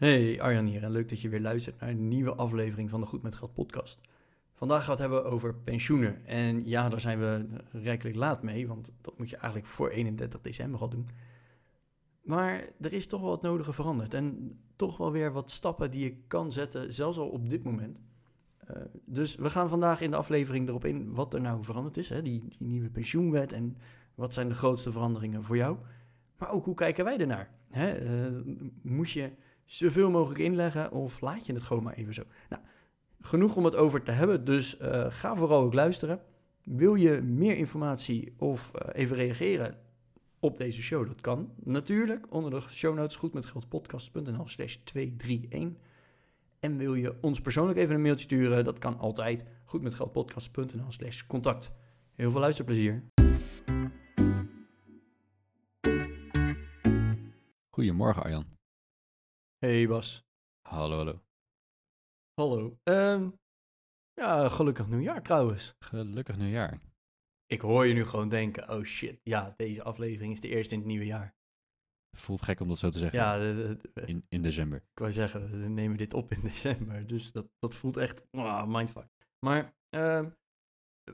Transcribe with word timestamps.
Hey 0.00 0.40
Arjan 0.40 0.66
hier 0.66 0.82
en 0.82 0.90
leuk 0.90 1.08
dat 1.08 1.20
je 1.20 1.28
weer 1.28 1.40
luistert 1.40 1.80
naar 1.80 1.88
een 1.88 2.08
nieuwe 2.08 2.34
aflevering 2.34 2.90
van 2.90 3.00
de 3.00 3.06
Goed 3.06 3.22
met 3.22 3.34
Geld 3.34 3.52
podcast. 3.52 4.00
Vandaag 4.54 4.84
gaan 4.84 4.96
we 4.96 5.02
het 5.02 5.12
hebben 5.12 5.32
over 5.32 5.54
pensioenen. 5.54 6.26
En 6.26 6.66
ja, 6.66 6.88
daar 6.88 7.00
zijn 7.00 7.18
we 7.18 7.46
rijkelijk 7.72 8.16
laat 8.16 8.42
mee, 8.42 8.68
want 8.68 8.90
dat 9.00 9.18
moet 9.18 9.30
je 9.30 9.36
eigenlijk 9.36 9.66
voor 9.66 9.88
31 9.90 10.40
december 10.40 10.80
al 10.80 10.88
doen. 10.88 11.08
Maar 12.22 12.64
er 12.80 12.92
is 12.92 13.06
toch 13.06 13.20
wel 13.20 13.30
wat 13.30 13.42
nodige 13.42 13.72
veranderd 13.72 14.14
en 14.14 14.58
toch 14.76 14.96
wel 14.96 15.12
weer 15.12 15.32
wat 15.32 15.50
stappen 15.50 15.90
die 15.90 16.04
je 16.04 16.16
kan 16.26 16.52
zetten, 16.52 16.94
zelfs 16.94 17.18
al 17.18 17.28
op 17.28 17.50
dit 17.50 17.62
moment. 17.62 18.02
Uh, 18.70 18.76
dus 19.04 19.34
we 19.34 19.50
gaan 19.50 19.68
vandaag 19.68 20.00
in 20.00 20.10
de 20.10 20.16
aflevering 20.16 20.68
erop 20.68 20.84
in 20.84 21.14
wat 21.14 21.34
er 21.34 21.40
nou 21.40 21.64
veranderd 21.64 21.96
is, 21.96 22.08
hè? 22.08 22.22
Die, 22.22 22.56
nieuwe 22.58 22.90
pensioenwet 22.90 23.52
en 23.52 23.76
wat 24.14 24.34
zijn 24.34 24.48
de 24.48 24.54
grootste 24.54 24.92
veranderingen 24.92 25.42
voor 25.42 25.56
jou. 25.56 25.76
Maar 26.38 26.50
ook 26.50 26.64
hoe 26.64 26.74
kijken 26.74 27.04
wij 27.04 27.18
ernaar? 27.18 27.50
Hè? 27.70 28.02
Uh, 28.02 28.54
moest 28.82 29.12
je 29.12 29.30
zoveel 29.70 30.10
mogelijk 30.10 30.40
inleggen 30.40 30.92
of 30.92 31.20
laat 31.20 31.46
je 31.46 31.52
het 31.52 31.62
gewoon 31.62 31.82
maar 31.82 31.94
even 31.94 32.14
zo? 32.14 32.22
Nou, 32.48 32.62
genoeg 33.20 33.56
om 33.56 33.64
het 33.64 33.76
over 33.76 34.02
te 34.02 34.10
hebben, 34.10 34.44
dus 34.44 34.80
uh, 34.80 35.06
ga 35.08 35.36
vooral 35.36 35.62
ook 35.62 35.74
luisteren. 35.74 36.20
Wil 36.64 36.94
je 36.94 37.20
meer 37.20 37.56
informatie 37.56 38.34
of 38.38 38.72
uh, 38.74 38.88
even 38.92 39.16
reageren 39.16 39.78
op 40.38 40.58
deze 40.58 40.82
show? 40.82 41.06
Dat 41.06 41.20
kan 41.20 41.52
natuurlijk 41.56 42.26
onder 42.34 42.50
de 42.50 42.60
show 42.60 42.96
notes 42.96 43.16
goedmetgeldpodcast.nl 43.16 44.48
slash 44.48 44.74
231. 44.74 45.80
En 46.60 46.76
wil 46.76 46.94
je 46.94 47.14
ons 47.20 47.40
persoonlijk 47.40 47.78
even 47.78 47.94
een 47.94 48.02
mailtje 48.02 48.24
sturen? 48.24 48.64
Dat 48.64 48.78
kan 48.78 48.98
altijd 48.98 49.44
goedmetgeldpodcast.nl 49.64 50.92
slash 50.92 51.26
contact. 51.26 51.72
Heel 52.14 52.30
veel 52.30 52.40
luisterplezier. 52.40 53.02
Goedemorgen 57.70 58.22
Arjan. 58.22 58.59
Hey 59.66 59.86
Bas. 59.86 60.24
Hallo, 60.68 60.96
hallo. 60.96 61.20
Hallo. 62.34 62.78
Um, 62.84 63.38
ja, 64.12 64.48
gelukkig 64.48 64.88
nieuwjaar 64.88 65.22
trouwens. 65.22 65.74
Gelukkig 65.78 66.36
nieuwjaar. 66.36 66.80
Ik 67.46 67.60
hoor 67.60 67.86
je 67.86 67.94
nu 67.94 68.04
gewoon 68.04 68.28
denken, 68.28 68.70
oh 68.70 68.82
shit, 68.84 69.20
ja, 69.22 69.54
deze 69.56 69.82
aflevering 69.82 70.32
is 70.32 70.40
de 70.40 70.48
eerste 70.48 70.74
in 70.74 70.80
het 70.80 70.88
nieuwe 70.88 71.04
jaar. 71.04 71.34
Voelt 72.16 72.42
gek 72.42 72.60
om 72.60 72.68
dat 72.68 72.78
zo 72.78 72.90
te 72.90 72.98
zeggen. 72.98 73.18
Ja, 73.18 73.38
de, 73.38 73.76
de, 73.92 74.00
in, 74.06 74.24
in 74.28 74.42
december. 74.42 74.78
Ik 74.78 74.98
wou 74.98 75.12
zeggen, 75.12 75.60
we 75.60 75.68
nemen 75.68 75.96
dit 75.96 76.14
op 76.14 76.32
in 76.32 76.40
december, 76.52 77.06
dus 77.06 77.32
dat, 77.32 77.48
dat 77.58 77.74
voelt 77.74 77.96
echt, 77.96 78.26
oh, 78.30 78.66
mindfuck. 78.66 79.08
Maar 79.46 79.74
uh, 79.96 80.26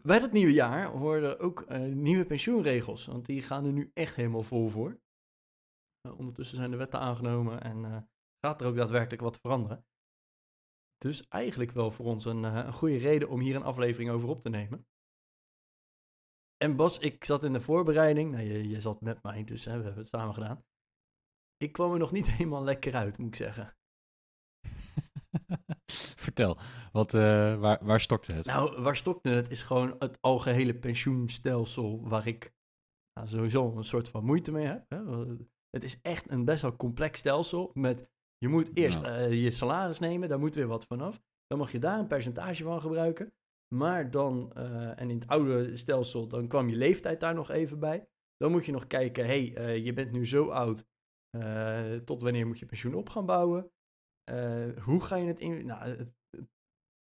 bij 0.03 0.19
dat 0.19 0.33
nieuwe 0.33 0.53
jaar 0.53 0.87
hoorden 0.87 1.39
ook 1.39 1.65
uh, 1.71 1.95
nieuwe 1.95 2.25
pensioenregels, 2.25 3.07
want 3.07 3.27
die 3.27 3.43
gaan 3.43 3.65
er 3.65 3.73
nu 3.73 3.91
echt 3.95 4.15
helemaal 4.15 4.43
vol 4.43 4.69
voor. 4.69 5.01
Uh, 6.07 6.19
ondertussen 6.19 6.57
zijn 6.57 6.71
de 6.71 6.77
wetten 6.77 7.01
aangenomen 7.01 7.61
en 7.63 7.79
uh, 7.79 7.97
gaat 8.47 8.61
er 8.61 8.67
ook 8.67 8.77
daadwerkelijk 8.77 9.23
wat 9.23 9.39
veranderen. 9.39 9.87
Dus 10.99 11.29
eigenlijk 11.29 11.71
wel 11.71 11.91
voor 11.91 12.07
ons 12.07 12.25
een, 12.25 12.43
een 12.43 12.73
goede 12.73 12.97
reden 12.97 13.29
om 13.29 13.41
hier 13.41 13.57
een 13.57 13.63
aflevering 13.63 14.11
over 14.11 14.29
op 14.29 14.41
te 14.41 14.49
nemen. 14.49 14.87
En 16.57 16.77
Bas, 16.77 16.99
ik 16.99 17.25
zat 17.25 17.45
in 17.45 17.53
de 17.53 17.61
voorbereiding. 17.61 18.31
Nou, 18.31 18.45
je, 18.45 18.69
je 18.69 18.81
zat 18.81 19.01
met 19.01 19.23
mij, 19.23 19.45
dus 19.45 19.65
hè, 19.65 19.77
we 19.77 19.83
hebben 19.85 20.03
het 20.03 20.09
samen 20.09 20.35
gedaan. 20.35 20.65
Ik 21.57 21.73
kwam 21.73 21.93
er 21.93 21.99
nog 21.99 22.13
niet 22.13 22.31
helemaal 22.37 22.65
lekker 22.65 22.95
uit, 22.95 23.19
moet 23.19 23.29
ik 23.29 23.35
zeggen. 23.35 23.77
Vertel, 26.27 26.59
wat, 26.93 27.15
uh, 27.15 27.59
waar, 27.59 27.85
waar 27.85 28.01
stokte 28.01 28.33
het? 28.33 28.47
Nou, 28.47 28.83
waar 28.83 28.97
stokte 28.97 29.29
het 29.29 29.51
is 29.51 29.63
gewoon 29.63 29.97
het 29.99 30.19
algehele 30.21 30.79
pensioenstelsel 30.79 32.09
waar 32.09 32.27
ik 32.27 32.55
nou, 33.13 33.29
sowieso 33.29 33.77
een 33.77 33.85
soort 33.85 34.09
van 34.09 34.25
moeite 34.25 34.53
mee 34.53 34.67
heb. 34.67 34.85
Hè? 34.89 35.27
Het 35.71 35.85
is 35.85 36.01
echt 36.01 36.31
een 36.31 36.45
best 36.45 36.63
wel 36.63 36.77
complex 36.77 37.19
stelsel 37.19 37.71
met 37.75 38.09
je 38.47 38.53
moet 38.53 38.71
eerst 38.75 39.01
nou. 39.01 39.31
uh, 39.31 39.43
je 39.43 39.51
salaris 39.51 39.99
nemen, 39.99 40.29
daar 40.29 40.39
moet 40.39 40.55
weer 40.55 40.67
wat 40.67 40.85
vanaf. 40.85 41.21
Dan 41.47 41.59
mag 41.59 41.73
je 41.73 41.79
daar 41.79 41.99
een 41.99 42.07
percentage 42.07 42.63
van 42.63 42.81
gebruiken. 42.81 43.33
Maar 43.75 44.11
dan, 44.11 44.53
uh, 44.57 45.01
en 45.01 45.11
in 45.11 45.19
het 45.19 45.29
oude 45.29 45.77
stelsel, 45.77 46.29
dan 46.29 46.49
kwam 46.49 46.69
je 46.69 46.77
leeftijd 46.77 47.21
daar 47.21 47.35
nog 47.35 47.51
even 47.51 47.79
bij. 47.79 48.09
Dan 48.37 48.51
moet 48.51 48.67
je 48.67 48.73
nog 48.73 48.87
kijken, 48.87 49.27
hé, 49.27 49.53
hey, 49.53 49.77
uh, 49.77 49.85
je 49.85 49.93
bent 49.93 50.13
nu 50.13 50.27
zo 50.27 50.49
oud, 50.49 50.87
tot 52.05 52.23
wanneer 52.23 52.47
moet 52.47 52.59
je 52.59 52.67
pensioen 52.67 52.95
op 52.95 53.09
gaan 53.09 53.27
bouwen? 53.27 53.71
hoe 54.83 55.01
ga 55.01 55.17
je 55.17 55.27
het 55.27 55.41
in... 55.41 55.67
Nou, 55.67 55.89
het, 55.89 56.15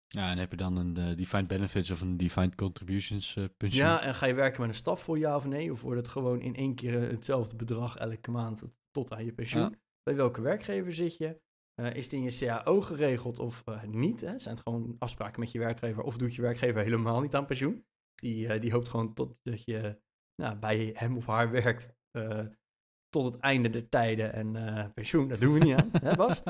ja, 0.07 0.31
en 0.31 0.37
heb 0.37 0.51
je 0.51 0.57
dan 0.57 0.77
een 0.77 0.99
uh, 0.99 1.17
defined 1.17 1.47
benefits 1.47 1.91
of 1.91 2.01
een 2.01 2.17
defined 2.17 2.55
contributions 2.55 3.35
uh, 3.35 3.45
pensioen? 3.57 3.85
Ja, 3.85 4.01
en 4.01 4.13
ga 4.15 4.25
je 4.25 4.33
werken 4.33 4.61
met 4.61 4.69
een 4.69 4.75
staf 4.75 5.01
voor 5.01 5.17
ja 5.17 5.35
of 5.35 5.45
nee? 5.45 5.71
Of 5.71 5.81
wordt 5.81 5.97
het 5.97 6.07
gewoon 6.07 6.41
in 6.41 6.55
één 6.55 6.75
keer 6.75 7.01
hetzelfde 7.01 7.55
bedrag 7.55 7.97
elke 7.97 8.31
maand 8.31 8.63
tot 8.91 9.11
aan 9.11 9.25
je 9.25 9.33
pensioen? 9.33 9.61
Ja. 9.61 9.71
Bij 10.03 10.15
welke 10.15 10.41
werkgever 10.41 10.93
zit 10.93 11.17
je? 11.17 11.41
Uh, 11.75 11.93
is 11.93 12.03
het 12.03 12.13
in 12.13 12.21
je 12.21 12.37
CAO 12.37 12.81
geregeld 12.81 13.39
of 13.39 13.63
uh, 13.69 13.83
niet? 13.83 14.21
Hè? 14.21 14.39
Zijn 14.39 14.55
het 14.55 14.63
gewoon 14.63 14.95
afspraken 14.99 15.39
met 15.39 15.51
je 15.51 15.59
werkgever 15.59 16.03
of 16.03 16.17
doet 16.17 16.35
je 16.35 16.41
werkgever 16.41 16.83
helemaal 16.83 17.21
niet 17.21 17.35
aan 17.35 17.45
pensioen? 17.45 17.85
Die, 18.15 18.47
uh, 18.47 18.61
die 18.61 18.71
hoopt 18.71 18.89
gewoon 18.89 19.13
tot 19.13 19.37
dat 19.43 19.63
je 19.63 19.99
nou, 20.35 20.55
bij 20.55 20.91
hem 20.93 21.17
of 21.17 21.25
haar 21.25 21.51
werkt 21.51 21.93
tot 23.09 23.25
het 23.25 23.37
einde 23.39 23.69
der 23.69 23.89
tijden 23.89 24.33
en 24.33 24.93
pensioen. 24.93 25.27
Dat 25.27 25.39
doen 25.39 25.53
we 25.53 25.59
niet 25.59 25.75
aan, 25.75 25.89
hè 25.91 26.15
Bas? 26.15 26.41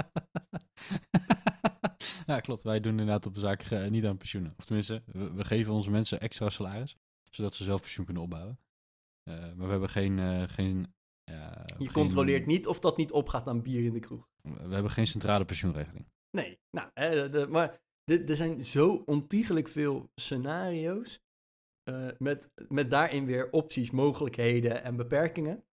ja, 2.28 2.39
klopt. 2.39 2.63
Wij 2.63 2.79
doen 2.79 2.91
inderdaad 2.91 3.25
op 3.25 3.33
de 3.33 3.39
zaak 3.39 3.89
niet 3.89 4.06
aan 4.06 4.18
pensioenen. 4.18 4.53
Of 4.57 4.66
tenminste, 4.66 5.03
we, 5.06 5.45
geven 5.45 5.73
onze 5.73 5.91
mensen 5.91 6.19
extra 6.19 6.50
salaris, 6.50 6.97
zodat 7.29 7.53
ze 7.53 7.63
zelf 7.63 7.81
pensioen 7.81 8.06
kunnen 8.06 8.23
opbouwen. 8.23 8.59
maar 9.23 9.57
we 9.57 9.72
hebben 9.72 9.89
geen, 9.89 10.50
geen 10.50 10.94
je 11.31 11.75
geen... 11.78 11.92
controleert 11.92 12.46
niet 12.46 12.68
of 12.68 12.80
dat 12.80 12.97
niet 12.97 13.12
opgaat 13.12 13.47
aan 13.47 13.62
bier 13.62 13.84
in 13.84 13.94
de 13.94 14.00
kroeg. 14.00 14.30
We 14.42 14.74
hebben 14.74 14.92
geen 14.92 15.08
centrale 15.08 15.46
pensioenregeling. 15.46 16.06
Nee, 16.31 16.59
nou, 16.69 16.90
hè, 16.94 17.30
de, 17.30 17.47
maar 17.47 17.81
er 18.06 18.36
zijn 18.36 18.66
zo 18.66 19.03
ontiegelijk 19.06 19.68
veel 19.68 20.12
scenario's. 20.16 21.24
Uh, 21.90 22.08
met, 22.18 22.52
met 22.68 22.90
daarin 22.90 23.25
weer 23.25 23.52
opties, 23.52 23.92
mogelijkheden 23.92 24.84
en 24.84 24.96
beperkingen. 24.96 25.64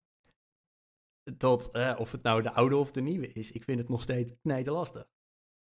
Dat, 1.36 1.70
uh, 1.72 1.96
of 1.98 2.12
het 2.12 2.22
nou 2.22 2.42
de 2.42 2.52
oude 2.52 2.76
of 2.76 2.90
de 2.90 3.00
nieuwe 3.00 3.32
is, 3.32 3.52
ik 3.52 3.64
vind 3.64 3.78
het 3.78 3.88
nog 3.88 4.02
steeds 4.02 4.32
knijten 4.40 4.72
lastig. 4.72 5.08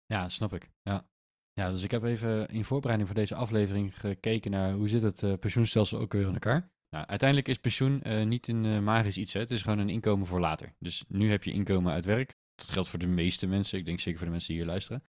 Ja, 0.06 0.30
snap 0.30 0.54
ik. 0.54 0.72
Ja. 0.82 1.10
ja, 1.54 1.70
dus 1.70 1.84
ik 1.84 1.92
heb 1.92 2.04
even 2.04 2.48
in 2.48 2.66
voorbereiding 2.66 3.10
voor 3.10 3.20
deze 3.20 3.36
aflevering 3.36 4.00
gekeken 4.00 4.52
naar 4.52 4.74
hoe 4.74 4.90
zit 4.90 5.02
het 5.02 5.22
uh, 5.22 5.34
pensioenstelsel 5.34 6.00
ook 6.00 6.14
weer 6.14 6.28
in 6.28 6.34
elkaar. 6.34 6.72
Nou, 6.90 7.06
uiteindelijk 7.06 7.50
is 7.50 7.58
pensioen 7.58 8.02
uh, 8.08 8.26
niet 8.26 8.48
een 8.48 8.64
uh, 8.64 8.80
magisch 8.80 9.18
iets. 9.18 9.34
Hè? 9.34 9.40
Het 9.40 9.52
is 9.52 9.62
gewoon 9.62 9.80
een 9.80 9.90
inkomen 9.90 10.28
voor 10.28 10.40
later. 10.40 10.74
Dus 10.80 11.06
nu 11.08 11.30
heb 11.30 11.44
je 11.44 11.52
inkomen 11.52 11.94
uit 11.94 12.06
werk. 12.06 12.38
Dat 12.56 12.70
geldt 12.70 12.90
voor 12.90 13.00
de 13.00 13.08
meeste 13.08 13.48
mensen. 13.48 13.80
Ik 13.80 13.86
denk 13.86 14.00
zeker 14.00 14.18
voor 14.18 14.28
de 14.28 14.34
mensen 14.34 14.54
die 14.54 14.62
hier 14.62 14.72
luisteren. 14.72 15.04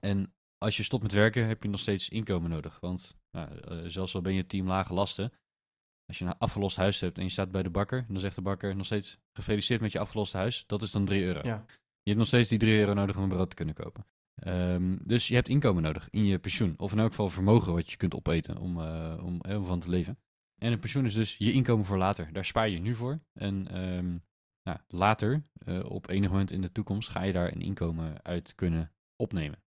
En 0.00 0.34
als 0.58 0.76
je 0.76 0.82
stopt 0.82 1.02
met 1.02 1.12
werken, 1.12 1.46
heb 1.46 1.62
je 1.62 1.68
nog 1.68 1.80
steeds 1.80 2.08
inkomen 2.08 2.50
nodig. 2.50 2.80
Want 2.80 3.16
nou, 3.30 3.48
uh, 3.70 3.88
zelfs 3.88 4.14
al 4.14 4.20
ben 4.20 4.34
je 4.34 4.46
team 4.46 4.66
lage 4.66 4.94
lasten. 4.94 5.32
Als 6.06 6.18
je 6.18 6.24
een 6.24 6.38
afgelost 6.38 6.76
huis 6.76 7.00
hebt 7.00 7.18
en 7.18 7.24
je 7.24 7.30
staat 7.30 7.50
bij 7.50 7.62
de 7.62 7.70
bakker. 7.70 8.04
Dan 8.08 8.20
zegt 8.20 8.34
de 8.34 8.42
bakker 8.42 8.76
nog 8.76 8.86
steeds 8.86 9.18
gefeliciteerd 9.32 9.80
met 9.80 9.92
je 9.92 9.98
afgeloste 9.98 10.36
huis. 10.36 10.66
Dat 10.66 10.82
is 10.82 10.90
dan 10.90 11.04
3 11.04 11.24
euro. 11.24 11.40
Ja. 11.42 11.64
Je 12.02 12.10
hebt 12.10 12.18
nog 12.18 12.26
steeds 12.26 12.48
die 12.48 12.58
3 12.58 12.78
euro 12.78 12.94
nodig 12.94 13.16
om 13.16 13.22
een 13.22 13.28
brood 13.28 13.50
te 13.50 13.56
kunnen 13.56 13.74
kopen. 13.74 14.06
Um, 14.46 14.98
dus 15.06 15.28
je 15.28 15.34
hebt 15.34 15.48
inkomen 15.48 15.82
nodig 15.82 16.08
in 16.10 16.24
je 16.24 16.38
pensioen. 16.38 16.74
Of 16.76 16.92
in 16.92 16.98
elk 16.98 17.10
geval 17.10 17.28
vermogen 17.28 17.72
wat 17.72 17.90
je 17.90 17.96
kunt 17.96 18.14
opeten 18.14 18.58
om, 18.58 18.78
om, 19.20 19.40
om 19.40 19.64
van 19.64 19.80
te 19.80 19.90
leven. 19.90 20.18
En 20.58 20.72
een 20.72 20.78
pensioen 20.78 21.04
is 21.04 21.14
dus 21.14 21.36
je 21.36 21.52
inkomen 21.52 21.84
voor 21.84 21.98
later. 21.98 22.32
Daar 22.32 22.44
spaar 22.44 22.68
je 22.68 22.78
nu 22.78 22.94
voor. 22.94 23.20
En 23.32 23.84
um, 23.84 24.22
nou, 24.62 24.78
later, 24.88 25.42
uh, 25.66 25.84
op 25.84 26.08
enig 26.08 26.30
moment 26.30 26.50
in 26.50 26.60
de 26.60 26.72
toekomst, 26.72 27.08
ga 27.08 27.22
je 27.22 27.32
daar 27.32 27.52
een 27.52 27.60
inkomen 27.60 28.24
uit 28.24 28.54
kunnen 28.54 28.92
opnemen. 29.16 29.62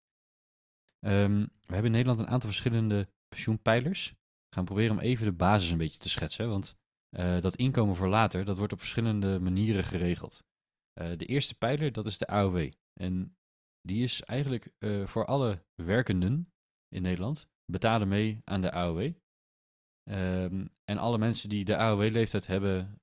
Um, 1.06 1.40
we 1.42 1.74
hebben 1.74 1.86
in 1.86 1.92
Nederland 1.92 2.20
een 2.20 2.28
aantal 2.28 2.50
verschillende 2.50 3.10
pensioenpijlers. 3.28 4.10
We 4.50 4.56
gaan 4.56 4.66
proberen 4.66 4.92
om 4.92 5.00
even 5.00 5.26
de 5.26 5.32
basis 5.32 5.70
een 5.70 5.78
beetje 5.78 6.00
te 6.00 6.10
schetsen. 6.10 6.50
Want 6.50 6.76
uh, 7.18 7.42
dat 7.42 7.56
inkomen 7.56 7.96
voor 7.96 8.08
later, 8.08 8.46
dat 8.46 8.58
wordt 8.58 8.74
op 8.74 8.80
verschillende 8.80 9.40
manieren 9.40 9.84
geregeld. 9.84 10.44
Uh, 11.02 11.18
de 11.18 11.26
eerste 11.26 11.56
pijler, 11.56 11.92
dat 11.92 12.06
is 12.06 12.18
de 12.18 12.28
AOW. 12.28 12.72
En 12.94 13.38
die 13.82 14.04
is 14.04 14.22
eigenlijk 14.22 14.72
voor 15.06 15.26
alle 15.26 15.66
werkenden 15.76 16.52
in 16.90 17.02
Nederland 17.02 17.48
betalen 17.66 18.08
mee 18.08 18.42
aan 18.44 18.62
de 18.62 18.72
AOW. 18.72 19.14
Um, 20.10 20.70
en 20.86 20.98
alle 20.98 21.18
mensen 21.18 21.50
die 21.50 21.66
de 21.66 21.78
AOW-leeftijd 21.78 22.48
hebben, 22.48 23.02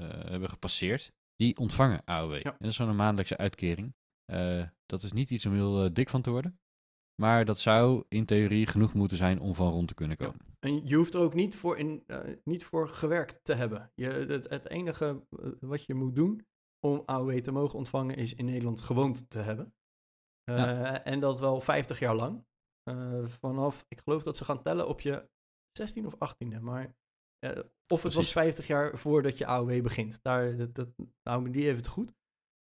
uh, 0.00 0.08
hebben 0.08 0.48
gepasseerd, 0.48 1.12
die 1.36 1.56
ontvangen 1.56 2.04
AOW. 2.04 2.32
Ja. 2.32 2.50
En 2.50 2.56
dat 2.58 2.70
is 2.70 2.76
zo'n 2.76 2.96
maandelijkse 2.96 3.36
uitkering. 3.36 3.94
Uh, 4.32 4.66
dat 4.86 5.02
is 5.02 5.12
niet 5.12 5.30
iets 5.30 5.46
om 5.46 5.52
heel 5.52 5.84
uh, 5.84 5.90
dik 5.92 6.08
van 6.08 6.22
te 6.22 6.30
worden. 6.30 6.60
Maar 7.22 7.44
dat 7.44 7.60
zou 7.60 8.04
in 8.08 8.24
theorie 8.24 8.66
genoeg 8.66 8.94
moeten 8.94 9.16
zijn 9.16 9.40
om 9.40 9.54
van 9.54 9.72
rond 9.72 9.88
te 9.88 9.94
kunnen 9.94 10.16
komen. 10.16 10.40
En 10.60 10.86
je 10.86 10.94
hoeft 10.94 11.14
er 11.14 11.20
ook 11.20 11.34
niet 11.34 11.56
voor, 11.56 11.78
in, 11.78 12.04
niet 12.44 12.64
voor 12.64 12.88
gewerkt 12.88 13.44
te 13.44 13.54
hebben. 13.54 13.92
Je, 13.94 14.08
het, 14.08 14.48
het 14.48 14.68
enige 14.68 15.26
wat 15.60 15.84
je 15.84 15.94
moet 15.94 16.16
doen 16.16 16.46
om 16.86 17.02
AOW 17.06 17.38
te 17.38 17.52
mogen 17.52 17.78
ontvangen 17.78 18.16
is 18.16 18.34
in 18.34 18.44
Nederland 18.44 18.80
gewoond 18.80 19.30
te 19.30 19.38
hebben. 19.38 19.74
Ja. 20.44 21.04
En 21.04 21.20
dat 21.20 21.40
wel 21.40 21.60
50 21.60 21.98
jaar 21.98 22.14
lang. 22.14 22.44
Vanaf, 23.24 23.84
ik 23.88 24.00
geloof 24.00 24.22
dat 24.22 24.36
ze 24.36 24.44
gaan 24.44 24.62
tellen 24.62 24.88
op 24.88 25.00
je 25.00 25.30
16 25.72 26.06
of 26.06 26.14
18e. 26.14 26.60
Maar 26.60 26.94
uh, 27.44 27.50
of 27.88 28.02
het 28.02 28.14
was 28.14 28.32
50 28.32 28.66
jaar 28.66 28.98
voordat 28.98 29.38
je 29.38 29.46
AOW 29.46 29.82
begint. 29.82 30.22
Daar, 30.22 30.56
dat, 30.56 30.74
dat, 31.22 31.40
me 31.40 31.50
die 31.50 31.66
even 31.66 31.82
te 31.82 31.90
goed. 31.90 32.12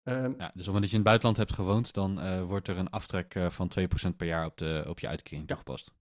Um, 0.04 0.36
Ja, 0.38 0.52
dus 0.54 0.68
omdat 0.68 0.84
je 0.84 0.90
in 0.90 0.96
het 0.96 1.04
buitenland 1.04 1.38
hebt 1.38 1.54
gewoond, 1.54 1.94
dan 1.94 2.20
eh, 2.20 2.44
wordt 2.44 2.68
er 2.68 2.78
een 2.78 2.90
aftrek 2.90 3.36
eh, 3.36 3.50
van 3.50 3.72
2% 3.80 4.16
per 4.18 4.28
jaar 4.28 4.46
op, 4.46 4.58
de, 4.58 4.86
op 4.88 5.00
je 5.00 5.08
uitkering 5.08 5.48
toegepast. 5.48 5.94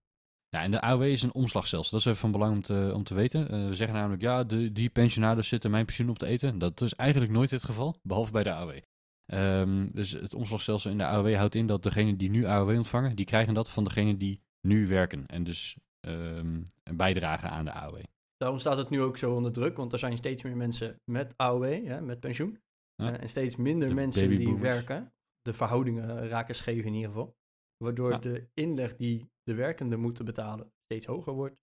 Ja, 0.49 0.62
en 0.62 0.70
de 0.70 0.81
AOW 0.81 1.02
is 1.02 1.22
een 1.22 1.34
omslagstelsel. 1.34 1.90
Dat 1.90 2.00
is 2.00 2.06
even 2.06 2.19
van 2.19 2.32
belang 2.32 2.55
om 2.55 2.62
te, 2.62 2.93
om 2.94 3.05
te 3.05 3.14
weten. 3.14 3.49
Eh, 3.49 3.69
we 3.69 3.75
zeggen 3.75 3.96
namelijk, 3.96 4.22
ja, 4.22 4.44
de, 4.44 4.72
die 4.72 4.90
pensionaars 4.90 5.49
zitten 5.49 5.70
mijn 5.70 5.84
pensioen 5.84 6.08
op 6.08 6.19
te 6.19 6.26
eten. 6.26 6.58
Dat 6.58 6.81
is 6.81 6.94
eigenlijk 6.94 7.32
nooit 7.32 7.50
het 7.50 7.64
geval, 7.64 7.96
behalve 8.02 8.32
bij 8.32 8.43
de 8.43 8.52
AOW. 8.52 8.78
Ehm, 9.26 9.88
dus 9.93 10.12
het 10.12 10.34
omslagstelsel 10.34 10.90
in 10.90 10.99
de 10.99 11.04
AOW 11.04 11.34
houdt 11.34 11.54
in 11.54 11.66
dat 11.66 11.82
degenen 11.82 12.16
die 12.16 12.31
nu 12.31 12.44
AOW 12.44 12.76
ontvangen, 12.76 13.16
die 13.16 13.25
krijgen 13.25 13.54
dat 13.54 13.70
van 13.70 13.84
degenen 13.84 14.19
die 14.19 14.43
nu 14.61 14.87
werken. 14.87 15.26
En 15.26 15.44
dus 15.44 15.76
ehm, 16.00 16.62
een 16.82 16.96
bijdrage 16.96 17.48
aan 17.48 17.64
de 17.64 17.72
AOW. 17.72 18.02
Daarom 18.36 18.58
staat 18.58 18.76
het 18.76 18.90
nu 18.90 19.00
ook 19.02 19.16
zo 19.16 19.34
onder 19.34 19.52
druk, 19.52 19.76
want 19.76 19.92
er 19.92 19.98
zijn 19.98 20.16
steeds 20.16 20.42
meer 20.42 20.56
mensen 20.56 21.00
met 21.04 21.34
AOW, 21.36 21.84
ja, 21.84 22.00
met 22.00 22.20
pensioen. 22.20 22.58
Ja. 22.94 23.12
Uh, 23.12 23.20
en 23.22 23.28
steeds 23.28 23.56
minder 23.56 23.88
De 23.88 23.94
mensen 23.94 24.28
die 24.28 24.56
werken. 24.56 25.12
De 25.42 25.52
verhoudingen 25.52 26.28
raken 26.28 26.54
scheef 26.54 26.84
in 26.84 26.94
ieder 26.94 27.08
geval. 27.10 27.36
Waardoor 27.84 28.10
Ja. 28.10 28.18
de 28.18 28.48
inleg 28.54 28.96
die 28.96 29.30
de 29.42 29.54
werkenden 29.54 30.00
moeten 30.00 30.24
betalen 30.24 30.72
steeds 30.84 31.06
hoger 31.06 31.32
wordt. 31.32 31.56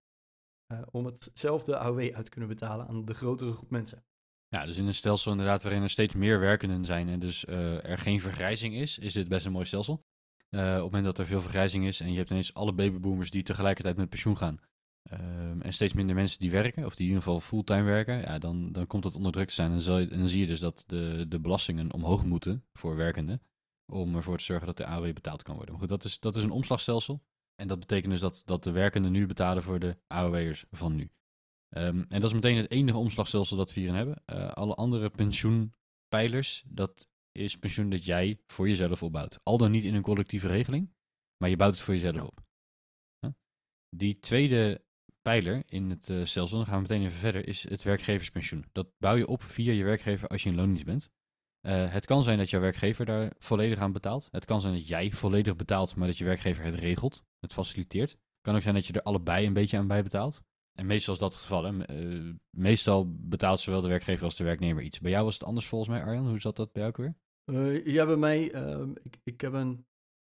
uh, 0.72 0.82
om 0.90 1.04
hetzelfde 1.06 1.78
AOW 1.78 1.98
uit 2.14 2.24
te 2.24 2.30
kunnen 2.30 2.48
betalen 2.50 2.86
aan 2.86 3.04
de 3.04 3.14
grotere 3.14 3.52
groep 3.52 3.70
mensen. 3.70 4.04
Ja, 4.48 4.66
dus 4.66 4.78
in 4.78 4.86
een 4.86 4.94
stelsel 4.94 5.30
inderdaad 5.30 5.62
waarin 5.62 5.82
er 5.82 5.90
steeds 5.90 6.14
meer 6.14 6.40
werkenden 6.40 6.84
zijn 6.84 7.08
en 7.08 7.18
dus 7.18 7.44
eh, 7.44 7.84
er 7.90 7.98
geen 7.98 8.20
vergrijzing 8.20 8.74
is, 8.74 8.98
is 8.98 9.12
dit 9.12 9.28
best 9.28 9.46
een 9.46 9.52
mooi 9.52 9.64
stelsel. 9.64 10.04
Eh, 10.56 10.62
op 10.62 10.72
het 10.72 10.82
moment 10.82 11.04
dat 11.04 11.18
er 11.18 11.26
veel 11.26 11.40
vergrijzing 11.40 11.86
is 11.86 12.00
en 12.00 12.10
je 12.10 12.16
hebt 12.16 12.30
ineens 12.30 12.54
alle 12.54 12.72
babyboomers 12.72 13.30
die 13.30 13.42
tegelijkertijd 13.42 13.96
met 13.96 14.08
pensioen 14.08 14.36
gaan, 14.36 14.58
ehm, 15.02 15.60
en 15.60 15.72
steeds 15.72 15.92
minder 15.92 16.14
mensen 16.14 16.38
die 16.38 16.50
werken, 16.50 16.84
of 16.84 16.94
die 16.94 17.06
in 17.06 17.12
ieder 17.12 17.22
geval 17.22 17.40
fulltime 17.40 17.82
werken, 17.82 18.20
ja, 18.20 18.38
dan, 18.38 18.72
dan 18.72 18.86
komt 18.86 19.04
het 19.04 19.14
onder 19.14 19.32
druk 19.32 19.46
te 19.46 19.54
zijn. 19.54 19.70
En 19.70 20.08
dan 20.08 20.28
zie 20.28 20.40
je 20.40 20.46
dus 20.46 20.60
dat 20.60 20.84
de, 20.86 21.24
de 21.28 21.40
belastingen 21.40 21.92
omhoog 21.92 22.24
moeten 22.24 22.64
voor 22.72 22.96
werkenden, 22.96 23.42
om 23.86 24.16
ervoor 24.16 24.38
te 24.38 24.44
zorgen 24.44 24.66
dat 24.66 24.76
de 24.76 24.86
AOW 24.86 25.12
betaald 25.12 25.42
kan 25.42 25.54
worden. 25.54 25.72
Maar 25.72 25.80
goed, 25.80 25.90
dat 25.90 26.04
is, 26.04 26.20
dat 26.20 26.36
is 26.36 26.42
een 26.42 26.50
omslagstelsel. 26.50 27.22
En 27.54 27.68
dat 27.68 27.78
betekent 27.78 28.12
dus 28.12 28.20
dat, 28.20 28.42
dat 28.44 28.64
de 28.64 28.70
werkenden 28.70 29.12
nu 29.12 29.26
betalen 29.26 29.62
voor 29.62 29.78
de 29.78 29.96
AOW'ers 30.06 30.64
van 30.70 30.94
nu. 30.94 31.10
Ehm, 31.68 32.04
en 32.08 32.20
dat 32.20 32.24
is 32.24 32.32
meteen 32.32 32.56
het 32.56 32.70
enige 32.70 32.98
omslagstelsel 32.98 33.56
dat 33.56 33.74
we 33.74 33.80
hierin 33.80 33.96
hebben. 33.96 34.22
Eh, 34.24 34.48
alle 34.48 34.74
andere 34.74 35.10
pensioenpijlers, 35.10 36.64
dat 36.66 37.08
is 37.36 37.58
pensioen 37.58 37.90
dat 37.90 38.04
jij 38.04 38.38
voor 38.46 38.68
jezelf 38.68 39.02
opbouwt. 39.02 39.38
Al 39.42 39.58
dan 39.58 39.70
niet 39.70 39.84
in 39.84 39.94
een 39.94 40.02
collectieve 40.02 40.48
regeling, 40.48 40.92
maar 41.36 41.48
je 41.48 41.56
bouwt 41.56 41.72
het 41.72 41.82
voor 41.82 41.94
jezelf 41.94 42.20
op. 42.20 42.44
Die 43.96 44.18
tweede 44.18 44.84
pijler 45.22 45.62
in 45.66 45.90
het 45.90 46.10
eh, 46.10 46.24
stelsel, 46.24 46.56
dan 46.56 46.66
gaan 46.66 46.76
we 46.76 46.82
meteen 46.82 47.02
even 47.02 47.18
verder, 47.18 47.46
is 47.48 47.68
het 47.68 47.82
werkgeverspensioen. 47.82 48.64
Dat 48.72 48.88
bouw 48.98 49.14
je 49.14 49.26
op 49.26 49.42
via 49.42 49.72
je 49.72 49.84
werkgever 49.84 50.28
als 50.28 50.42
je 50.42 50.48
in 50.48 50.54
loondienst 50.54 50.84
bent. 50.84 51.10
Eh, 51.60 51.90
het 51.90 52.06
kan 52.06 52.22
zijn 52.22 52.38
dat 52.38 52.50
jouw 52.50 52.60
werkgever 52.60 53.06
daar 53.06 53.32
volledig 53.38 53.78
aan 53.78 53.92
betaalt. 53.92 54.28
Het 54.30 54.44
kan 54.44 54.60
zijn 54.60 54.74
dat 54.74 54.88
jij 54.88 55.12
volledig 55.12 55.56
betaalt, 55.56 55.96
maar 55.96 56.06
dat 56.06 56.18
je 56.18 56.24
werkgever 56.24 56.64
het 56.64 56.74
regelt, 56.74 57.24
het 57.40 57.52
faciliteert. 57.52 58.10
Het 58.10 58.40
kan 58.40 58.54
ook 58.54 58.62
zijn 58.62 58.74
dat 58.74 58.86
je 58.86 58.92
er 58.92 59.02
allebei 59.02 59.46
een 59.46 59.52
beetje 59.52 59.78
aan 59.78 59.86
bijbetaalt. 59.86 60.42
En 60.72 60.86
meestal 60.86 61.14
is 61.14 61.20
dat 61.20 61.32
het 61.32 61.40
geval. 61.40 61.64
Hè. 61.64 61.84
Eh, 61.84 62.34
meestal 62.50 63.12
betaalt 63.18 63.60
zowel 63.60 63.80
de 63.80 63.88
werkgever 63.88 64.24
als 64.24 64.36
de 64.36 64.44
werknemer 64.44 64.82
iets. 64.82 65.00
Bij 65.00 65.10
jou 65.10 65.24
was 65.24 65.34
het 65.34 65.44
anders 65.44 65.66
volgens 65.66 65.90
mij, 65.90 66.02
Arjan. 66.02 66.28
Hoe 66.28 66.40
zat 66.40 66.56
dat 66.56 66.72
bij 66.72 66.82
jou 66.82 66.94
ook 66.94 67.00
weer? 67.00 67.16
Uh, 67.50 67.86
ja, 67.86 68.06
bij 68.06 68.16
mij, 68.16 68.54
uh, 68.54 68.88
ik, 69.02 69.16
ik 69.22 69.40
heb 69.40 69.52
een 69.52 69.86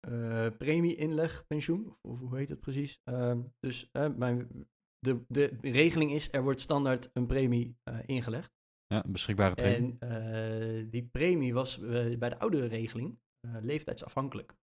uh, 0.10 0.48
premie-inlegpensioen, 0.58 1.88
of, 1.88 1.98
of, 2.02 2.20
hoe 2.20 2.38
heet 2.38 2.50
het 2.50 2.60
precies? 2.60 3.02
Uh, 3.06 3.40
dus 3.60 3.90
mijn, 4.16 4.68
de, 5.00 5.24
de 5.28 5.58
regeling 5.62 6.12
is, 6.12 6.34
er 6.34 6.44
wordt 6.44 6.62
standaard 6.62 7.10
een 7.14 7.26
premie 7.26 7.78
uh, 7.90 8.00
ingelegd. 8.06 8.54
Ja, 8.88 9.06
een 9.06 9.12
beschikbare 9.12 9.56
premie. 9.56 9.96
En 10.00 10.90
die 10.90 11.04
premie 11.04 11.54
was 11.54 11.80
bij 11.80 12.30
de 12.30 12.40
oudere 12.40 12.66
regeling 12.66 13.20
leeftijdsafhankelijk. 13.62 14.56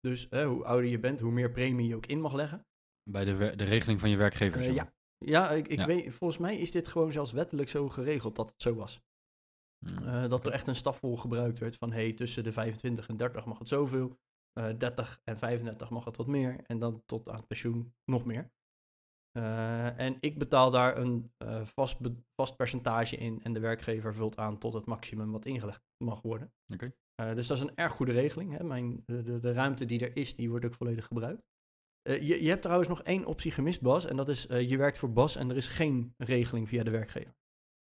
Dus 0.00 0.28
hoe 0.30 0.64
ouder 0.64 0.90
je 0.90 0.98
bent, 0.98 1.20
hoe 1.20 1.32
meer 1.32 1.50
premie 1.50 1.88
je 1.88 1.96
ook 1.96 2.06
in 2.06 2.20
mag 2.20 2.32
leggen. 2.32 2.66
Bij 3.10 3.24
de, 3.24 3.56
de 3.56 3.64
regeling 3.64 4.00
van 4.00 4.10
je 4.10 4.16
werkgever? 4.16 4.72
Ja, 4.72 4.92
ja, 5.18 5.50
ik, 5.50 5.68
ik 5.68 5.78
ja. 5.78 5.86
weet, 5.86 6.14
volgens 6.14 6.40
mij 6.40 6.58
is 6.58 6.70
dit 6.70 6.88
gewoon 6.88 7.12
zelfs 7.12 7.32
wettelijk 7.32 7.68
zo 7.68 7.88
geregeld 7.88 8.36
dat 8.36 8.48
het 8.50 8.62
zo 8.62 8.74
was. 8.74 9.02
Uh, 9.90 10.28
dat 10.28 10.46
er 10.46 10.52
echt 10.52 10.66
een 10.66 10.76
stafvol 10.76 11.16
gebruikt 11.16 11.58
werd 11.58 11.76
van 11.76 11.92
hey, 11.92 12.12
tussen 12.12 12.44
de 12.44 12.52
25 12.52 13.08
en 13.08 13.16
30 13.16 13.44
mag 13.44 13.58
het 13.58 13.68
zoveel, 13.68 14.18
uh, 14.58 14.68
30 14.78 15.20
en 15.24 15.38
35 15.38 15.90
mag 15.90 16.04
het 16.04 16.16
wat 16.16 16.26
meer 16.26 16.60
en 16.66 16.78
dan 16.78 17.02
tot 17.06 17.28
aan 17.28 17.36
het 17.36 17.46
pensioen 17.46 17.94
nog 18.04 18.24
meer. 18.24 18.50
Uh, 19.38 19.98
en 19.98 20.16
ik 20.20 20.38
betaal 20.38 20.70
daar 20.70 20.96
een 20.96 21.32
vast, 21.64 21.96
vast 22.34 22.56
percentage 22.56 23.16
in 23.16 23.42
en 23.42 23.52
de 23.52 23.60
werkgever 23.60 24.14
vult 24.14 24.36
aan 24.36 24.58
tot 24.58 24.72
het 24.72 24.86
maximum 24.86 25.32
wat 25.32 25.46
ingelegd 25.46 25.82
mag 25.96 26.22
worden. 26.22 26.52
Okay. 26.72 26.94
Dus 27.34 27.46
dat 27.46 27.56
is 27.56 27.62
een 27.62 27.76
erg 27.76 27.92
goede 27.92 28.12
regeling. 28.12 28.56
Hè? 28.56 28.64
Mijn, 28.64 29.02
de, 29.06 29.40
de, 29.40 29.52
ruimte 29.52 29.84
die 29.84 30.00
er 30.00 30.16
is, 30.16 30.36
die 30.36 30.50
wordt 30.50 30.64
ook 30.64 30.74
volledig 30.74 31.06
gebruikt. 31.06 31.42
Je, 32.02 32.42
je 32.42 32.48
hebt 32.48 32.62
trouwens 32.62 32.88
nog 32.88 33.02
één 33.02 33.24
optie 33.24 33.50
gemist, 33.50 33.82
Bas, 33.82 34.04
en 34.04 34.16
dat 34.16 34.28
is 34.28 34.42
je 34.42 34.76
werkt 34.76 34.98
voor 34.98 35.12
Bas 35.12 35.36
en 35.36 35.50
er 35.50 35.56
is 35.56 35.68
geen 35.68 36.14
regeling 36.16 36.68
via 36.68 36.82
de 36.82 36.90
werkgever. 36.90 37.34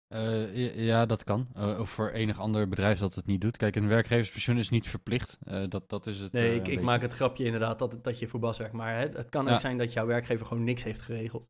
Uh, 0.08 0.86
ja, 0.86 1.06
dat 1.06 1.24
kan. 1.24 1.48
Uh, 1.56 1.80
of 1.80 1.90
voor 1.90 2.10
enig 2.10 2.40
ander 2.40 2.68
bedrijf 2.68 2.98
dat 2.98 3.14
het 3.14 3.26
niet 3.26 3.40
doet. 3.40 3.56
Kijk, 3.56 3.76
een 3.76 3.88
werkgeverspensioen 3.88 4.58
is 4.58 4.68
niet 4.68 4.88
verplicht. 4.88 5.38
Uh, 5.44 5.64
dat, 5.68 5.88
dat 5.88 6.06
is 6.06 6.18
het. 6.18 6.32
Nee, 6.32 6.54
ik, 6.54 6.68
ik 6.68 6.80
maak 6.80 7.02
het 7.02 7.14
grapje 7.14 7.44
inderdaad 7.44 7.78
dat, 7.78 8.04
dat 8.04 8.18
je 8.18 8.28
voor 8.28 8.40
Bas 8.40 8.58
werkt. 8.58 8.74
Maar 8.74 8.98
het, 8.98 9.16
het 9.16 9.28
kan 9.28 9.42
ook 9.42 9.48
Ja. 9.48 9.58
zijn 9.58 9.78
dat 9.78 9.92
jouw 9.92 10.06
werkgever 10.06 10.46
gewoon 10.46 10.64
niks 10.64 10.82
heeft 10.82 11.00
geregeld. 11.00 11.48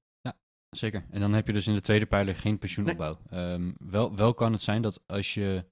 Zeker. 0.76 1.04
En 1.10 1.20
dan 1.20 1.32
heb 1.32 1.46
je 1.46 1.52
dus 1.52 1.66
in 1.66 1.74
de 1.74 1.80
tweede 1.80 2.06
pijler 2.06 2.36
geen 2.36 2.58
pensioenopbouw. 2.58 3.18
Ehm, 3.30 3.72
wel, 3.78 4.16
wel 4.16 4.34
kan 4.34 4.52
het 4.52 4.62
zijn 4.62 4.82
dat 4.82 5.00
als 5.06 5.34
je. 5.34 5.64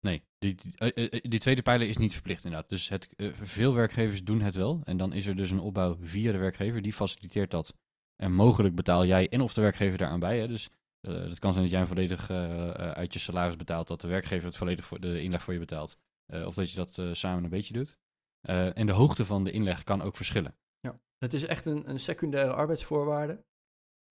Nee, 0.00 0.22
die, 0.38 0.54
die, 0.54 0.72
eh, 0.76 1.04
eh, 1.04 1.20
die 1.22 1.40
tweede 1.40 1.62
pijler 1.62 1.88
is 1.88 1.96
niet 1.96 2.12
verplicht 2.12 2.44
inderdaad. 2.44 2.68
Dus 2.68 2.88
het, 2.88 3.08
eh, 3.16 3.28
veel 3.32 3.74
werkgevers 3.74 4.24
doen 4.24 4.40
het 4.40 4.54
wel. 4.54 4.80
En 4.84 4.96
dan 4.96 5.12
is 5.12 5.26
er 5.26 5.36
dus 5.36 5.50
een 5.50 5.60
opbouw 5.60 5.96
via 6.00 6.32
de 6.32 6.38
werkgever. 6.38 6.82
Die 6.82 6.92
faciliteert 6.92 7.50
dat. 7.50 7.74
En 8.16 8.32
mogelijk 8.32 8.74
betaal 8.74 9.06
jij 9.06 9.28
en 9.28 9.40
of 9.40 9.54
de 9.54 9.60
werkgever 9.60 9.98
daaraan 9.98 10.20
bij. 10.20 10.38
Hè? 10.38 10.48
Dus 10.48 10.70
het 11.06 11.38
kan 11.38 11.52
zijn 11.52 11.64
dat 11.64 11.72
jij 11.72 11.86
volledig 11.86 12.30
uh, 12.30 12.70
uit 12.70 13.12
je 13.12 13.18
salaris 13.18 13.56
betaalt. 13.56 13.88
Dat 13.88 14.00
de 14.00 14.08
werkgever 14.08 14.46
het 14.46 14.56
volledig 14.56 14.84
voor 14.84 15.00
de 15.00 15.22
inleg 15.22 15.42
voor 15.42 15.52
je 15.52 15.58
betaalt. 15.58 15.98
Of 16.26 16.54
dat 16.54 16.70
je 16.70 16.76
dat 16.76 17.16
samen 17.16 17.44
een 17.44 17.50
beetje 17.50 17.74
doet. 17.74 17.98
Eh, 18.46 18.78
en 18.78 18.86
de 18.86 18.92
hoogte 18.92 19.24
van 19.24 19.44
de 19.44 19.50
inleg 19.50 19.84
kan 19.84 20.02
ook 20.02 20.16
verschillen. 20.16 20.56
Ja, 20.80 21.00
het 21.18 21.34
is 21.34 21.44
echt 21.44 21.66
een, 21.66 21.88
een 21.90 22.00
secundaire 22.00 22.52
arbeidsvoorwaarde. 22.52 23.44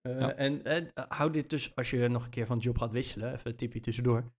Ja. 0.01 0.33
En, 0.33 0.63
en 0.63 0.91
hou 0.93 1.31
dit 1.31 1.49
dus, 1.49 1.75
als 1.75 1.89
je 1.89 2.07
nog 2.07 2.23
een 2.23 2.29
keer 2.29 2.45
van 2.45 2.57
job 2.57 2.77
gaat 2.77 2.91
wisselen, 2.91 3.33
even 3.33 3.51
een 3.51 3.57
tipje 3.57 3.79
tussendoor. 3.79 4.33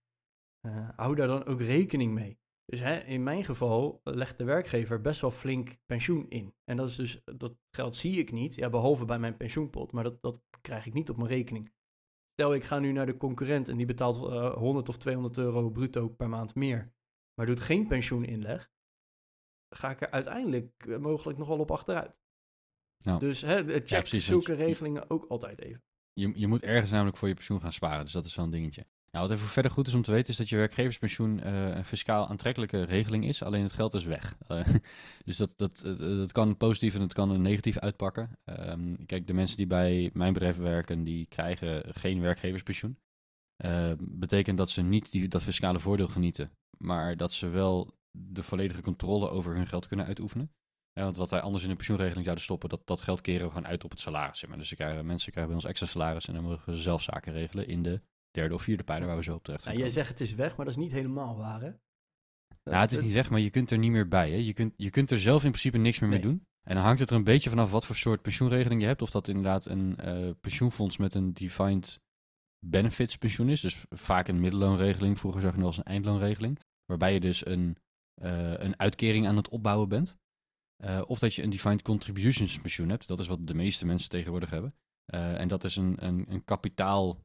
Uh, 0.67 0.89
hou 0.95 1.15
daar 1.15 1.27
dan 1.27 1.45
ook 1.45 1.61
rekening 1.61 2.13
mee. 2.13 2.39
Dus 2.65 2.79
hè, 2.79 2.99
in 2.99 3.23
mijn 3.23 3.45
geval 3.45 4.01
legt 4.03 4.37
de 4.37 4.43
werkgever 4.43 5.01
best 5.01 5.21
wel 5.21 5.31
flink 5.31 5.77
pensioen 5.85 6.29
in. 6.29 6.55
En 6.63 6.77
dat 6.77 6.87
is 6.87 6.95
dus, 6.95 7.21
dat 7.37 7.57
geld 7.69 7.95
zie 7.95 8.17
ik 8.17 8.31
niet, 8.31 8.55
ja, 8.55 8.69
behalve 8.69 9.05
bij 9.05 9.19
mijn 9.19 9.37
pensioenpot, 9.37 9.91
maar 9.91 10.03
dat, 10.03 10.21
dat 10.21 10.41
krijg 10.61 10.85
ik 10.85 10.93
niet 10.93 11.09
op 11.09 11.17
mijn 11.17 11.29
rekening. 11.29 11.71
Stel, 12.37 12.53
ik 12.53 12.63
ga 12.63 12.79
nu 12.79 12.91
naar 12.91 13.05
de 13.05 13.17
concurrent 13.17 13.69
en 13.69 13.77
die 13.77 13.85
betaalt 13.85 14.31
uh, 14.31 14.53
100 14.53 14.89
of 14.89 14.97
200 14.97 15.37
euro 15.37 15.69
bruto 15.69 16.09
per 16.09 16.29
maand 16.29 16.55
meer, 16.55 16.93
maar 17.33 17.45
doet 17.45 17.61
geen 17.61 17.87
pensioeninleg, 17.87 18.71
ga 19.75 19.89
ik 19.89 20.01
er 20.01 20.11
uiteindelijk 20.11 20.85
uh, 20.85 20.97
mogelijk 20.97 21.37
nogal 21.37 21.59
op 21.59 21.71
achteruit. 21.71 22.15
Nou, 23.03 23.19
dus 23.19 23.41
hè, 23.41 23.63
check 23.63 23.87
ja, 23.87 23.99
precies, 23.99 24.25
zulke 24.25 24.51
je, 24.51 24.57
regelingen 24.57 25.09
ook 25.09 25.25
altijd 25.25 25.61
even. 25.61 25.83
Je, 26.13 26.39
je 26.39 26.47
moet 26.47 26.61
ergens 26.61 26.91
namelijk 26.91 27.17
voor 27.17 27.27
je 27.27 27.33
pensioen 27.33 27.61
gaan 27.61 27.73
sparen, 27.73 28.03
dus 28.03 28.13
dat 28.13 28.25
is 28.25 28.35
wel 28.35 28.45
een 28.45 28.51
dingetje. 28.51 28.85
Nou, 29.11 29.27
wat 29.27 29.37
even 29.37 29.49
verder 29.49 29.71
goed 29.71 29.87
is 29.87 29.93
om 29.93 30.01
te 30.01 30.11
weten, 30.11 30.29
is 30.29 30.37
dat 30.37 30.49
je 30.49 30.55
werkgeverspensioen 30.55 31.37
uh, 31.37 31.75
een 31.75 31.85
fiscaal 31.85 32.27
aantrekkelijke 32.27 32.83
regeling 32.83 33.25
is, 33.25 33.43
alleen 33.43 33.63
het 33.63 33.73
geld 33.73 33.93
is 33.93 34.03
weg. 34.03 34.37
Uh, 34.51 34.67
dus 35.25 35.37
dat, 35.37 35.53
dat, 35.55 35.81
dat, 35.83 35.99
dat 35.99 36.31
kan 36.31 36.57
positief 36.57 36.95
en 36.95 37.01
het 37.01 37.13
kan 37.13 37.41
negatief 37.41 37.77
uitpakken. 37.77 38.37
Um, 38.45 39.05
kijk, 39.05 39.27
de 39.27 39.33
mensen 39.33 39.57
die 39.57 39.67
bij 39.67 40.09
mijn 40.13 40.33
bedrijf 40.33 40.57
werken, 40.57 41.03
die 41.03 41.25
krijgen 41.25 41.95
geen 41.95 42.21
werkgeverspensioen. 42.21 42.97
Uh, 43.65 43.91
betekent 43.99 44.57
dat 44.57 44.69
ze 44.69 44.81
niet 44.81 45.11
die, 45.11 45.27
dat 45.27 45.43
fiscale 45.43 45.79
voordeel 45.79 46.07
genieten, 46.07 46.51
maar 46.77 47.17
dat 47.17 47.33
ze 47.33 47.47
wel 47.47 47.95
de 48.11 48.43
volledige 48.43 48.81
controle 48.81 49.29
over 49.29 49.55
hun 49.55 49.67
geld 49.67 49.87
kunnen 49.87 50.05
uitoefenen. 50.05 50.51
Ja, 50.93 51.03
want 51.03 51.15
wat 51.15 51.29
wij 51.29 51.41
anders 51.41 51.63
in 51.63 51.69
de 51.69 51.75
pensioenregeling 51.75 52.23
zouden 52.23 52.45
stoppen, 52.45 52.69
dat, 52.69 52.81
dat 52.85 53.01
geld 53.01 53.21
keren 53.21 53.45
we 53.45 53.51
gewoon 53.51 53.67
uit 53.67 53.83
op 53.83 53.91
het 53.91 53.99
salaris. 53.99 54.45
Dus 54.57 54.73
krijgen, 54.73 55.05
mensen 55.05 55.31
krijgen 55.31 55.53
bij 55.53 55.61
ons 55.61 55.69
extra 55.69 55.87
salaris 55.87 56.27
en 56.27 56.33
dan 56.33 56.43
mogen 56.43 56.73
we 56.73 56.81
zelf 56.81 57.01
zaken 57.01 57.33
regelen 57.33 57.67
in 57.67 57.83
de 57.83 58.01
derde 58.37 58.53
of 58.55 58.61
vierde 58.61 58.83
pijler 58.83 59.07
waar 59.07 59.17
we 59.17 59.23
zo 59.23 59.35
op 59.35 59.43
terecht 59.43 59.65
nou, 59.65 59.77
Jij 59.77 59.89
zegt 59.89 60.09
het 60.09 60.19
is 60.19 60.33
weg, 60.33 60.55
maar 60.55 60.65
dat 60.65 60.75
is 60.75 60.81
niet 60.81 60.91
helemaal 60.91 61.37
waar, 61.37 61.61
hè? 61.61 61.71
Nou, 62.63 62.81
het 62.81 62.91
is 62.91 63.03
niet 63.03 63.13
weg, 63.13 63.29
maar 63.29 63.39
je 63.39 63.49
kunt 63.49 63.71
er 63.71 63.77
niet 63.77 63.91
meer 63.91 64.07
bij. 64.07 64.31
Hè? 64.31 64.37
Je, 64.37 64.53
kunt, 64.53 64.73
je 64.77 64.89
kunt 64.89 65.11
er 65.11 65.19
zelf 65.19 65.43
in 65.43 65.49
principe 65.49 65.77
niks 65.77 65.99
meer 65.99 66.09
nee. 66.09 66.19
mee 66.19 66.27
doen. 66.27 66.45
En 66.67 66.75
dan 66.75 66.83
hangt 66.83 66.99
het 66.99 67.09
er 67.09 67.15
een 67.15 67.23
beetje 67.23 67.49
vanaf 67.49 67.71
wat 67.71 67.85
voor 67.85 67.95
soort 67.95 68.21
pensioenregeling 68.21 68.81
je 68.81 68.87
hebt. 68.87 69.01
Of 69.01 69.11
dat 69.11 69.27
inderdaad 69.27 69.65
een 69.65 69.97
uh, 70.05 70.31
pensioenfonds 70.41 70.97
met 70.97 71.13
een 71.13 71.33
defined 71.33 71.99
benefits 72.65 73.17
pensioen 73.17 73.49
is. 73.49 73.61
Dus 73.61 73.85
vaak 73.89 74.27
een 74.27 74.39
middelloonregeling. 74.39 75.19
Vroeger 75.19 75.41
zag 75.41 75.51
je 75.51 75.57
nog 75.57 75.67
als 75.67 75.77
een 75.77 75.83
eindloonregeling. 75.83 76.59
Waarbij 76.85 77.13
je 77.13 77.19
dus 77.19 77.45
een, 77.45 77.77
uh, 78.21 78.57
een 78.57 78.79
uitkering 78.79 79.27
aan 79.27 79.35
het 79.35 79.49
opbouwen 79.49 79.89
bent. 79.89 80.17
Uh, 80.83 81.01
of 81.05 81.19
dat 81.19 81.33
je 81.33 81.43
een 81.43 81.49
defined 81.49 81.81
contributions 81.81 82.59
pensioen 82.59 82.89
hebt. 82.89 83.07
Dat 83.07 83.19
is 83.19 83.27
wat 83.27 83.47
de 83.47 83.53
meeste 83.53 83.85
mensen 83.85 84.09
tegenwoordig 84.09 84.49
hebben. 84.49 84.75
en 85.05 85.47
dat 85.47 85.63
is 85.63 85.75
een, 85.75 86.05
een, 86.05 86.25
een 86.29 86.43
kapitaal 86.43 87.19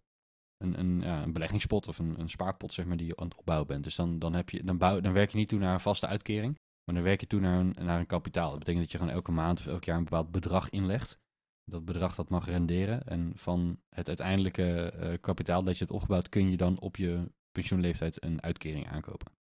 een, 0.63 0.79
een, 0.79 1.01
ja, 1.01 1.23
een 1.23 1.33
beleggingspot 1.33 1.89
of 1.89 1.99
een, 1.99 2.21
een, 2.21 2.31
spaarpot, 2.31 2.73
zeg 2.73 2.87
maar, 2.87 2.97
die 2.97 3.07
je 3.07 3.17
aan 3.17 3.29
het 3.29 3.37
opbouwen 3.37 3.69
bent. 3.69 3.85
Dus 3.85 3.97
dan, 3.97 4.19
dan, 4.19 4.35
heb 4.35 4.51
je, 4.51 4.65
dan, 4.65 4.79
bouw, 4.79 5.01
dan 5.01 5.13
werk 5.13 5.31
je 5.31 5.39
niet 5.39 5.49
toe 5.49 5.59
naar 5.59 5.75
een 5.75 5.81
vaste 5.81 6.07
uitkering, 6.07 6.59
maar 6.85 6.95
dan 6.95 7.05
werk 7.05 7.21
je 7.21 7.27
toe 7.27 7.41
naar 7.41 7.61
een, 7.61 7.77
naar 7.81 7.99
een 7.99 8.07
kapitaal. 8.07 8.51
Dat 8.51 8.59
betekent 8.59 8.83
dat 8.83 8.93
je 8.93 8.99
gewoon 8.99 9.15
elke 9.15 9.33
maand 9.33 9.59
of 9.59 9.67
elk 9.67 9.85
jaar 9.85 9.97
een 9.97 10.05
bepaald 10.05 10.31
bedrag 10.31 10.71
inlegt. 10.71 11.21
Dat 11.65 11.85
bedrag 11.85 12.15
dat 12.15 12.31
mag 12.31 12.47
renderen. 12.47 13.05
En 13.07 13.33
van 13.35 13.81
het 13.89 14.09
uiteindelijke 14.09 14.93
uh, 14.97 15.13
kapitaal 15.21 15.63
dat 15.63 15.79
je 15.79 15.85
hebt 15.85 15.97
opgebouwd, 15.97 16.29
kun 16.29 16.51
je 16.51 16.57
dan 16.57 16.81
op 16.81 16.97
je 16.97 17.31
pensioenleeftijd 17.53 18.25
een 18.25 18.43
uitkering 18.43 18.89
aankopen. 18.89 19.33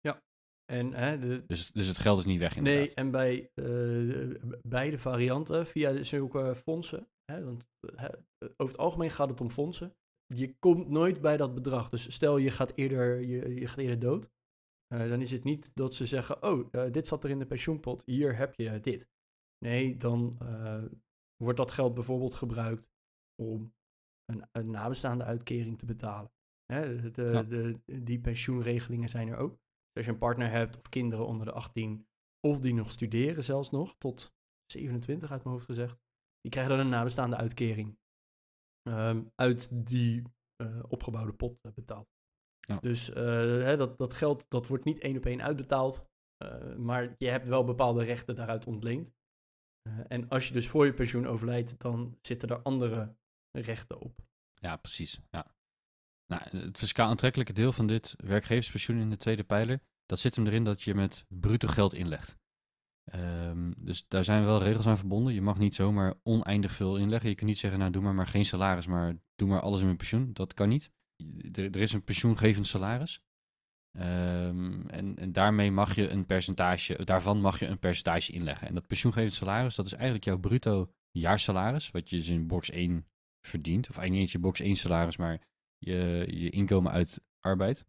Ja, 0.00 0.22
en, 0.64 0.92
hè, 0.92 1.18
de... 1.18 1.44
dus, 1.46 1.70
dus 1.72 1.88
het 1.88 1.98
geld 1.98 2.18
is 2.18 2.24
niet 2.24 2.38
weg 2.38 2.56
inderdaad. 2.56 2.82
Nee, 2.82 2.94
en 2.94 3.10
bij 3.10 3.50
uh, 3.54 4.34
beide 4.62 4.98
varianten, 4.98 5.66
via 5.66 6.02
zulke 6.02 6.54
fondsen, 6.56 7.08
hè, 7.24 7.44
want 7.44 7.64
over 8.56 8.74
het 8.74 8.78
algemeen 8.78 9.10
gaat 9.10 9.28
het 9.28 9.40
om 9.40 9.50
fondsen, 9.50 9.94
je 10.34 10.58
komt 10.58 10.88
nooit 10.88 11.20
bij 11.20 11.36
dat 11.36 11.54
bedrag. 11.54 11.88
Dus 11.88 12.12
stel 12.12 12.36
je 12.36 12.50
gaat 12.50 12.72
eerder, 12.74 13.20
je, 13.20 13.54
je 13.54 13.66
gaat 13.66 13.78
eerder 13.78 13.98
dood. 13.98 14.30
Uh, 14.94 15.08
dan 15.08 15.20
is 15.20 15.30
het 15.30 15.44
niet 15.44 15.70
dat 15.74 15.94
ze 15.94 16.06
zeggen, 16.06 16.42
oh, 16.42 16.68
uh, 16.72 16.92
dit 16.92 17.06
zat 17.06 17.24
er 17.24 17.30
in 17.30 17.38
de 17.38 17.46
pensioenpot, 17.46 18.02
hier 18.04 18.36
heb 18.36 18.54
je 18.54 18.80
dit. 18.80 19.08
Nee, 19.58 19.96
dan 19.96 20.38
uh, 20.42 20.84
wordt 21.36 21.58
dat 21.58 21.70
geld 21.70 21.94
bijvoorbeeld 21.94 22.34
gebruikt 22.34 22.90
om 23.42 23.74
een, 24.24 24.48
een 24.52 24.70
nabestaande 24.70 25.24
uitkering 25.24 25.78
te 25.78 25.86
betalen. 25.86 26.32
Hè, 26.64 27.10
de, 27.10 27.22
ja. 27.22 27.42
de, 27.42 27.80
die 28.02 28.20
pensioenregelingen 28.20 29.08
zijn 29.08 29.28
er 29.28 29.36
ook. 29.36 29.50
Dus 29.52 29.94
als 29.94 30.04
je 30.04 30.10
een 30.10 30.18
partner 30.18 30.50
hebt 30.50 30.76
of 30.76 30.88
kinderen 30.88 31.26
onder 31.26 31.46
de 31.46 31.52
18, 31.52 32.06
of 32.40 32.60
die 32.60 32.74
nog 32.74 32.90
studeren 32.90 33.44
zelfs 33.44 33.70
nog, 33.70 33.94
tot 33.98 34.34
27 34.66 35.30
uit 35.30 35.42
mijn 35.42 35.54
hoofd 35.54 35.66
gezegd, 35.66 35.98
die 36.40 36.50
krijgen 36.50 36.76
dan 36.76 36.84
een 36.84 36.92
nabestaande 36.92 37.36
uitkering 37.36 37.98
um, 38.82 39.30
uit 39.34 39.86
die 39.86 40.22
uh, 40.62 40.82
opgebouwde 40.88 41.32
pot 41.32 41.58
uh, 41.62 41.72
betaald. 41.72 42.08
Ja. 42.60 42.78
Dus 42.80 43.10
uh, 43.10 43.16
hè, 43.64 43.76
dat, 43.76 43.98
dat 43.98 44.14
geld 44.14 44.44
dat 44.48 44.66
wordt 44.66 44.84
niet 44.84 44.98
één 44.98 45.16
op 45.16 45.26
één 45.26 45.42
uitbetaald, 45.42 46.08
maar 46.76 47.14
je 47.18 47.28
hebt 47.28 47.48
wel 47.48 47.64
bepaalde 47.64 48.04
rechten 48.04 48.34
daaruit 48.34 48.66
ontleend. 48.66 49.12
en 50.08 50.28
als 50.28 50.46
je 50.46 50.52
dus 50.52 50.68
voor 50.68 50.86
je 50.86 50.94
pensioen 50.94 51.26
overlijdt, 51.26 51.80
dan 51.80 52.18
zitten 52.20 52.48
er 52.48 52.62
andere 52.62 53.16
rechten 53.50 54.00
op. 54.00 54.20
Ja, 54.54 54.76
precies. 54.76 55.20
Ja. 55.30 55.54
Nou, 56.26 56.56
het 56.56 56.78
fiscaal 56.78 57.08
aantrekkelijke 57.08 57.52
deel 57.52 57.72
van 57.72 57.86
dit 57.86 58.14
werkgeverspensioen 58.16 59.00
in 59.00 59.10
de 59.10 59.16
tweede 59.16 59.44
pijler, 59.44 59.80
dat 60.06 60.18
zit 60.18 60.36
hem 60.36 60.46
erin 60.46 60.64
dat 60.64 60.82
je 60.82 60.94
met 60.94 61.24
bruto 61.28 61.68
geld 61.68 61.92
inlegt. 61.92 62.36
Um, 63.14 63.74
dus 63.76 64.04
daar 64.08 64.24
zijn 64.24 64.44
wel 64.44 64.62
regels 64.62 64.86
aan 64.86 64.98
verbonden. 64.98 65.34
Je 65.34 65.42
mag 65.42 65.58
niet 65.58 65.74
zomaar 65.74 66.14
oneindig 66.22 66.72
veel 66.72 66.96
inleggen. 66.96 67.28
Je 67.28 67.34
kunt 67.34 67.48
niet 67.48 67.58
zeggen, 67.58 67.78
nou 67.78 67.92
doe 67.92 68.02
maar 68.02 68.14
maar 68.14 68.26
geen 68.26 68.44
salaris, 68.44 68.86
maar 68.86 69.16
doe 69.34 69.48
maar 69.48 69.60
alles 69.60 69.78
in 69.78 69.84
mijn 69.84 69.96
pensioen. 69.96 70.32
Dat 70.32 70.54
kan 70.54 70.68
niet. 70.68 70.90
Er, 71.52 71.76
is 71.76 71.92
een 71.92 72.04
pensioengevend 72.04 72.66
salaris. 72.66 73.22
Um, 73.92 74.88
en, 74.88 75.16
en, 75.16 75.32
daarmee 75.32 75.70
mag 75.70 75.94
je 75.94 76.08
een 76.08 76.26
percentage, 76.26 77.04
daarvan 77.04 77.40
mag 77.40 77.58
je 77.58 77.66
een 77.66 77.78
percentage 77.78 78.32
inleggen. 78.32 78.68
En 78.68 78.74
dat 78.74 78.86
pensioengevend 78.86 79.34
salaris, 79.34 79.74
dat 79.74 79.86
is 79.86 79.92
eigenlijk 79.92 80.24
jouw 80.24 80.38
bruto 80.38 80.92
jaarsalaris, 81.10 81.90
wat 81.90 82.10
je 82.10 82.16
dus 82.16 82.28
in 82.28 82.46
box 82.46 82.70
1 82.70 83.06
verdient. 83.40 83.88
Of 83.88 83.96
eigenlijk 83.96 84.10
niet 84.10 84.20
eens 84.20 84.32
je 84.32 84.38
box 84.38 84.60
1 84.60 84.76
salaris, 84.76 85.16
maar 85.16 85.40
je, 85.78 86.26
je 86.28 86.50
inkomen 86.50 86.92
uit 86.92 87.20
arbeid. 87.40 87.84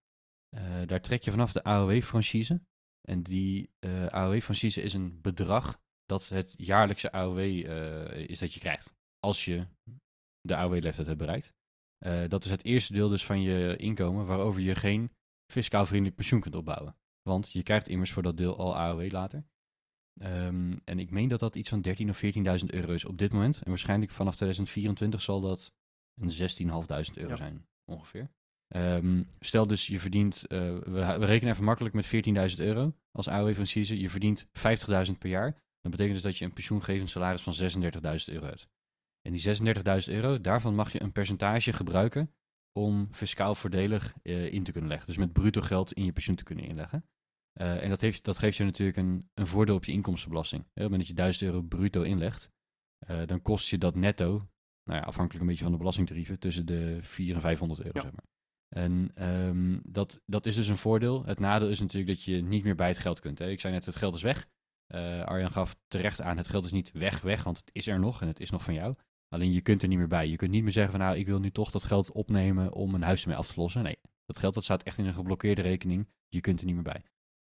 Uh, 0.55 0.61
daar 0.85 1.01
trek 1.01 1.23
je 1.23 1.31
vanaf 1.31 1.51
de 1.51 1.63
AOW-franchise. 1.63 2.61
En 3.01 3.23
die 3.23 3.69
uh, 3.79 4.05
AOW-franchise 4.05 4.81
is 4.81 4.93
een 4.93 5.21
bedrag 5.21 5.79
dat 6.05 6.29
het 6.29 6.53
jaarlijkse 6.57 7.11
AOW 7.11 7.39
uh, 7.39 8.15
is 8.15 8.39
dat 8.39 8.53
je 8.53 8.59
krijgt. 8.59 8.93
Als 9.19 9.45
je 9.45 9.67
de 10.41 10.55
AOW-leeftijd 10.55 11.07
hebt 11.07 11.19
bereikt. 11.19 11.53
Uh, 12.05 12.27
dat 12.27 12.45
is 12.45 12.51
het 12.51 12.63
eerste 12.63 12.93
deel 12.93 13.09
dus 13.09 13.25
van 13.25 13.41
je 13.41 13.75
inkomen 13.75 14.25
waarover 14.25 14.61
je 14.61 14.75
geen 14.75 15.11
fiscaal 15.51 15.85
vriendelijk 15.85 16.15
pensioen 16.15 16.41
kunt 16.41 16.55
opbouwen. 16.55 16.95
Want 17.21 17.51
je 17.51 17.63
krijgt 17.63 17.87
immers 17.87 18.11
voor 18.11 18.23
dat 18.23 18.37
deel 18.37 18.57
al 18.57 18.77
AOW 18.77 19.11
later. 19.11 19.43
Um, 20.21 20.77
en 20.83 20.99
ik 20.99 21.11
meen 21.11 21.27
dat 21.27 21.39
dat 21.39 21.55
iets 21.55 21.69
van 21.69 21.85
13.000 21.87 22.09
of 22.09 22.21
14.000 22.23 22.65
euro 22.65 22.93
is 22.93 23.05
op 23.05 23.17
dit 23.17 23.33
moment. 23.33 23.61
En 23.61 23.69
waarschijnlijk 23.69 24.11
vanaf 24.11 24.35
2024 24.35 25.21
zal 25.21 25.41
dat 25.41 25.71
een 26.21 26.31
16.500 26.31 27.13
euro 27.13 27.29
ja. 27.29 27.35
zijn, 27.35 27.67
ongeveer. 27.85 28.29
Um, 28.75 29.27
stel 29.39 29.67
dus 29.67 29.87
je 29.87 29.99
verdient, 29.99 30.43
uh, 30.47 30.59
we, 30.59 31.15
we, 31.19 31.25
rekenen 31.25 31.53
even 31.53 31.65
makkelijk 31.65 31.95
met 31.95 32.05
14.000 32.55 32.57
euro 32.57 32.93
als 33.11 33.27
AOW 33.27 33.53
van 33.53 33.65
CISE. 33.65 33.99
Je 33.99 34.09
verdient 34.09 34.45
50.000 34.45 34.51
per 35.17 35.29
jaar. 35.29 35.51
Dat 35.81 35.91
betekent 35.91 36.13
dus 36.13 36.23
dat 36.23 36.37
je 36.37 36.45
een 36.45 36.53
pensioengevend 36.53 37.09
salaris 37.09 37.41
van 37.41 37.53
36.000 37.53 38.33
euro 38.33 38.45
hebt. 38.45 38.69
En 39.21 39.33
die 39.33 39.57
36.000 40.07 40.13
euro, 40.13 40.41
daarvan 40.41 40.75
mag 40.75 40.91
je 40.91 41.01
een 41.01 41.11
percentage 41.11 41.73
gebruiken 41.73 42.33
om 42.71 43.07
fiscaal 43.11 43.55
voordelig 43.55 44.13
uh, 44.23 44.51
in 44.53 44.63
te 44.63 44.71
kunnen 44.71 44.89
leggen. 44.89 45.07
Dus 45.07 45.17
met 45.17 45.33
bruto 45.33 45.61
geld 45.61 45.93
in 45.93 46.05
je 46.05 46.11
pensioen 46.11 46.35
te 46.35 46.43
kunnen 46.43 46.65
inleggen. 46.65 47.05
Uh, 47.61 47.83
en 47.83 47.89
dat, 47.89 48.01
heeft, 48.01 48.23
dat 48.23 48.37
geeft 48.37 48.57
je 48.57 48.63
natuurlijk 48.63 48.97
een, 48.97 49.29
een 49.33 49.47
voordeel 49.47 49.75
op 49.75 49.85
je 49.85 49.91
inkomstenbelasting. 49.91 50.61
Op 50.61 50.69
het 50.73 50.83
moment 50.83 50.99
dat 50.99 51.09
je 51.09 51.13
1000 51.13 51.43
euro 51.43 51.61
bruto 51.61 52.01
inlegt, 52.01 52.49
dan 53.25 53.41
kost 53.41 53.69
je 53.69 53.77
dat 53.77 53.95
netto, 53.95 54.27
nou 54.83 54.99
ja, 54.99 55.05
afhankelijk 55.05 55.41
een 55.41 55.47
beetje 55.47 55.63
van 55.63 55.71
de 55.71 55.77
belastingtarieven, 55.77 56.39
tussen 56.39 56.65
de 56.65 56.97
400 57.01 57.35
en 57.35 57.41
500 57.41 57.79
euro. 57.79 57.91
Ja. 57.93 58.01
Zeg 58.01 58.11
maar. 58.11 58.30
En 58.75 59.11
um, 59.29 59.79
dat, 59.89 60.21
dat 60.25 60.45
is 60.45 60.55
dus 60.55 60.67
een 60.67 60.77
voordeel. 60.77 61.25
Het 61.25 61.39
nadeel 61.39 61.69
is 61.69 61.79
natuurlijk 61.79 62.07
dat 62.07 62.23
je 62.23 62.41
niet 62.41 62.63
meer 62.63 62.75
bij 62.75 62.87
het 62.87 62.97
geld 62.97 63.19
kunt. 63.19 63.39
Hè? 63.39 63.49
Ik 63.49 63.59
zei 63.59 63.73
net, 63.73 63.85
het 63.85 63.95
geld 63.95 64.15
is 64.15 64.21
weg. 64.21 64.47
Uh, 64.95 65.23
Arjan 65.23 65.51
gaf 65.51 65.75
terecht 65.87 66.21
aan, 66.21 66.37
het 66.37 66.47
geld 66.47 66.65
is 66.65 66.71
niet 66.71 66.91
weg, 66.91 67.21
weg, 67.21 67.43
want 67.43 67.57
het 67.57 67.69
is 67.71 67.87
er 67.87 67.99
nog 67.99 68.21
en 68.21 68.27
het 68.27 68.39
is 68.39 68.49
nog 68.49 68.63
van 68.63 68.73
jou. 68.73 68.95
Alleen 69.27 69.51
je 69.51 69.61
kunt 69.61 69.81
er 69.81 69.87
niet 69.87 69.97
meer 69.97 70.07
bij. 70.07 70.27
Je 70.27 70.35
kunt 70.35 70.51
niet 70.51 70.63
meer 70.63 70.71
zeggen 70.71 70.91
van 70.91 71.01
nou, 71.01 71.17
ik 71.17 71.25
wil 71.25 71.39
nu 71.39 71.51
toch 71.51 71.71
dat 71.71 71.83
geld 71.83 72.11
opnemen 72.11 72.73
om 72.73 72.93
een 72.93 73.01
huis 73.01 73.21
ermee 73.21 73.37
af 73.37 73.47
te 73.47 73.59
lossen. 73.59 73.83
Nee, 73.83 73.97
dat 74.25 74.39
geld 74.39 74.53
dat 74.53 74.63
staat 74.63 74.83
echt 74.83 74.97
in 74.97 75.05
een 75.05 75.13
geblokkeerde 75.13 75.61
rekening. 75.61 76.07
Je 76.27 76.41
kunt 76.41 76.59
er 76.59 76.65
niet 76.65 76.75
meer 76.75 76.83
bij. 76.83 77.03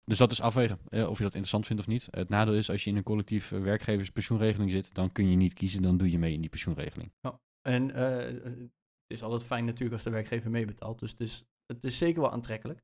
Dus 0.04 0.18
dat 0.18 0.30
is 0.30 0.40
afwegen 0.40 0.78
eh, 0.88 1.08
of 1.08 1.16
je 1.16 1.22
dat 1.22 1.34
interessant 1.34 1.66
vindt 1.66 1.82
of 1.82 1.88
niet. 1.88 2.08
Het 2.10 2.28
nadeel 2.28 2.54
is 2.54 2.70
als 2.70 2.84
je 2.84 2.90
in 2.90 2.96
een 2.96 3.02
collectief 3.02 3.48
werkgeverspensioenregeling 3.48 4.70
zit, 4.70 4.94
dan 4.94 5.12
kun 5.12 5.30
je 5.30 5.36
niet 5.36 5.52
kiezen, 5.52 5.82
dan 5.82 5.96
doe 5.96 6.10
je 6.10 6.18
mee 6.18 6.32
in 6.32 6.40
die 6.40 6.48
pensioenregeling. 6.48 7.12
Oh, 7.22 7.34
en 7.62 7.90
uh, 7.98 8.66
het 9.06 9.16
is 9.16 9.22
altijd 9.22 9.42
fijn 9.42 9.64
natuurlijk 9.64 9.92
als 9.92 10.02
de 10.02 10.10
werkgever 10.10 10.50
meebetaalt. 10.50 10.98
Dus 10.98 11.10
het 11.10 11.20
is, 11.20 11.44
het 11.66 11.84
is 11.84 11.98
zeker 11.98 12.20
wel 12.20 12.32
aantrekkelijk. 12.32 12.82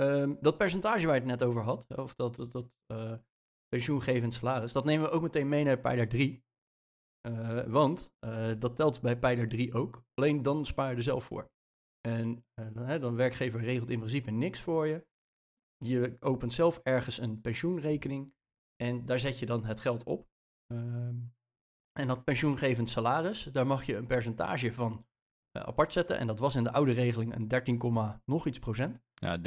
Um, 0.00 0.38
dat 0.40 0.56
percentage 0.56 1.06
waar 1.06 1.14
je 1.14 1.20
het 1.20 1.30
net 1.30 1.42
over 1.42 1.62
had, 1.62 1.96
of 1.96 2.14
dat, 2.14 2.36
dat, 2.36 2.52
dat 2.52 2.70
uh, 2.92 3.14
pensioengevend 3.68 4.34
salaris, 4.34 4.72
dat 4.72 4.84
nemen 4.84 5.08
we 5.08 5.12
ook 5.12 5.22
meteen 5.22 5.48
mee 5.48 5.64
naar 5.64 5.80
pijler 5.80 6.08
3. 6.08 6.44
Uh, 7.28 7.64
want 7.64 8.14
uh, 8.26 8.52
dat 8.58 8.76
telt 8.76 9.00
bij 9.00 9.18
pijler 9.18 9.48
3 9.48 9.74
ook. 9.74 10.04
Alleen 10.14 10.42
dan 10.42 10.66
spaar 10.66 10.90
je 10.90 10.96
er 10.96 11.02
zelf 11.02 11.24
voor. 11.24 11.52
En 12.08 12.44
dan, 12.72 13.14
werkgever 13.14 13.60
regelt 13.60 13.90
in 13.90 13.98
principe 13.98 14.30
niks 14.30 14.60
voor 14.60 14.86
je. 14.86 15.06
Je 15.84 16.16
opent 16.20 16.52
zelf 16.52 16.78
ergens 16.82 17.18
een 17.18 17.40
pensioenrekening 17.40 18.34
en 18.76 19.06
daar 19.06 19.18
zet 19.18 19.38
je 19.38 19.46
dan 19.46 19.64
het 19.64 19.80
geld 19.80 20.04
op. 20.04 20.28
Um, 20.72 21.34
en 21.98 22.08
dat 22.08 22.24
pensioengevend 22.24 22.90
salaris, 22.90 23.44
daar 23.44 23.66
mag 23.66 23.84
je 23.84 23.96
een 23.96 24.06
percentage 24.06 24.72
van 24.72 25.04
uh, 25.56 25.62
apart 25.62 25.92
zetten. 25.92 26.18
En 26.18 26.26
dat 26.26 26.38
was 26.38 26.54
in 26.54 26.64
de 26.64 26.72
oude 26.72 26.92
regeling 26.92 27.34
een 27.34 27.48
13, 27.48 28.20
nog 28.24 28.46
iets 28.46 28.58
procent. 28.58 29.02
Ja, 29.14 29.38
13,3. 29.38 29.42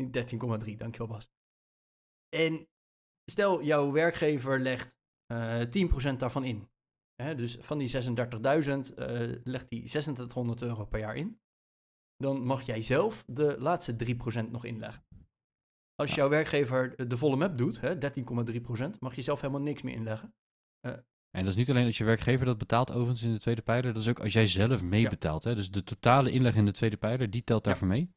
13,3, 0.00 0.76
dankjewel 0.76 1.06
Bas. 1.06 1.30
En 2.36 2.68
stel, 3.30 3.62
jouw 3.62 3.92
werkgever 3.92 4.60
legt 4.60 4.96
uh, 5.32 5.62
10% 6.12 6.16
daarvan 6.16 6.44
in. 6.44 6.68
Hè, 7.22 7.34
dus 7.34 7.56
van 7.60 7.78
die 7.78 7.90
36.000 7.90 8.02
uh, 8.02 8.12
legt 9.44 9.66
hij 9.68 9.78
2600 9.78 10.62
euro 10.62 10.84
per 10.84 10.98
jaar 10.98 11.16
in. 11.16 11.40
Dan 12.16 12.44
mag 12.44 12.62
jij 12.62 12.82
zelf 12.82 13.24
de 13.26 13.56
laatste 13.58 14.16
3% 14.46 14.50
nog 14.50 14.64
inleggen. 14.64 15.06
Als 15.94 16.10
ja. 16.10 16.16
jouw 16.16 16.28
werkgever 16.28 17.08
de 17.08 17.16
volle 17.16 17.36
map 17.36 17.58
doet, 17.58 17.80
13,3%, 17.80 18.98
mag 18.98 19.14
je 19.14 19.22
zelf 19.22 19.40
helemaal 19.40 19.62
niks 19.62 19.82
meer 19.82 19.94
inleggen. 19.94 20.34
Uh, 20.86 20.96
en 21.36 21.42
dat 21.42 21.52
is 21.52 21.56
niet 21.56 21.70
alleen 21.70 21.86
als 21.86 21.98
je 21.98 22.04
werkgever 22.04 22.46
dat 22.46 22.58
betaalt, 22.58 22.90
overigens 22.90 23.22
in 23.22 23.32
de 23.32 23.38
tweede 23.38 23.62
pijler. 23.62 23.92
Dat 23.92 24.02
is 24.02 24.08
ook 24.08 24.20
als 24.20 24.32
jij 24.32 24.46
zelf 24.46 24.82
meebetaalt. 24.82 25.42
Ja. 25.42 25.54
Dus 25.54 25.70
de 25.70 25.82
totale 25.82 26.30
inleg 26.30 26.54
in 26.54 26.64
de 26.64 26.72
tweede 26.72 26.96
pijler, 26.96 27.30
die 27.30 27.44
telt 27.44 27.64
daarvoor 27.64 27.88
ja. 27.88 27.94
mee. 27.94 28.14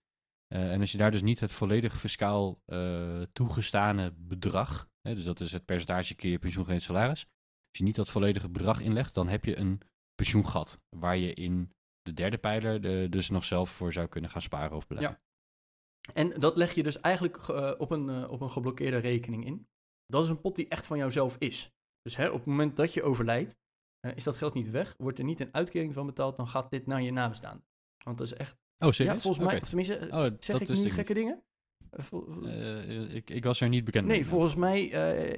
Uh, 0.53 0.71
en 0.71 0.79
als 0.79 0.91
je 0.91 0.97
daar 0.97 1.11
dus 1.11 1.21
niet 1.21 1.39
het 1.39 1.51
volledig 1.51 1.99
fiscaal 1.99 2.61
uh, 2.65 3.21
toegestane 3.33 4.13
bedrag, 4.17 4.89
hè, 5.01 5.15
dus 5.15 5.23
dat 5.23 5.39
is 5.39 5.51
het 5.51 5.65
percentage 5.65 6.15
keer 6.15 6.31
je 6.31 6.39
pensioengevend 6.39 6.83
salaris. 6.83 7.21
Als 7.69 7.77
je 7.77 7.83
niet 7.83 7.95
dat 7.95 8.09
volledige 8.09 8.49
bedrag 8.49 8.81
inlegt, 8.81 9.13
dan 9.13 9.27
heb 9.27 9.45
je 9.45 9.57
een 9.57 9.81
pensioengat. 10.15 10.81
Waar 10.89 11.17
je 11.17 11.33
in 11.33 11.71
de 12.01 12.13
derde 12.13 12.37
pijler 12.37 12.81
de, 12.81 13.07
dus 13.09 13.29
nog 13.29 13.43
zelf 13.43 13.69
voor 13.69 13.93
zou 13.93 14.07
kunnen 14.07 14.29
gaan 14.29 14.41
sparen 14.41 14.77
of 14.77 14.87
beleggen. 14.87 15.19
Ja. 15.21 16.13
En 16.13 16.39
dat 16.39 16.57
leg 16.57 16.73
je 16.73 16.83
dus 16.83 16.99
eigenlijk 16.99 17.47
uh, 17.47 17.71
op, 17.77 17.91
een, 17.91 18.27
op 18.27 18.41
een 18.41 18.51
geblokkeerde 18.51 18.97
rekening 18.97 19.45
in. 19.45 19.67
dat 20.05 20.23
is 20.23 20.29
een 20.29 20.41
pot 20.41 20.55
die 20.55 20.67
echt 20.67 20.85
van 20.85 20.97
jouzelf 20.97 21.35
is. 21.39 21.73
Dus 22.09 22.17
hè, 22.17 22.27
op 22.27 22.37
het 22.37 22.45
moment 22.45 22.75
dat 22.75 22.93
je 22.93 23.03
overlijdt, 23.03 23.57
eh, 23.99 24.15
is 24.15 24.23
dat 24.23 24.37
geld 24.37 24.53
niet 24.53 24.69
weg, 24.69 24.95
wordt 24.97 25.17
er 25.17 25.23
niet 25.23 25.39
een 25.39 25.53
uitkering 25.53 25.93
van 25.93 26.05
betaald, 26.05 26.37
dan 26.37 26.47
gaat 26.47 26.69
dit 26.71 26.85
naar 26.85 27.01
je 27.01 27.11
nabestaanden. 27.11 27.65
Want 28.03 28.17
dat 28.17 28.27
is 28.27 28.33
echt... 28.33 28.57
Oh, 28.85 28.91
serieus? 28.91 29.15
Ja, 29.15 29.19
volgens 29.21 29.45
mij, 29.45 29.61
of 29.61 29.67
tenminste, 29.67 30.07
Oh, 30.11 30.25
zeg 30.39 30.59
ik 30.61 30.67
nu 30.67 30.75
gekke 30.75 31.13
niet. 31.13 31.21
dingen? 31.23 31.43
Eh, 31.89 32.99
Eh, 33.01 33.13
ik, 33.15 33.29
ik 33.29 33.43
was 33.43 33.61
er 33.61 33.69
niet 33.69 33.83
bekend 33.83 34.05
nee, 34.07 34.19
mee. 34.19 34.25
volgens 34.27 34.55
mij 34.55 34.85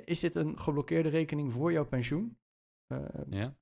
is 0.05 0.19
dit 0.19 0.35
een 0.35 0.59
geblokkeerde 0.59 1.09
rekening 1.09 1.53
voor 1.53 1.71
jouw 1.71 1.85
pensioen. 1.85 2.37
Ja? 3.29 3.55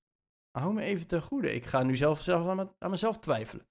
hou 0.51 0.73
me 0.73 0.81
even 0.81 1.07
ten 1.07 1.21
goede. 1.21 1.53
Ik 1.53 1.65
ga 1.65 1.83
nu 1.83 1.95
zelf, 1.95 2.21
zelf 2.21 2.47
aan, 2.47 2.55
me- 2.55 2.73
aan 2.79 2.89
mezelf 2.89 3.19
twijfelen. 3.19 3.67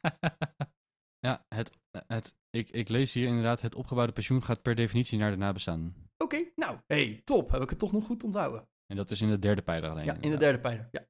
ja, 1.26 1.44
het, 1.48 1.70
het, 2.06 2.36
ik, 2.50 2.70
ik 2.70 2.88
lees 2.88 3.12
hier 3.12 3.26
inderdaad, 3.26 3.60
het 3.60 3.74
opgebouwde 3.74 4.12
pensioen 4.12 4.42
gaat 4.42 4.62
per 4.62 4.74
definitie 4.74 5.18
naar 5.18 5.30
de 5.30 5.36
nabestaanden. 5.36 5.94
Oké, 6.16 6.50
nou, 6.54 6.78
hey, 6.86 7.20
top. 7.24 7.50
Heb 7.50 7.62
ik 7.62 7.70
het 7.70 7.78
toch 7.78 7.92
nog 7.92 8.04
goed 8.06 8.24
onthouden? 8.24 8.68
En 8.90 8.96
dat 8.96 9.10
is 9.10 9.20
in 9.20 9.28
de 9.28 9.38
derde 9.38 9.62
pijler 9.62 9.90
alleen. 9.90 10.04
Ja, 10.04 10.16
in 10.20 10.30
de 10.30 10.36
derde 10.36 10.58
pijler. 10.58 10.88
Ja. 10.92 11.06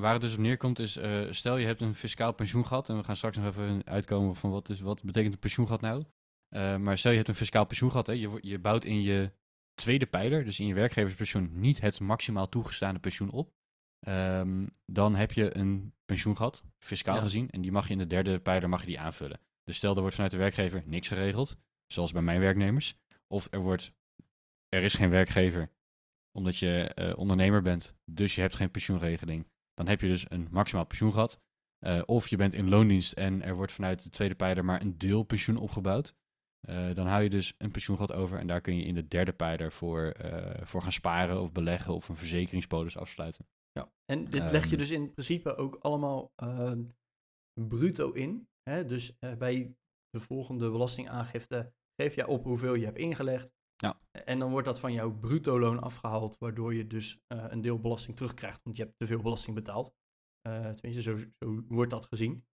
Waar 0.00 0.12
het 0.12 0.22
dus 0.22 0.32
op 0.32 0.38
neerkomt 0.38 0.78
is, 0.78 0.96
eh, 0.96 1.26
stel 1.30 1.56
je 1.56 1.66
hebt 1.66 1.80
een 1.80 1.94
fiscaal 1.94 2.32
pensioengat, 2.32 2.88
en 2.88 2.96
we 2.96 3.04
gaan 3.04 3.16
straks 3.16 3.36
nog 3.36 3.46
even 3.46 3.84
uitkomen 3.86 4.36
van 4.36 4.50
wat, 4.50 4.68
is, 4.68 4.80
wat 4.80 5.02
betekent 5.04 5.32
een 5.32 5.38
pensioengat 5.38 5.80
nou. 5.80 6.04
Eh, 6.48 6.76
maar 6.76 6.98
stel 6.98 7.10
je 7.10 7.16
hebt 7.16 7.28
een 7.28 7.34
fiscaal 7.34 7.64
pensioengat, 7.66 8.06
hè, 8.06 8.12
je, 8.12 8.38
je 8.40 8.58
bouwt 8.58 8.84
in 8.84 9.02
je 9.02 9.32
tweede 9.74 10.06
pijler, 10.06 10.44
dus 10.44 10.60
in 10.60 10.66
je 10.66 10.74
werkgeverspensioen, 10.74 11.50
niet 11.60 11.80
het 11.80 12.00
maximaal 12.00 12.48
toegestaande 12.48 13.00
pensioen 13.00 13.30
op. 13.30 13.52
Ehm, 14.00 14.66
dan 14.86 15.14
heb 15.14 15.32
je 15.32 15.56
een 15.56 15.94
pensioengat, 16.04 16.64
fiscaal 16.78 17.14
Ja. 17.14 17.20
gezien, 17.22 17.50
en 17.50 17.60
die 17.60 17.72
mag 17.72 17.86
je 17.86 17.92
in 17.92 17.98
de 17.98 18.06
derde 18.06 18.40
pijler 18.40 18.68
mag 18.68 18.80
je 18.80 18.86
die 18.86 19.00
aanvullen. 19.00 19.40
Dus 19.64 19.76
stel 19.76 19.94
er 19.94 20.00
wordt 20.00 20.14
vanuit 20.14 20.32
de 20.32 20.38
werkgever 20.38 20.82
niks 20.86 21.08
geregeld, 21.08 21.56
zoals 21.86 22.12
bij 22.12 22.22
mijn 22.22 22.40
werknemers, 22.40 22.96
of 23.26 23.48
er 23.50 23.60
wordt, 23.60 23.92
er 24.68 24.82
is 24.82 24.94
geen 24.94 25.10
werkgever, 25.10 25.70
omdat 26.32 26.56
je 26.56 26.94
eh, 26.94 27.18
ondernemer 27.18 27.62
bent, 27.62 27.94
dus 28.04 28.34
je 28.34 28.40
hebt 28.40 28.56
geen 28.56 28.70
pensioenregeling 28.70 29.46
dan 29.74 29.86
heb 29.86 30.00
je 30.00 30.08
dus 30.08 30.30
een 30.30 30.48
maximaal 30.50 30.84
pensioengat. 30.84 31.40
Eh, 31.78 32.02
of 32.06 32.28
je 32.28 32.36
bent 32.36 32.54
in 32.54 32.68
loondienst 32.68 33.12
en 33.12 33.42
er 33.42 33.54
wordt 33.54 33.72
vanuit 33.72 34.02
de 34.02 34.10
tweede 34.10 34.34
pijler 34.34 34.64
maar 34.64 34.80
een 34.80 34.98
deel 34.98 35.22
pensioen 35.22 35.58
opgebouwd. 35.58 36.14
Eh, 36.60 36.94
dan 36.94 37.06
hou 37.06 37.22
je 37.22 37.30
dus 37.30 37.54
een 37.58 37.70
pensioengat 37.70 38.12
over 38.12 38.38
en 38.38 38.46
daar 38.46 38.60
kun 38.60 38.76
je 38.76 38.84
in 38.84 38.94
de 38.94 39.08
derde 39.08 39.32
pijler 39.32 39.72
voor, 39.72 40.16
voor 40.62 40.82
gaan 40.82 40.92
sparen 40.92 41.40
of 41.40 41.52
beleggen 41.52 41.94
of 41.94 42.08
een 42.08 42.16
verzekeringspolis 42.16 42.96
afsluiten. 42.96 43.46
Ja, 43.72 43.92
en 44.04 44.24
dit 44.24 44.50
leg 44.50 44.64
je 44.64 44.70
Ehm. 44.70 44.78
dus 44.78 44.90
in 44.90 45.12
principe 45.12 45.56
ook 45.56 45.74
allemaal 45.74 46.32
ehm, 46.34 46.84
bruto 47.68 48.12
in. 48.12 48.48
Hè? 48.62 48.84
Dus 48.84 49.18
bij 49.38 49.76
de 50.10 50.20
volgende 50.20 50.70
belastingaangifte 50.70 51.72
geef 52.00 52.14
je 52.14 52.26
op 52.26 52.44
hoeveel 52.44 52.74
je 52.74 52.84
hebt 52.84 52.98
ingelegd. 52.98 53.52
Ja. 53.82 53.96
En 54.24 54.38
dan 54.38 54.50
wordt 54.50 54.66
dat 54.66 54.80
van 54.80 54.92
jouw 54.92 55.10
bruto-loon 55.10 55.80
afgehaald, 55.80 56.38
waardoor 56.38 56.74
je 56.74 56.86
dus 56.86 57.20
eh, 57.26 57.44
een 57.48 57.60
deel 57.60 57.78
belasting 57.80 58.16
terugkrijgt, 58.16 58.60
want 58.62 58.76
je 58.76 58.82
hebt 58.82 58.98
te 58.98 59.06
veel 59.06 59.22
belasting 59.22 59.54
betaald. 59.56 59.94
Eh, 60.40 60.70
tenminste, 60.70 61.02
zo, 61.02 61.16
zo 61.16 61.62
wordt 61.68 61.90
dat 61.90 62.06
gezien. 62.06 62.44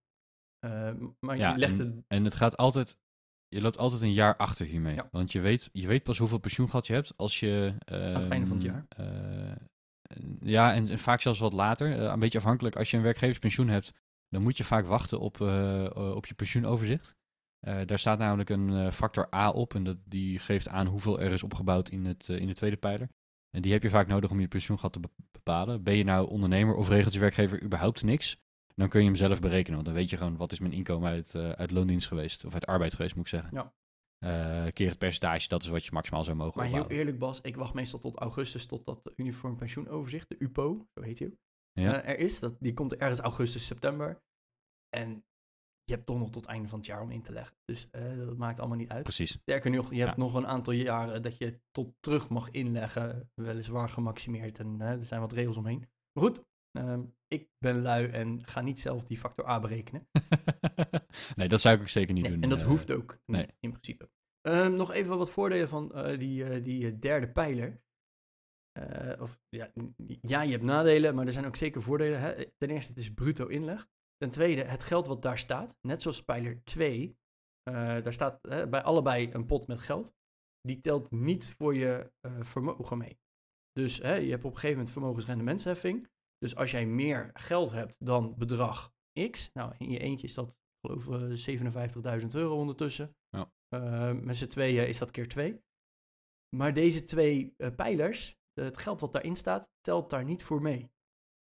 Ehm, 0.60 1.08
maar 1.20 1.38
Ja, 1.38 1.52
je 1.52 1.58
legt 1.58 1.78
het... 1.78 2.04
En 2.08 2.24
het 2.24 2.36
gaat 2.36 2.58
altijd, 2.58 2.98
je 3.48 3.62
loopt 3.62 3.78
altijd 3.78 4.02
een 4.02 4.14
jaar 4.14 4.36
achter 4.36 4.66
hiermee. 4.66 4.96
Ja. 4.96 5.08
Want 5.12 5.32
je 5.32 5.40
weet, 5.40 5.70
je 5.72 5.88
weet 5.88 6.04
pas 6.04 6.18
hoeveel 6.18 6.38
pensioengat 6.40 6.88
je 6.88 6.94
hebt 6.94 7.14
als 7.18 7.40
je... 7.40 7.74
Aan 7.86 8.00
het 8.00 8.28
einde 8.30 8.48
van 8.48 8.58
het 8.58 8.66
ehm, 8.66 8.76
jaar. 8.76 8.86
eh, 8.90 9.56
ja, 10.40 10.74
en, 10.74 10.88
en 10.88 11.00
vaak 11.00 11.22
zelfs 11.22 11.40
wat 11.40 11.54
later. 11.54 11.92
Eh, 11.92 12.12
een 12.12 12.20
beetje 12.20 12.38
afhankelijk. 12.38 12.76
Als 12.76 12.92
je 12.92 12.98
een 12.98 13.04
werkgeverspensioen 13.04 13.68
hebt, 13.68 13.94
dan 14.30 14.42
moet 14.42 14.58
je 14.58 14.64
vaak 14.64 14.86
wachten 14.86 15.20
op, 15.20 15.42
eh, 15.42 15.86
eh, 15.86 16.16
op 16.16 16.26
je 16.26 16.34
pensioenoverzicht. 16.34 17.18
Eh, 17.60 17.80
daar 17.86 18.00
staat 18.00 18.18
namelijk 18.18 18.50
een 18.50 18.70
eh, 18.70 18.92
factor 18.92 19.34
A 19.36 19.50
op 19.50 19.76
en 19.76 19.84
dat, 19.84 19.98
die 20.06 20.40
geeft 20.40 20.68
aan 20.68 20.88
hoeveel 20.88 21.20
er 21.20 21.32
is 21.32 21.44
opgebouwd 21.44 21.90
in, 21.90 22.06
het, 22.06 22.30
eh, 22.30 22.40
in 22.40 22.48
de 22.48 22.56
tweede 22.56 22.78
pijler. 22.78 23.10
En 23.50 23.62
die 23.62 23.72
heb 23.72 23.84
je 23.84 23.90
vaak 23.90 24.08
nodig 24.08 24.32
om 24.32 24.40
je 24.40 24.48
pensioengat 24.48 24.94
te 24.94 25.00
be- 25.00 25.10
bepalen. 25.32 25.84
Ben 25.84 25.96
je 25.96 26.04
nou 26.04 26.30
ondernemer 26.30 26.76
of 26.76 26.90
regelt 26.90 27.14
je 27.14 27.20
werkgever 27.20 27.64
überhaupt 27.64 28.04
niks? 28.04 28.38
Dan 28.76 28.90
kun 28.90 29.00
je 29.00 29.06
hem 29.06 29.16
zelf 29.16 29.40
berekenen, 29.42 29.74
want 29.74 29.86
dan 29.86 29.94
weet 29.96 30.10
je 30.10 30.18
gewoon 30.18 30.38
wat 30.38 30.52
is 30.52 30.60
mijn 30.60 30.74
inkomen 30.74 31.10
uit, 31.10 31.36
uit 31.36 31.72
loondienst 31.72 32.08
geweest. 32.08 32.46
Of 32.46 32.54
uit 32.54 32.66
arbeid 32.66 32.94
geweest, 32.94 33.16
moet 33.16 33.24
ik 33.24 33.30
zeggen. 33.30 33.50
Ja. 33.54 33.74
Keer 34.72 34.90
het 34.90 34.98
percentage, 34.98 35.48
dat 35.48 35.62
is 35.64 35.68
wat 35.68 35.86
je 35.86 35.92
maximaal 35.92 36.24
zou 36.24 36.38
mogen 36.38 36.58
Maar 36.62 36.70
heel 36.70 36.90
eerlijk 36.90 37.20
Bas, 37.20 37.42
ik 37.42 37.56
wacht 37.56 37.74
meestal 37.74 38.00
tot 38.00 38.16
augustus 38.16 38.66
tot 38.66 38.86
dat 38.86 39.14
uniform 39.16 39.56
pensioenoverzicht, 39.58 40.30
de 40.30 40.36
UPO, 40.40 40.88
zo 40.94 41.02
heet 41.02 41.18
die, 41.18 41.38
Ja. 41.72 42.04
er 42.04 42.18
is. 42.20 42.40
Dat, 42.40 42.56
die 42.60 42.74
komt 42.74 42.96
ergens 42.96 43.20
augustus, 43.20 43.66
september. 43.66 44.22
En 44.90 45.24
je 45.90 45.96
hebt 45.96 46.08
toch 46.08 46.18
nog 46.18 46.30
tot 46.30 46.42
het 46.46 46.54
einde 46.54 46.68
van 46.68 46.78
het 46.78 46.88
jaar 46.88 47.02
om 47.02 47.12
in 47.12 47.22
te 47.22 47.32
leggen. 47.32 47.56
Dus 47.66 47.90
eh, 47.90 48.18
dat 48.18 48.38
maakt 48.38 48.60
allemaal 48.60 48.78
niet 48.78 48.90
uit. 48.90 49.04
Precies. 49.04 49.32
Sterker 49.32 49.72
nog, 49.72 49.94
je 49.94 50.02
hebt 50.02 50.18
nog 50.18 50.34
een 50.34 50.48
aantal 50.48 50.74
jaren 50.74 51.22
dat 51.22 51.38
je 51.38 51.60
tot 51.72 51.94
terug 52.00 52.30
mag 52.30 52.50
inleggen. 52.50 53.30
Weliswaar 53.36 53.90
gemaximeerd 53.90 54.60
en 54.60 54.82
er 54.82 55.06
zijn 55.06 55.22
wat 55.22 55.32
regels 55.32 55.58
omheen. 55.58 55.88
Maar 56.12 56.24
goed, 56.24 56.44
ehm, 56.72 57.04
ik 57.28 57.50
ben 57.58 57.82
lui 57.82 58.08
en 58.08 58.46
ga 58.46 58.62
niet 58.62 58.80
zelf 58.80 59.04
die 59.04 59.18
factor 59.18 59.48
A 59.48 59.60
berekenen. 59.60 60.08
nee, 61.36 61.48
dat 61.48 61.62
zou 61.62 61.76
ik 61.76 61.82
ook 61.82 61.88
zeker 61.88 62.14
niet 62.14 62.24
Nee, 62.24 62.32
doen. 62.34 62.42
en 62.42 62.50
dat 62.50 62.62
eh. 62.62 62.68
hoeft 62.68 62.92
ook 62.92 63.12
niet, 63.26 63.38
nee. 63.38 63.48
in 63.60 63.72
principe. 63.72 64.10
Ehm, 64.42 64.76
nog 64.76 64.92
even 64.92 65.18
wat 65.18 65.32
voordelen 65.32 65.70
van 65.70 65.94
eh, 65.94 66.20
die, 66.20 66.62
die 66.62 67.00
derde 67.00 67.32
pijler. 67.32 67.82
Of, 69.20 69.40
ja, 69.50 69.72
ja, 70.22 70.42
je 70.42 70.52
hebt 70.52 70.64
nadelen, 70.64 71.16
maar 71.16 71.26
er 71.26 71.32
zijn 71.32 71.46
ook 71.46 71.56
zeker 71.56 71.82
voordelen. 71.82 72.20
Hè? 72.20 72.46
Ten 72.58 72.70
eerste, 72.70 72.92
het 72.92 73.02
is 73.02 73.14
bruto 73.14 73.48
inleg. 73.48 73.88
Ten 74.20 74.30
tweede, 74.30 74.64
het 74.64 74.84
geld 74.84 75.08
wat 75.08 75.22
daar 75.22 75.38
staat, 75.38 75.78
net 75.82 76.02
zoals 76.02 76.24
pijler 76.24 76.64
2, 76.64 77.18
eh, 77.64 77.74
daar 77.76 78.14
staat 78.14 78.42
bij 78.42 78.84
allebei 78.84 79.34
een 79.34 79.46
pot 79.46 79.68
met 79.68 79.80
geld. 79.80 80.14
Die 80.62 80.82
telt 80.82 81.12
niet 81.12 81.50
voor 81.50 81.76
je 81.76 82.12
eh, 82.20 82.42
vermogen 82.42 82.98
mee. 82.98 83.20
Dus 83.72 83.96
je 83.98 84.04
hebt 84.04 84.44
op 84.44 84.52
een 84.52 84.58
gegeven 84.58 84.76
moment 84.76 84.92
vermogensrendementsheffing. 84.92 86.10
Dus 86.38 86.56
als 86.56 86.72
jij 86.72 86.86
meer 86.86 87.30
geld 87.34 87.72
hebt 87.72 88.06
dan 88.06 88.36
bedrag 88.38 88.94
X, 89.30 89.50
nou 89.54 89.74
in 89.78 89.90
je 89.90 90.00
eentje 90.00 90.28
is 90.28 90.34
dat 90.34 90.56
geloof 90.86 91.08
eh, 91.08 92.20
57.000 92.22 92.28
euro 92.28 92.58
ondertussen. 92.58 93.16
Ja. 93.30 93.52
Met 94.14 94.38
z'n 94.38 94.48
tweeën 94.48 94.88
is 94.88 94.98
dat 94.98 95.12
keer 95.12 95.28
twee. 95.28 95.62
Maar 96.56 96.74
deze 96.74 97.04
twee 97.04 97.56
pijlers, 97.76 98.38
het 98.54 98.78
geld 98.78 99.00
wat 99.00 99.14
daarin 99.14 99.36
staat, 99.36 99.72
telt 99.82 100.10
daar 100.10 100.24
niet 100.24 100.44
voor 100.44 100.62
mee. 100.62 100.92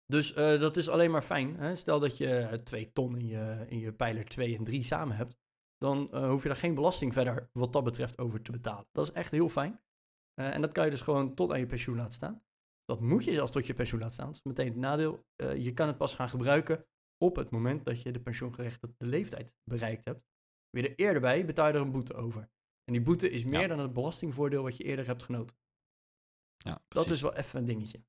Dus 0.06 0.32
eh, 0.32 0.60
dat 0.60 0.76
is 0.76 0.88
alleen 0.88 1.10
maar 1.10 1.22
fijn. 1.22 1.56
Hè? 1.56 1.76
Stel 1.76 2.00
dat 2.00 2.16
je 2.16 2.38
eh, 2.38 2.52
twee 2.58 2.92
ton 2.92 3.18
in 3.18 3.26
je, 3.26 3.64
in 3.68 3.78
je 3.78 3.92
pijler 3.92 4.24
2 4.24 4.56
en 4.56 4.64
3 4.64 4.82
samen 4.82 5.16
hebt, 5.16 5.36
dan 5.78 6.12
eh, 6.12 6.28
hoef 6.28 6.42
je 6.42 6.48
daar 6.48 6.56
geen 6.56 6.74
belasting 6.74 7.12
verder 7.12 7.48
wat 7.52 7.72
dat 7.72 7.84
betreft 7.84 8.18
over 8.18 8.42
te 8.42 8.52
betalen. 8.52 8.86
Dat 8.92 9.06
is 9.06 9.12
echt 9.12 9.30
heel 9.30 9.48
fijn. 9.48 9.80
En 10.34 10.60
dat 10.60 10.72
kan 10.72 10.84
je 10.84 10.90
dus 10.90 11.00
gewoon 11.00 11.34
tot 11.34 11.52
aan 11.52 11.58
je 11.58 11.66
pensioen 11.66 11.96
laten 11.96 12.12
staan. 12.12 12.42
Dat 12.84 13.00
moet 13.00 13.24
je 13.24 13.32
zelfs 13.32 13.52
tot 13.52 13.66
je 13.66 13.74
pensioen 13.74 14.00
laten 14.00 14.14
staan. 14.14 14.26
Dat 14.26 14.36
is 14.36 14.42
meteen 14.42 14.66
het 14.66 14.76
nadeel. 14.76 15.24
Je 15.36 15.72
kan 15.72 15.86
het 15.86 15.96
pas 15.96 16.14
gaan 16.14 16.28
gebruiken 16.28 16.86
op 17.18 17.36
het 17.36 17.50
moment 17.50 17.84
dat 17.84 18.02
je 18.02 18.12
de 18.12 18.20
pensioengerechtigde 18.20 19.06
leeftijd 19.06 19.54
bereikt 19.64 20.04
hebt. 20.04 20.24
Weer 20.70 20.84
er 20.84 20.94
eerder 20.94 21.20
bij, 21.20 21.44
betaal 21.44 21.66
je 21.66 21.72
er 21.72 21.80
een 21.80 21.90
boete 21.90 22.14
over. 22.14 22.50
En 22.84 22.92
die 22.92 23.02
boete 23.02 23.30
is 23.30 23.44
meer 23.44 23.60
Ja. 23.60 23.66
dan 23.66 23.78
het 23.78 23.92
belastingvoordeel 23.92 24.62
wat 24.62 24.76
je 24.76 24.84
eerder 24.84 25.06
hebt 25.06 25.22
genoten. 25.22 25.56
Ja, 26.56 26.84
Dat 26.88 27.10
is 27.10 27.20
wel 27.22 27.34
even 27.34 27.58
een 27.58 27.64
dingetje. 27.64 28.04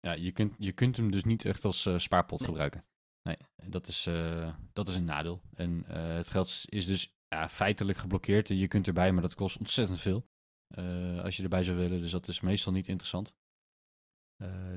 Ja, 0.00 0.12
je 0.12 0.32
kunt, 0.32 0.54
je 0.58 0.72
kunt 0.72 0.96
hem 0.96 1.10
dus 1.10 1.24
niet 1.24 1.44
echt 1.44 1.64
als 1.64 1.86
eh, 1.86 1.98
spaarpot 1.98 2.38
Nee. 2.38 2.48
gebruiken. 2.48 2.84
Nee, 3.22 3.36
dat 3.70 3.86
is, 3.86 4.06
eh, 4.06 4.54
dat 4.72 4.88
is 4.88 4.94
een 4.94 5.04
nadeel. 5.04 5.42
En 5.54 5.84
eh, 5.86 6.14
het 6.14 6.28
geld 6.28 6.46
is- 6.68 6.86
dus 6.86 7.14
ja, 7.28 7.48
feitelijk 7.48 7.98
geblokkeerd. 7.98 8.48
Je 8.48 8.68
kunt 8.68 8.86
erbij, 8.86 9.12
maar 9.12 9.22
dat 9.22 9.34
kost 9.34 9.58
ontzettend 9.58 10.00
veel. 10.00 10.26
als 11.22 11.36
je 11.36 11.42
erbij 11.42 11.64
zou 11.64 11.76
willen. 11.76 12.00
Dus 12.00 12.10
dat 12.10 12.28
is 12.28 12.40
meestal 12.40 12.72
niet 12.72 12.88
interessant. 12.88 13.34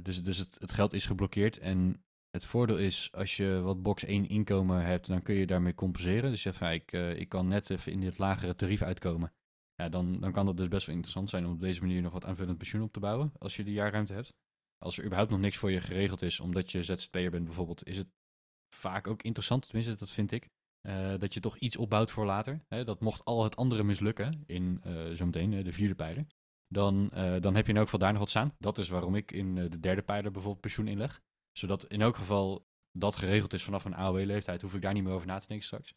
Dus 0.01 0.23
dus 0.23 0.37
het, 0.37 0.55
het 0.59 0.71
geld 0.71 0.93
is 0.93 1.05
geblokkeerd. 1.05 1.57
En 1.57 2.03
het 2.29 2.45
voordeel 2.45 2.77
is, 2.77 3.11
als 3.11 3.37
je 3.37 3.59
wat 3.61 3.81
box 3.81 4.03
1 4.03 4.27
inkomen 4.29 4.85
hebt, 4.85 5.07
dan 5.07 5.21
kun 5.21 5.35
je 5.35 5.45
daarmee 5.47 5.75
compenseren. 5.75 6.31
Dus 6.31 6.43
je 6.43 6.49
zegt, 6.51 6.59
ja, 6.61 6.69
ik, 6.69 6.91
ik 7.19 7.29
kan 7.29 7.47
net 7.47 7.69
even 7.69 7.91
in 7.91 7.99
dit 7.99 8.17
lagere 8.17 8.55
tarief 8.55 8.81
uitkomen. 8.81 9.33
Ja, 9.75 9.89
dan, 9.89 10.19
dan 10.19 10.31
kan 10.31 10.45
dat 10.45 10.57
dus 10.57 10.67
best 10.67 10.85
wel 10.85 10.95
interessant 10.95 11.29
zijn 11.29 11.45
om 11.45 11.51
op 11.51 11.59
deze 11.59 11.81
manier 11.81 12.01
nog 12.01 12.13
wat 12.13 12.25
aanvullend 12.25 12.57
pensioen 12.57 12.81
op 12.81 12.93
te 12.93 12.99
bouwen. 12.99 13.31
Als 13.37 13.55
je 13.55 13.63
die 13.63 13.73
jaarruimte 13.73 14.13
hebt. 14.13 14.33
Als 14.79 14.97
er 14.97 15.03
überhaupt 15.03 15.31
nog 15.31 15.39
niks 15.39 15.57
voor 15.57 15.71
je 15.71 15.81
geregeld 15.81 16.21
is, 16.21 16.39
omdat 16.39 16.71
je 16.71 16.83
ZZP'er 16.83 17.31
bent 17.31 17.45
bijvoorbeeld, 17.45 17.87
is 17.87 17.97
het 17.97 18.07
vaak 18.75 19.07
ook 19.07 19.21
interessant, 19.21 19.65
tenminste 19.65 19.95
dat 19.95 20.09
vind 20.09 20.31
ik, 20.31 20.49
eh, 20.81 21.13
dat 21.17 21.33
je 21.33 21.39
toch 21.39 21.57
iets 21.57 21.77
opbouwt 21.77 22.11
voor 22.11 22.25
later. 22.25 22.61
Hè? 22.67 22.83
Dat 22.83 22.99
mocht 22.99 23.25
al 23.25 23.43
het 23.43 23.55
andere 23.55 23.83
mislukken, 23.83 24.43
in 24.45 24.79
eh, 24.83 25.11
zometeen 25.11 25.53
eh, 25.53 25.63
de 25.63 25.71
vierde 25.73 25.95
pijler, 25.95 26.27
dan, 26.67 27.09
dan 27.39 27.55
heb 27.55 27.65
je 27.65 27.71
in 27.71 27.77
elk 27.77 27.85
geval 27.85 27.99
daar 27.99 28.11
nog 28.11 28.19
wat 28.19 28.29
staan. 28.29 28.55
Dat 28.57 28.77
is 28.77 28.89
waarom 28.89 29.15
ik 29.15 29.31
in 29.31 29.55
de 29.55 29.79
derde 29.79 30.01
pijler 30.01 30.31
bijvoorbeeld 30.31 30.61
pensioen 30.61 30.87
inleg. 30.87 31.21
Zodat 31.51 31.85
in 31.85 32.01
elk 32.01 32.15
geval 32.15 32.65
dat 32.91 33.15
geregeld 33.15 33.53
is 33.53 33.63
vanaf 33.63 33.85
een 33.85 33.95
AOW-leeftijd, 33.95 34.61
hoef 34.61 34.73
ik 34.73 34.81
daar 34.81 34.93
niet 34.93 35.03
meer 35.03 35.13
over 35.13 35.27
na 35.27 35.39
te 35.39 35.47
denken 35.47 35.65
straks. 35.65 35.93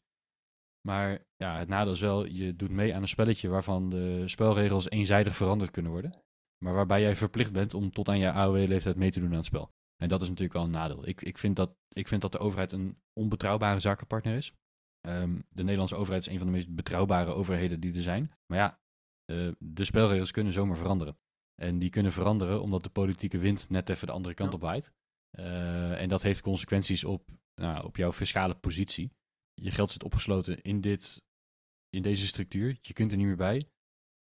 Maar 0.89 1.25
ja, 1.37 1.59
het 1.59 1.69
nadeel 1.69 1.93
is 1.93 2.01
wel, 2.01 2.27
je 2.27 2.57
doet 2.57 2.71
mee 2.71 2.95
aan 2.95 3.03
een 3.03 3.09
spelletje 3.09 3.49
waarvan 3.49 3.89
de 3.89 4.29
spelregels 4.29 4.91
eenzijdig 4.91 5.37
veranderd 5.37 5.71
kunnen 5.71 5.93
worden. 5.93 6.23
Maar 6.63 6.75
waarbij 6.75 7.01
jij 7.01 7.17
verplicht 7.17 7.53
bent 7.53 7.75
om 7.75 7.91
tot 7.91 8.09
aan 8.09 8.19
je 8.19 8.31
AOW-leeftijd 8.33 8.97
mee 8.97 9.11
te 9.11 9.21
doen 9.21 9.31
aan 9.31 9.37
het 9.37 9.45
spel. 9.45 9.71
En 9.97 10.09
dat 10.09 10.23
is 10.23 10.29
natuurlijk 10.29 10.55
wel 10.55 10.65
een 10.65 10.71
nadeel. 10.71 11.09
Ik, 11.09 11.23
ik, 11.23 11.39
vind, 11.39 11.57
dat, 11.57 11.77
ik 11.89 12.09
vind 12.09 12.23
dat 12.23 12.33
de 12.33 12.39
overheid 12.39 12.73
een 12.73 12.99
onbetrouwbare 13.13 13.81
zakenpartner 13.81 14.37
is. 14.37 14.53
Ehm, 15.01 15.41
de 15.49 15.63
Nederlandse 15.63 15.97
overheid 15.97 16.27
is 16.27 16.33
een 16.33 16.39
van 16.39 16.47
de 16.47 16.53
meest 16.53 16.75
betrouwbare 16.75 17.33
overheden 17.33 17.81
die 17.81 17.95
er 17.95 18.03
zijn. 18.03 18.33
Maar 18.47 18.59
ja, 18.59 18.81
eh, 19.25 19.49
de 19.59 19.85
spelregels 19.85 20.31
kunnen 20.31 20.53
zomaar 20.53 20.77
veranderen. 20.77 21.19
En 21.55 21.79
die 21.79 21.91
kunnen 21.91 22.13
veranderen 22.13 22.63
omdat 22.63 22.83
de 22.83 22.91
politieke 22.91 23.39
wind 23.39 23.71
net 23.71 23.89
even 23.89 24.07
de 24.07 24.13
andere 24.13 24.35
kant 24.35 24.51
Ja. 24.51 24.55
op 24.57 24.63
waait. 24.63 24.93
Eh, 25.31 26.01
en 26.01 26.09
dat 26.09 26.23
heeft 26.23 26.41
consequenties 26.41 27.05
op, 27.05 27.31
nou, 27.55 27.85
op 27.85 27.97
jouw 27.97 28.13
fiscale 28.13 28.55
positie. 28.55 29.13
Je 29.55 29.71
geld 29.71 29.91
zit 29.91 30.05
opgesloten 30.05 30.63
in, 30.63 30.81
dit, 30.81 31.23
in 31.91 32.03
deze 32.03 32.27
structuur. 32.27 32.79
Je 32.81 32.93
kunt 32.93 33.11
er 33.11 33.17
niet 33.17 33.27
meer 33.27 33.37
bij. 33.37 33.69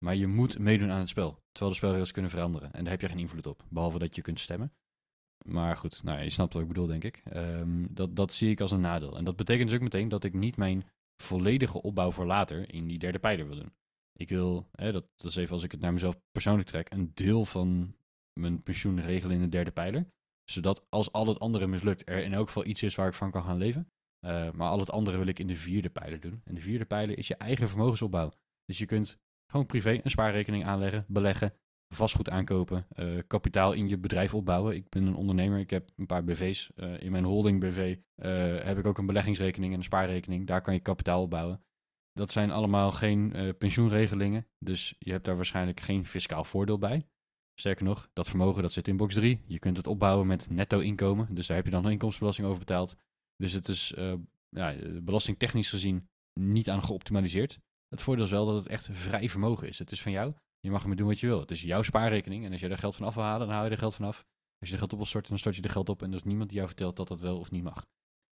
Maar 0.05 0.17
je 0.17 0.27
moet 0.27 0.59
meedoen 0.59 0.90
aan 0.90 0.99
het 0.99 1.09
spel. 1.09 1.38
Terwijl 1.53 1.71
de 1.71 1.77
spelregels 1.77 2.12
kunnen 2.12 2.31
veranderen. 2.31 2.73
En 2.73 2.83
daar 2.83 2.93
heb 2.93 3.01
je 3.01 3.09
geen 3.09 3.19
invloed 3.19 3.47
op. 3.47 3.64
Behalve 3.69 3.99
dat 3.99 4.17
je 4.17 4.23
kunt 4.23 4.40
stemmen. 4.40 4.73
Maar 5.45 5.77
goed, 5.77 6.03
nou, 6.03 6.23
je 6.23 6.31
snapt 6.31 6.53
wat 6.53 6.62
ik 6.62 6.69
bedoel, 6.69 6.87
denk 6.87 7.05
ik. 7.05 7.21
Ehm, 7.25 7.87
dat, 7.90 8.17
dat 8.17 8.33
zie 8.33 8.51
ik 8.51 8.61
als 8.61 8.71
een 8.71 8.81
nadeel. 8.81 9.17
En 9.17 9.25
dat 9.25 9.37
betekent 9.37 9.69
dus 9.69 9.77
ook 9.77 9.85
meteen 9.85 10.09
dat 10.09 10.25
ik 10.25 10.35
niet 10.35 10.57
mijn 10.57 10.85
volledige 11.23 11.83
opbouw 11.83 12.11
voor 12.11 12.27
later 12.27 12.73
in 12.73 12.87
die 12.87 12.99
derde 12.99 13.19
pijler 13.19 13.47
wil 13.47 13.57
doen. 13.57 13.73
Ik 14.12 14.29
wil, 14.29 14.69
hè, 14.73 14.93
dat, 14.93 15.05
dat 15.17 15.31
is 15.31 15.37
even 15.37 15.55
als 15.55 15.62
ik 15.62 15.73
het 15.73 15.81
naar 15.81 15.93
mezelf 15.93 16.21
persoonlijk 16.33 16.69
trek, 16.69 16.93
een 16.93 17.11
deel 17.14 17.45
van 17.45 17.97
mijn 18.33 18.62
pensioen 18.62 19.01
regelen 19.01 19.37
in 19.37 19.43
de 19.43 19.49
derde 19.49 19.71
pijler. 19.71 20.07
Zodat 20.45 20.87
als 20.88 21.12
al 21.12 21.27
het 21.27 21.38
andere 21.40 21.67
mislukt, 21.67 22.09
er 22.09 22.25
in 22.25 22.33
elk 22.33 22.47
geval 22.47 22.67
iets 22.67 22.83
is 22.83 22.95
waar 22.95 23.09
ik 23.09 23.14
van 23.14 23.31
kan 23.31 23.45
gaan 23.45 23.59
leven. 23.59 23.88
Eh, 24.21 24.51
maar 24.51 24.69
al 24.69 24.79
het 24.79 24.90
andere 24.90 25.17
wil 25.17 25.27
ik 25.27 25.38
in 25.38 25.47
de 25.47 25.57
vierde 25.57 25.90
pijler 25.90 26.21
doen. 26.21 26.40
En 26.45 26.55
de 26.55 26.61
vierde 26.61 26.85
pijler 26.85 27.19
is 27.19 27.29
je 27.29 27.37
eigen 27.37 27.69
vermogensopbouw. 27.69 28.33
Dus 28.64 28.79
je 28.79 28.87
kunt 28.87 29.19
gewoon 29.46 29.66
privé 29.66 30.00
een 30.02 30.11
spaarrekening 30.11 30.64
aanleggen, 30.64 31.04
beleggen, 31.09 31.54
vastgoed 31.94 32.30
aankopen, 32.30 32.87
eh, 32.88 33.07
kapitaal 33.26 33.72
in 33.72 33.88
je 33.88 33.98
bedrijf 33.98 34.35
opbouwen. 34.35 34.74
Ik 34.74 34.88
ben 34.88 35.07
een 35.07 35.14
ondernemer, 35.14 35.59
ik 35.59 35.70
heb 35.70 35.90
een 35.96 36.07
paar 36.07 36.24
BV's. 36.24 36.70
Eh, 36.74 37.02
in 37.02 37.11
mijn 37.11 37.24
holding 37.24 37.61
BV 37.61 37.96
eh, 38.14 38.30
heb 38.64 38.78
ik 38.78 38.87
ook 38.87 38.98
een 38.98 39.07
beleggingsrekening 39.07 39.72
en 39.72 39.78
een 39.78 39.85
spaarrekening. 39.85 40.46
Daar 40.46 40.61
kan 40.61 40.74
je 40.74 40.80
kapitaal 40.80 41.22
opbouwen. 41.22 41.62
Dat 42.12 42.30
zijn 42.30 42.50
allemaal 42.50 42.92
geen 42.92 43.54
pensioenregelingen, 43.59 44.46
dus 44.59 44.94
je 44.98 45.11
hebt 45.11 45.24
daar 45.24 45.37
waarschijnlijk 45.37 45.80
geen 45.80 46.07
fiscaal 46.07 46.44
voordeel 46.44 46.78
bij. 46.78 47.07
Sterker 47.54 47.85
nog, 47.85 48.09
dat 48.12 48.28
vermogen 48.28 48.62
dat 48.62 48.72
zit 48.72 48.88
in 48.88 48.96
box 48.96 49.14
3. 49.14 49.40
Je 49.46 49.59
kunt 49.59 49.76
het 49.76 49.87
opbouwen 49.87 50.26
met 50.26 50.50
netto 50.50 50.78
inkomen, 50.78 51.35
dus 51.35 51.46
daar 51.46 51.57
heb 51.57 51.66
je 51.66 51.70
dan 51.70 51.90
inkomstenbelasting 51.90 52.46
over 52.46 52.59
betaald. 52.59 52.96
Dus 53.37 53.52
het 53.52 53.68
is 53.68 53.94
ja, 54.48 54.74
belastingtechnisch 55.02 55.70
gezien 55.70 56.09
niet 56.40 56.70
aan 56.70 56.83
geoptimaliseerd. 56.83 57.59
Het 57.94 58.02
voordeel 58.02 58.24
is 58.24 58.30
wel 58.30 58.46
dat 58.46 58.57
het 58.57 58.66
echt 58.66 58.88
vrij 58.92 59.28
vermogen 59.28 59.68
is. 59.68 59.78
Het 59.78 59.90
is 59.90 60.02
van 60.02 60.12
jou. 60.12 60.35
Je 60.61 60.70
mag 60.70 60.83
ermee 60.83 60.96
doen 60.96 61.07
wat 61.07 61.20
je 61.20 61.26
wil. 61.26 61.40
Het 61.40 61.50
is 61.50 61.62
jouw 61.62 61.83
spaarrekening. 61.83 62.44
En 62.44 62.52
als 62.52 62.61
je 62.61 62.68
er 62.68 62.78
geld 62.78 62.96
van 62.96 63.07
af 63.07 63.14
wil 63.14 63.24
halen, 63.24 63.46
dan 63.46 63.57
haal 63.57 63.64
je 63.64 63.70
er 63.70 63.78
geld 63.78 63.94
van 63.94 64.04
af. 64.04 64.24
Als 64.59 64.68
je 64.68 64.72
er 64.72 64.78
geld 64.78 64.92
op 64.92 64.98
wil 64.98 65.07
storten, 65.07 65.30
dan 65.30 65.38
stort 65.38 65.57
je 65.57 65.62
er 65.62 65.70
geld 65.70 65.88
op. 65.88 66.02
En 66.02 66.09
er 66.09 66.16
is 66.16 66.22
niemand 66.22 66.48
die 66.48 66.57
jou 66.57 66.68
vertelt 66.68 66.96
dat 66.96 67.09
dat 67.09 67.20
wel 67.20 67.38
of 67.38 67.50
niet 67.50 67.62
mag. 67.62 67.87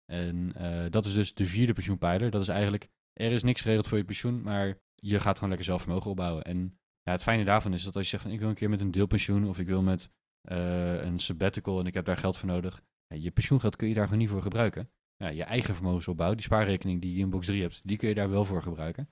En 0.05 0.53
eh, 0.55 0.89
dat 0.89 1.05
is 1.05 1.13
dus 1.13 1.33
de 1.33 1.45
vierde 1.45 1.73
pensioenpijler. 1.73 2.29
Dat 2.29 2.41
is 2.41 2.47
eigenlijk, 2.47 2.87
er 3.13 3.31
is 3.31 3.43
niks 3.43 3.61
geregeld 3.61 3.87
voor 3.87 3.97
je 3.97 4.03
pensioen, 4.03 4.41
maar 4.41 4.77
je 4.95 5.19
gaat 5.19 5.33
gewoon 5.33 5.49
lekker 5.49 5.67
zelf 5.67 5.81
vermogen 5.81 6.09
opbouwen. 6.09 6.43
En 6.43 6.79
ja, 7.01 7.11
het 7.11 7.23
fijne 7.23 7.43
daarvan 7.43 7.73
is 7.73 7.83
dat 7.83 7.95
als 7.95 8.03
je 8.03 8.09
zegt 8.09 8.23
van 8.23 8.31
ik 8.31 8.39
wil 8.39 8.49
een 8.49 8.55
keer 8.55 8.69
met 8.69 8.81
een 8.81 8.91
deelpensioen 8.91 9.47
of 9.47 9.59
ik 9.59 9.67
wil 9.67 9.81
met 9.81 10.11
eh, 10.41 11.01
een 11.03 11.19
sabbatical 11.19 11.79
en 11.79 11.85
ik 11.85 11.93
heb 11.93 12.05
daar 12.05 12.17
geld 12.17 12.37
voor 12.37 12.47
nodig. 12.47 12.81
Je 13.07 13.31
pensioengeld 13.31 13.75
kun 13.75 13.87
je 13.87 13.93
daar 13.93 14.03
gewoon 14.03 14.19
niet 14.19 14.29
voor 14.29 14.41
gebruiken. 14.41 14.89
Je 15.17 15.43
eigen 15.43 15.75
vermogensopbouw, 15.75 16.33
die 16.33 16.43
spaarrekening 16.43 17.01
die 17.01 17.13
je 17.13 17.19
in 17.19 17.29
box 17.29 17.45
3 17.45 17.61
hebt, 17.61 17.81
die 17.83 17.97
kun 17.97 18.09
je 18.09 18.15
daar 18.15 18.29
wel 18.29 18.45
voor 18.45 18.61
gebruiken. 18.61 19.09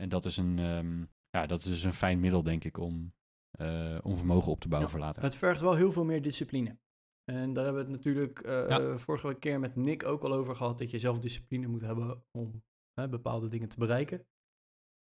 En 0.00 0.08
dat 0.08 0.24
is 0.24 0.36
een, 0.36 0.58
ehm, 0.58 1.04
ja, 1.30 1.46
dat 1.46 1.58
is 1.58 1.64
dus 1.66 1.82
een 1.82 1.92
fijn 1.92 2.20
middel, 2.20 2.42
denk 2.42 2.64
ik, 2.64 2.78
om, 2.78 3.14
eh, 3.50 3.98
om 4.02 4.16
vermogen 4.16 4.52
op 4.52 4.60
te 4.60 4.68
bouwen 4.68 4.90
Ja, 4.90 4.96
voor 4.96 5.06
later. 5.06 5.22
Het 5.22 5.34
vergt 5.34 5.60
wel 5.60 5.74
heel 5.74 5.92
veel 5.92 6.04
meer 6.04 6.22
discipline. 6.22 6.78
En 7.24 7.52
daar 7.52 7.64
hebben 7.64 7.84
we 7.84 7.90
het 7.90 7.98
natuurlijk 7.98 8.40
eh, 8.40 8.68
Ja. 8.68 8.98
vorige 8.98 9.34
keer 9.34 9.60
met 9.60 9.76
Nick 9.76 10.04
ook 10.04 10.22
al 10.22 10.32
over 10.32 10.56
gehad, 10.56 10.78
dat 10.78 10.90
je 10.90 10.98
zelf 10.98 11.18
discipline 11.20 11.66
moet 11.66 11.80
hebben 11.80 12.24
om 12.30 12.64
hè, 13.00 13.08
bepaalde 13.08 13.48
dingen 13.48 13.68
te 13.68 13.78
bereiken. 13.78 14.26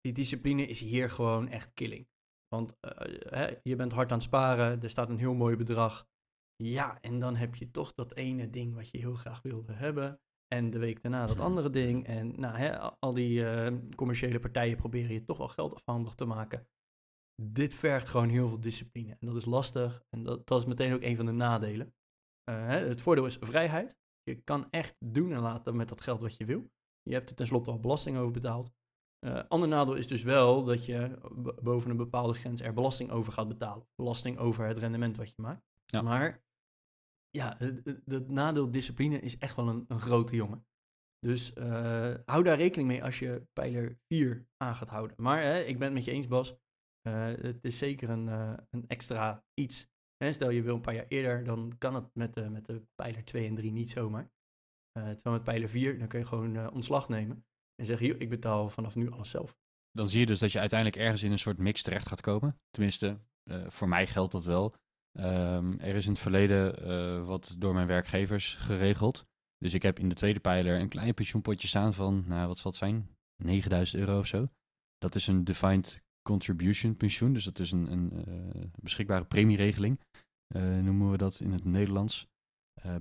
Die 0.01 0.12
discipline 0.12 0.66
is 0.66 0.81
hier 0.81 1.11
gewoon 1.11 1.49
echt 1.49 1.75
killing. 1.75 2.09
Want 2.49 2.77
eh, 2.81 3.31
hè, 3.31 3.57
je 3.62 3.77
bent 3.77 3.92
hard 3.92 4.11
aan 4.11 4.16
het 4.18 4.27
sparen, 4.27 4.83
er 4.83 4.90
staat 4.90 5.09
een 5.09 5.18
heel 5.18 5.35
mooi 5.35 5.57
bedrag. 5.57 6.09
Ja, 6.57 7.01
en 7.01 7.18
dan 7.18 7.37
heb 7.37 7.55
je 7.55 7.70
toch 7.70 7.94
dat 7.94 8.14
ene 8.14 8.51
ding 8.51 8.75
wat 8.75 8.88
je 8.90 8.99
heel 8.99 9.14
graag 9.14 9.42
wilde 9.42 9.72
hebben. 9.72 10.20
En 10.48 10.70
de 10.70 10.78
week 10.78 11.02
daarna 11.02 11.26
dat 11.26 11.40
andere 11.40 11.70
ding. 11.70 12.06
En 12.06 12.40
nou, 12.40 12.56
hè, 12.56 12.78
al- 12.78 13.14
die 13.14 13.46
eh, 13.48 13.74
commerciële 13.94 14.38
partijen 14.38 14.76
proberen 14.76 15.12
je 15.12 15.24
toch 15.24 15.38
wel 15.38 15.48
geld 15.48 15.74
afhandig 15.74 16.14
te 16.14 16.24
maken. 16.24 16.68
Dit 17.42 17.74
vergt 17.74 18.09
gewoon 18.09 18.28
heel 18.28 18.48
veel 18.48 18.61
discipline. 18.61 19.16
En 19.20 19.26
dat 19.26 19.37
is 19.37 19.44
lastig. 19.44 20.04
En 20.11 20.22
dat, 20.22 20.46
dat 20.46 20.59
is 20.61 20.66
meteen 20.66 20.92
ook 20.92 21.02
een 21.02 21.16
van 21.16 21.26
de 21.26 21.32
nadelen. 21.32 21.94
Eh, 22.44 22.66
hè, 22.66 22.78
het 22.88 23.02
voordeel 23.02 23.26
is 23.26 23.37
vrijheid. 23.40 23.96
Je 24.22 24.35
kan 24.35 24.70
echt 24.70 24.96
doen 24.98 25.32
en 25.32 25.40
laten 25.40 25.76
met 25.76 25.88
dat 25.88 26.00
geld 26.00 26.20
wat 26.20 26.37
je 26.37 26.44
wil. 26.44 26.70
Je 27.02 27.12
hebt 27.12 27.30
er 27.30 27.37
tenslotte 27.37 27.70
al 27.70 27.80
belasting 27.80 28.16
over 28.16 28.32
betaald. 28.32 28.72
Eh, 29.18 29.42
ander 29.48 29.68
nadeel 29.68 29.94
is 29.94 30.06
dus 30.06 30.22
wel 30.22 30.64
dat 30.64 30.85
je 30.85 31.18
boven 31.62 31.90
een 31.90 31.96
bepaalde 31.96 32.35
grens 32.35 32.61
er 32.61 32.72
belasting 32.72 33.11
over 33.11 33.32
gaat 33.32 33.48
betalen. 33.48 33.87
Belasting 33.94 34.38
over 34.38 34.66
het 34.66 34.78
rendement 34.78 35.16
wat 35.16 35.28
je 35.28 35.42
maakt. 35.42 35.64
Ja. 35.87 36.02
Maar 36.02 36.44
ja, 37.37 37.57
het 38.05 38.29
nadeel 38.29 38.70
discipline 38.70 39.20
is 39.20 39.38
echt 39.38 39.57
wel 39.57 39.68
een, 39.68 39.85
een 39.88 40.01
grote 40.01 40.37
jongen. 40.37 40.66
Dus 41.18 41.53
eh, 41.53 42.14
hou 42.25 42.42
daar 42.42 42.57
rekening 42.57 42.88
mee 42.88 43.05
als 43.05 43.18
je 43.18 43.46
pijler 43.53 43.99
4 44.09 44.46
aan 44.57 44.75
gaat 44.75 44.88
houden. 44.88 45.16
Maar 45.20 45.42
hè, 45.42 45.61
ik 45.61 45.79
ben 45.79 45.87
het 45.87 45.96
met 45.96 46.05
je 46.05 46.11
eens, 46.11 46.27
Bas. 46.27 46.57
Eh, 47.03 47.25
het 47.25 47.64
is 47.64 47.79
zeker 47.79 48.11
een, 48.11 48.29
eh, 48.29 48.53
een 48.70 48.85
extra 48.88 49.44
iets. 49.55 49.88
Hè, 50.16 50.33
stel 50.33 50.51
je 50.51 50.62
wil 50.62 50.75
een 50.75 50.81
paar 50.81 50.94
jaar 50.94 51.07
eerder, 51.09 51.44
dan 51.44 51.79
kan 51.79 51.94
het 51.94 52.14
met 52.14 52.35
de, 52.35 52.51
met 52.51 52.66
de 52.66 52.83
pijler 52.94 53.25
2 53.25 53.46
en 53.46 53.55
3 53.55 53.72
niet 53.72 53.90
zomaar. 53.90 54.35
Terwijl 54.92 55.37
met 55.37 55.44
pijler 55.44 55.68
4, 55.68 55.99
dan 55.99 56.09
kun 56.09 56.18
je 56.18 56.27
gewoon 56.27 56.70
ontslag 56.70 57.09
nemen. 57.09 57.46
En 57.75 57.87
zeggen, 57.87 58.20
ik 58.20 58.29
betaal 58.29 58.70
vanaf 58.70 58.94
nu 58.94 59.11
alles 59.11 59.31
zelf. 59.31 59.57
Dan 59.90 60.09
zie 60.09 60.20
je 60.20 60.27
dus 60.27 60.38
dat 60.38 60.53
je 60.53 60.59
uiteindelijk 60.59 61.01
ergens 61.01 61.22
in 61.22 61.33
een 61.33 61.38
soort 61.38 61.59
mix 61.59 61.83
terecht 61.83 62.09
gaat 62.09 62.20
komen. 62.20 62.61
Tenminste, 62.70 63.20
voor 63.68 63.88
mij 63.88 64.07
geldt 64.07 64.33
dat 64.33 64.44
wel. 64.44 64.75
Ehm, 65.16 65.79
er 65.79 65.94
is 65.94 66.05
in 66.05 66.11
het 66.11 66.20
verleden 66.20 66.85
eh, 66.85 67.26
wat 67.26 67.55
door 67.59 67.74
mijn 67.74 67.87
werkgevers 67.87 68.55
geregeld. 68.55 69.26
Dus 69.59 69.74
ik 69.74 69.83
heb 69.83 69.98
in 69.98 70.09
de 70.09 70.14
tweede 70.14 70.40
pijler 70.40 70.81
een 70.81 70.88
klein 70.88 71.14
pensioenpotje 71.14 71.68
staan 71.68 71.94
van, 71.94 72.24
nou 72.26 72.46
wat 72.46 72.59
zal 72.59 72.70
het 72.70 72.81
zijn? 72.81 73.09
9000 73.37 74.00
euro 74.00 74.18
of 74.18 74.26
zo. 74.26 74.48
Dat 74.98 75.14
is 75.14 75.26
een 75.26 75.44
defined 75.44 76.02
contribution 76.22 76.96
pensioen. 76.96 77.33
Dus 77.33 77.44
dat 77.44 77.59
is 77.59 77.72
een, 77.72 77.92
een 77.92 78.12
eh, 78.12 78.64
beschikbare 78.81 79.24
premieregeling. 79.24 80.00
eh, 80.46 80.62
noemen 80.62 81.11
we 81.11 81.16
dat 81.16 81.40
in 81.40 81.52
het 81.52 81.64
Nederlands. 81.64 82.26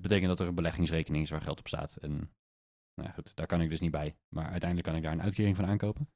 Betekent 0.01 0.27
dat 0.27 0.39
er 0.39 0.47
een 0.47 0.55
beleggingsrekening 0.55 1.23
is 1.23 1.29
waar 1.29 1.41
geld 1.41 1.59
op 1.59 1.67
staat. 1.67 1.95
En 1.95 2.31
nou 3.01 3.09
goed, 3.13 3.35
daar 3.35 3.47
kan 3.47 3.61
ik 3.61 3.69
dus 3.69 3.79
niet 3.79 3.91
bij. 3.91 4.17
Maar 4.29 4.49
uiteindelijk 4.49 4.89
kan 4.89 4.97
ik 4.97 5.03
daar 5.03 5.11
een 5.11 5.21
uitkering 5.21 5.55
van 5.55 5.65
aankopen. 5.65 6.09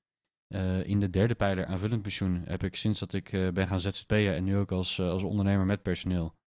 Eh, 0.49 0.83
in 0.83 0.99
de 0.99 1.09
derde 1.09 1.35
pijler 1.35 1.65
aanvullend 1.65 2.01
pensioen 2.01 2.41
heb 2.45 2.63
ik 2.63 2.75
sinds 2.75 2.99
dat 2.99 3.13
ik 3.13 3.31
eh, 3.31 3.49
ben 3.49 3.67
gaan 3.67 3.79
ZZP'en 3.79 4.35
en 4.35 4.43
nu 4.43 4.57
ook 4.57 4.71
als, 4.71 4.99
eh, 4.99 5.09
als 5.09 5.23
ondernemer 5.23 5.65
met 5.65 5.81
personeel, 5.81 6.37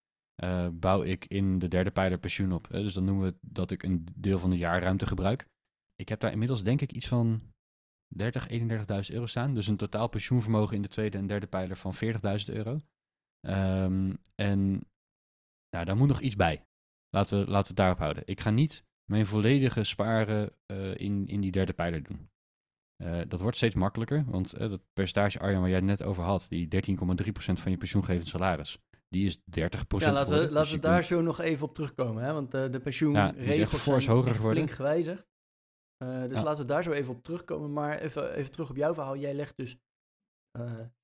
bouw 0.72 1.02
ik 1.02 1.24
in 1.24 1.58
de 1.58 1.68
derde 1.68 1.90
pijler 1.90 2.18
pensioen 2.18 2.52
op. 2.52 2.68
Dus 2.70 2.94
dan 2.94 3.04
noemen 3.04 3.24
we 3.24 3.36
dat 3.40 3.70
ik 3.70 3.82
een 3.82 4.06
deel 4.14 4.38
van 4.38 4.50
de 4.50 4.56
jaarruimte 4.56 5.06
gebruik. 5.06 5.46
Ik 5.94 6.08
heb 6.08 6.20
daar 6.20 6.32
inmiddels 6.32 6.62
denk 6.62 6.80
ik 6.80 6.92
iets 6.92 7.08
van 7.08 7.42
30, 8.14 8.48
31.000 8.48 9.14
euro 9.14 9.26
staan. 9.26 9.54
Dus 9.54 9.66
een 9.66 9.76
totaal 9.76 10.08
pensioenvermogen 10.08 10.76
in 10.76 10.82
de 10.82 10.88
tweede 10.88 11.18
en 11.18 11.26
derde 11.26 11.46
pijler 11.46 11.76
van 11.76 11.94
40.000 11.94 12.54
euro. 12.54 12.80
Ehm, 13.40 14.14
en 14.34 14.80
nou, 15.70 15.84
daar 15.84 15.96
moet 15.96 16.08
nog 16.08 16.20
iets 16.20 16.36
bij. 16.36 16.64
Laten 17.10 17.38
we, 17.38 17.50
laten 17.50 17.62
we 17.62 17.68
het 17.68 17.76
daarop 17.76 17.98
houden. 17.98 18.22
Ik 18.26 18.40
ga 18.40 18.50
niet 18.50 18.84
mijn 19.10 19.26
volledige 19.26 19.84
sparen 19.84 20.56
in, 20.96 21.26
in 21.26 21.40
die 21.40 21.52
derde 21.52 21.72
pijler 21.72 22.02
doen. 22.02 22.31
Eh, 23.02 23.20
dat 23.28 23.40
wordt 23.40 23.56
steeds 23.56 23.74
makkelijker, 23.74 24.24
want 24.26 24.52
eh, 24.52 24.68
dat 24.70 24.80
percentage 24.92 25.38
Arjan 25.38 25.60
waar 25.60 25.68
jij 25.68 25.78
het 25.78 25.86
net 25.86 26.02
over 26.02 26.22
had, 26.22 26.46
die 26.48 26.68
13,3% 26.68 27.60
van 27.60 27.70
je 27.70 27.76
pensioengevend 27.78 28.28
salaris, 28.28 28.78
die 29.08 29.26
is 29.26 29.36
30% 29.38 29.42
Ja, 29.46 30.12
laten 30.12 30.24
geworden. 30.26 30.28
we, 30.28 30.44
Dus 30.44 30.50
laten 30.54 30.74
we 30.74 30.80
daar 30.80 30.94
kunt- 30.94 31.06
zo 31.06 31.20
nog 31.20 31.40
even 31.40 31.66
op 31.66 31.74
terugkomen. 31.74 32.22
Hè? 32.22 32.32
Want 32.32 32.54
eh, 32.54 32.62
de 32.70 32.76
is 32.76 32.82
pensioenregels 32.82 33.80
fors 33.80 34.04
zijn 34.04 34.16
hoger 34.16 34.34
flink 34.34 34.70
gewijzigd. 34.70 35.26
Dus 35.98 36.38
Ja. 36.38 36.42
laten 36.44 36.62
we 36.62 36.64
daar 36.68 36.82
zo 36.82 36.90
even 36.92 37.14
op 37.14 37.22
terugkomen. 37.22 37.72
Maar 37.72 37.98
even, 37.98 38.34
even 38.34 38.50
terug 38.52 38.70
op 38.70 38.76
jouw 38.76 38.94
verhaal. 38.94 39.16
Jij 39.16 39.34
legt 39.34 39.56
dus, 39.56 39.76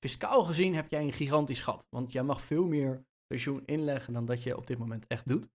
fiscaal 0.04 0.42
gezien 0.44 0.74
heb 0.74 0.90
jij 0.90 1.02
een 1.02 1.12
gigantisch 1.12 1.60
gat. 1.60 1.86
Want 1.90 2.12
jij 2.12 2.22
mag 2.22 2.40
veel 2.42 2.66
meer 2.66 3.04
pensioen 3.26 3.62
inleggen 3.64 4.12
dan 4.12 4.24
dat 4.26 4.42
je 4.42 4.56
op 4.56 4.66
dit 4.66 4.78
moment 4.78 5.06
echt 5.06 5.28
doet. 5.28 5.48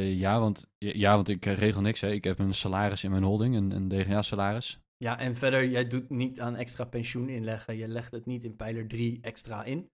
Ja, 0.00 0.40
want, 0.40 0.66
ja, 0.78 1.14
want 1.14 1.28
ik 1.28 1.44
regel 1.44 1.80
niks. 1.80 2.00
Hè. 2.00 2.10
Ik 2.10 2.24
heb 2.24 2.38
een 2.38 2.54
salaris 2.54 3.04
in 3.04 3.10
mijn 3.10 3.22
holding, 3.22 3.54
een, 3.56 3.70
een 3.70 3.88
DGA-salaris. 3.88 4.80
Ja, 4.98 5.18
en 5.18 5.36
verder, 5.36 5.68
jij 5.68 5.86
doet 5.88 6.10
niet 6.10 6.40
aan 6.40 6.56
extra 6.56 6.84
pensioen 6.84 7.28
inleggen. 7.28 7.76
Je 7.76 7.88
legt 7.88 8.12
het 8.12 8.26
niet 8.26 8.44
in 8.44 8.56
pijler 8.56 8.88
3 8.88 9.18
extra 9.20 9.64
in. 9.64 9.90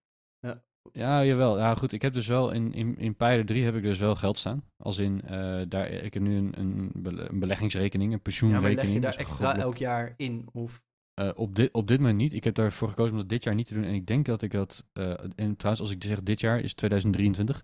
Ja, 0.91 1.25
jawel. 1.25 1.57
Ja, 1.57 1.75
goed. 1.75 1.91
Ik 1.91 2.01
heb 2.01 2.13
dus 2.13 2.27
wel 2.27 2.51
in, 2.51 2.73
in, 2.73 2.95
in 2.95 3.15
pijler 3.15 3.45
3 3.45 3.63
heb 3.63 3.75
ik 3.75 3.83
dus 3.83 3.97
wel 3.97 4.15
geld 4.15 4.37
staan. 4.37 4.63
Als 4.77 4.97
in, 4.97 5.21
eh, 5.21 5.61
daar, 5.69 5.87
ik 5.89 6.13
heb 6.13 6.23
nu 6.23 6.35
een, 6.35 6.59
een, 6.59 6.91
bele- 6.95 7.29
een 7.29 7.39
beleggingsrekening, 7.39 8.01
een 8.01 8.09
Ja, 8.09 8.15
maar 8.15 8.21
pensioenrekening. 8.23 8.83
leg 8.85 8.93
je 8.93 8.99
daar 8.99 9.11
dus 9.11 9.19
extra 9.21 9.57
elk 9.57 9.77
jaar 9.77 10.13
in? 10.17 10.47
Of 10.51 10.81
Eh, 11.13 11.31
op, 11.35 11.55
dit, 11.55 11.71
op 11.73 11.87
dit 11.87 11.99
moment 11.99 12.17
niet. 12.17 12.33
Ik 12.33 12.43
heb 12.43 12.55
daarvoor 12.55 12.89
gekozen 12.89 13.11
om 13.11 13.17
dat 13.17 13.29
dit 13.29 13.43
jaar 13.43 13.55
niet 13.55 13.67
te 13.67 13.73
doen. 13.73 13.83
En 13.83 13.93
ik 13.93 14.05
denk 14.07 14.25
dat 14.25 14.41
ik 14.41 14.51
dat. 14.51 14.85
eh, 14.93 15.09
en 15.35 15.55
trouwens, 15.55 15.79
als 15.81 15.91
ik 15.91 16.03
zeg 16.03 16.23
dit 16.23 16.39
jaar 16.39 16.59
is 16.59 16.73
2023. 16.73 17.63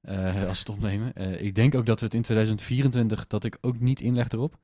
eh, 0.00 0.24
als 0.34 0.34
we 0.34 0.48
het 0.48 0.68
opnemen. 0.68 1.14
Ik 1.44 1.54
denk 1.54 1.74
ook 1.74 1.86
dat 1.86 2.00
het 2.00 2.14
in 2.14 2.22
2024 2.22 3.26
dat 3.26 3.44
ik 3.44 3.58
ook 3.60 3.80
niet 3.80 4.00
inleg 4.00 4.28
erop. 4.28 4.58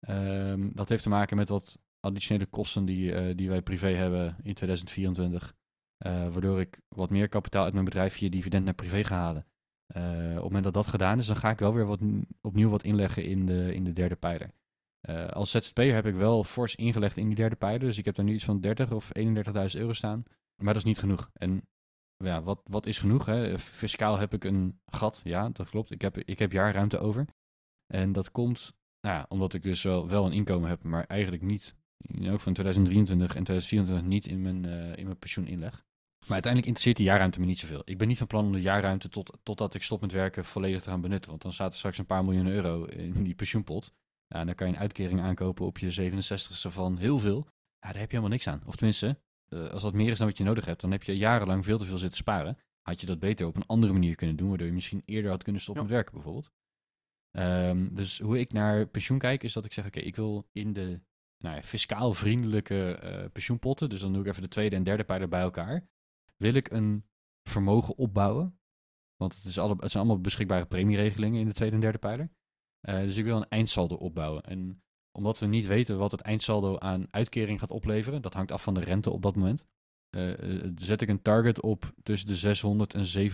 Ehm, 0.00 0.68
dat 0.72 0.88
heeft 0.88 1.02
te 1.02 1.08
maken 1.08 1.36
met 1.36 1.48
wat 1.48 1.78
additionele 2.00 2.46
kosten 2.46 2.84
die, 2.84 3.14
eh, 3.14 3.36
die 3.36 3.48
wij 3.48 3.62
privé 3.62 3.88
hebben 3.88 4.36
in 4.42 4.54
2024. 4.54 5.56
waardoor 5.98 6.60
ik 6.60 6.80
wat 6.88 7.10
meer 7.10 7.28
kapitaal 7.28 7.64
uit 7.64 7.72
mijn 7.72 7.84
bedrijf 7.84 8.14
via 8.14 8.28
dividend 8.28 8.64
naar 8.64 8.74
privé 8.74 9.04
ga 9.04 9.16
halen. 9.16 9.46
op 9.88 10.34
het 10.34 10.42
moment 10.42 10.64
dat 10.64 10.74
dat 10.74 10.86
gedaan 10.86 11.18
is, 11.18 11.26
dan 11.26 11.36
ga 11.36 11.50
ik 11.50 11.58
wel 11.58 11.74
weer 11.74 11.86
wat, 11.86 12.00
opnieuw 12.40 12.68
wat 12.68 12.82
inleggen 12.82 13.24
in 13.24 13.46
de, 13.46 13.74
in 13.74 13.84
de 13.84 13.92
derde 13.92 14.16
pijler. 14.16 14.50
als 15.32 15.50
ZZP'er 15.50 15.94
heb 15.94 16.06
ik 16.06 16.14
wel 16.14 16.44
fors 16.44 16.74
ingelegd 16.74 17.16
in 17.16 17.26
die 17.26 17.36
derde 17.36 17.56
pijler. 17.56 17.80
Dus 17.80 17.98
ik 17.98 18.04
heb 18.04 18.14
daar 18.14 18.24
nu 18.24 18.34
iets 18.34 18.44
van 18.44 18.60
30 18.60 18.92
of 18.92 19.10
31.000 19.18 19.80
euro 19.80 19.92
staan. 19.92 20.24
Maar 20.62 20.74
dat 20.74 20.82
is 20.82 20.88
niet 20.88 20.98
genoeg. 20.98 21.30
En 21.32 21.62
ja, 22.24 22.42
wat, 22.42 22.60
wat 22.64 22.86
is 22.86 22.98
genoeg? 22.98 23.26
Hè? 23.26 23.58
Fiscaal 23.58 24.18
heb 24.18 24.34
ik 24.34 24.44
een 24.44 24.80
gat, 24.86 25.20
ja, 25.24 25.48
dat 25.48 25.68
klopt. 25.68 25.90
Ik 25.90 26.02
heb, 26.02 26.18
ik 26.18 26.38
heb 26.38 26.52
jaarruimte 26.52 26.98
over. 26.98 27.26
En 27.86 28.12
dat 28.12 28.30
komt 28.30 28.72
nou 29.00 29.16
ja, 29.16 29.26
omdat 29.28 29.54
ik 29.54 29.62
dus 29.62 29.82
wel, 29.82 30.08
wel 30.08 30.26
een 30.26 30.32
inkomen 30.32 30.68
heb, 30.68 30.82
maar 30.82 31.04
eigenlijk 31.04 31.42
niet, 31.42 31.74
ook 32.20 32.40
van 32.40 32.52
2023 32.52 33.36
en 33.36 33.44
2024 33.44 34.08
niet 34.08 34.26
in 34.26 34.42
mijn, 34.42 34.66
uh, 34.66 34.96
in 34.96 35.04
mijn 35.04 35.18
pensioen 35.18 35.46
inleg. 35.46 35.86
Maar 36.18 36.36
uiteindelijk 36.36 36.66
interesseert 36.66 36.96
die 36.96 37.06
jaarruimte 37.06 37.40
me 37.40 37.46
niet 37.46 37.58
zoveel. 37.58 37.82
Ik 37.84 37.98
ben 37.98 38.08
niet 38.08 38.18
van 38.18 38.26
plan 38.26 38.44
om 38.44 38.52
de 38.52 38.60
jaarruimte 38.60 39.08
tot, 39.08 39.38
totdat 39.42 39.74
ik 39.74 39.82
stop 39.82 40.00
met 40.00 40.12
werken 40.12 40.44
volledig 40.44 40.82
te 40.82 40.90
gaan 40.90 41.00
benutten. 41.00 41.30
Want 41.30 41.42
dan 41.42 41.52
staat 41.52 41.72
er 41.72 41.78
straks 41.78 41.98
een 41.98 42.06
paar 42.06 42.24
miljoen 42.24 42.46
euro 42.46 42.84
in 42.84 43.22
die 43.22 43.34
pensioenpot. 43.34 43.92
Ja, 44.26 44.40
en 44.40 44.46
dan 44.46 44.54
kan 44.54 44.66
je 44.66 44.72
een 44.72 44.78
uitkering 44.78 45.20
aankopen 45.20 45.66
op 45.66 45.78
je 45.78 46.10
67ste 46.10 46.70
van 46.70 46.96
heel 46.96 47.18
veel. 47.18 47.46
Ja, 47.80 47.92
daar 47.92 48.00
heb 48.00 48.10
je 48.10 48.16
helemaal 48.16 48.28
niks 48.28 48.46
aan. 48.46 48.62
Of 48.66 48.76
tenminste, 48.76 49.18
uh, 49.48 49.68
als 49.68 49.82
dat 49.82 49.94
meer 49.94 50.10
is 50.10 50.18
dan 50.18 50.26
wat 50.26 50.38
je 50.38 50.44
nodig 50.44 50.64
hebt, 50.64 50.80
dan 50.80 50.90
heb 50.90 51.02
je 51.02 51.16
jarenlang 51.16 51.64
veel 51.64 51.78
te 51.78 51.84
veel 51.84 51.98
zitten 51.98 52.18
sparen. 52.18 52.58
Had 52.82 53.00
je 53.00 53.06
dat 53.06 53.18
beter 53.18 53.46
op 53.46 53.56
een 53.56 53.66
andere 53.66 53.92
manier 53.92 54.14
kunnen 54.14 54.36
doen, 54.36 54.48
waardoor 54.48 54.66
je 54.66 54.72
misschien 54.72 55.02
eerder 55.04 55.30
had 55.30 55.42
kunnen 55.42 55.62
stoppen 55.62 55.84
met 55.84 55.92
werken 55.92 56.14
bijvoorbeeld. 56.14 56.50
Um, 57.38 57.94
dus 57.94 58.18
hoe 58.18 58.38
ik 58.38 58.52
naar 58.52 58.86
pensioen 58.86 59.18
kijk, 59.18 59.42
is 59.42 59.52
dat 59.52 59.64
ik 59.64 59.72
zeg, 59.72 59.86
oké, 59.86 60.00
ik 60.00 60.16
wil 60.16 60.48
in 60.52 60.72
de 60.72 61.00
nou 61.38 61.56
ja, 61.56 61.62
fiscaal 61.62 62.14
vriendelijke 62.14 63.00
uh, 63.04 63.30
pensioenpotten, 63.32 63.88
dus 63.88 64.00
dan 64.00 64.12
doe 64.12 64.22
ik 64.22 64.28
even 64.28 64.42
de 64.42 64.48
tweede 64.48 64.76
en 64.76 64.84
derde 64.84 65.04
pijler 65.04 65.28
bij 65.28 65.40
elkaar, 65.40 65.88
wil 66.36 66.54
ik 66.54 66.70
een 66.70 67.04
vermogen 67.42 67.96
opbouwen. 67.96 68.58
Want 69.16 69.34
het, 69.34 69.44
is 69.44 69.58
alle, 69.58 69.76
het 69.78 69.90
zijn 69.90 70.04
allemaal 70.04 70.22
beschikbare 70.22 70.66
premieregelingen 70.66 71.40
in 71.40 71.46
de 71.46 71.52
tweede 71.52 71.74
en 71.74 71.80
derde 71.80 71.98
pijler. 71.98 72.30
Uh, 72.88 73.00
dus 73.00 73.16
ik 73.16 73.24
wil 73.24 73.36
een 73.36 73.48
eindsaldo 73.48 73.94
opbouwen. 73.94 74.42
En 74.42 74.82
omdat 75.12 75.38
we 75.38 75.46
niet 75.46 75.66
weten 75.66 75.98
wat 75.98 76.10
het 76.10 76.20
eindsaldo 76.20 76.78
aan 76.78 77.06
uitkering 77.10 77.60
gaat 77.60 77.70
opleveren, 77.70 78.22
dat 78.22 78.34
hangt 78.34 78.52
af 78.52 78.62
van 78.62 78.74
de 78.74 78.80
rente 78.80 79.10
op 79.10 79.22
dat 79.22 79.36
moment, 79.36 79.66
uh, 80.16 80.32
zet 80.74 81.00
ik 81.00 81.08
een 81.08 81.22
target 81.22 81.62
op 81.62 81.92
tussen 82.02 82.28
de 82.28 82.36
600 82.36 82.94
en 82.94 83.30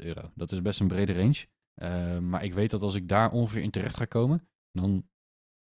750.000 0.00 0.04
euro. 0.04 0.30
Dat 0.34 0.52
is 0.52 0.62
best 0.62 0.80
een 0.80 0.88
brede 0.88 1.12
range. 1.12 1.46
Uh, 1.82 2.18
maar 2.18 2.44
ik 2.44 2.54
weet 2.54 2.70
dat 2.70 2.82
als 2.82 2.94
ik 2.94 3.08
daar 3.08 3.32
ongeveer 3.32 3.62
in 3.62 3.70
terecht 3.70 3.96
ga 3.96 4.04
komen, 4.04 4.48
dan, 4.72 5.08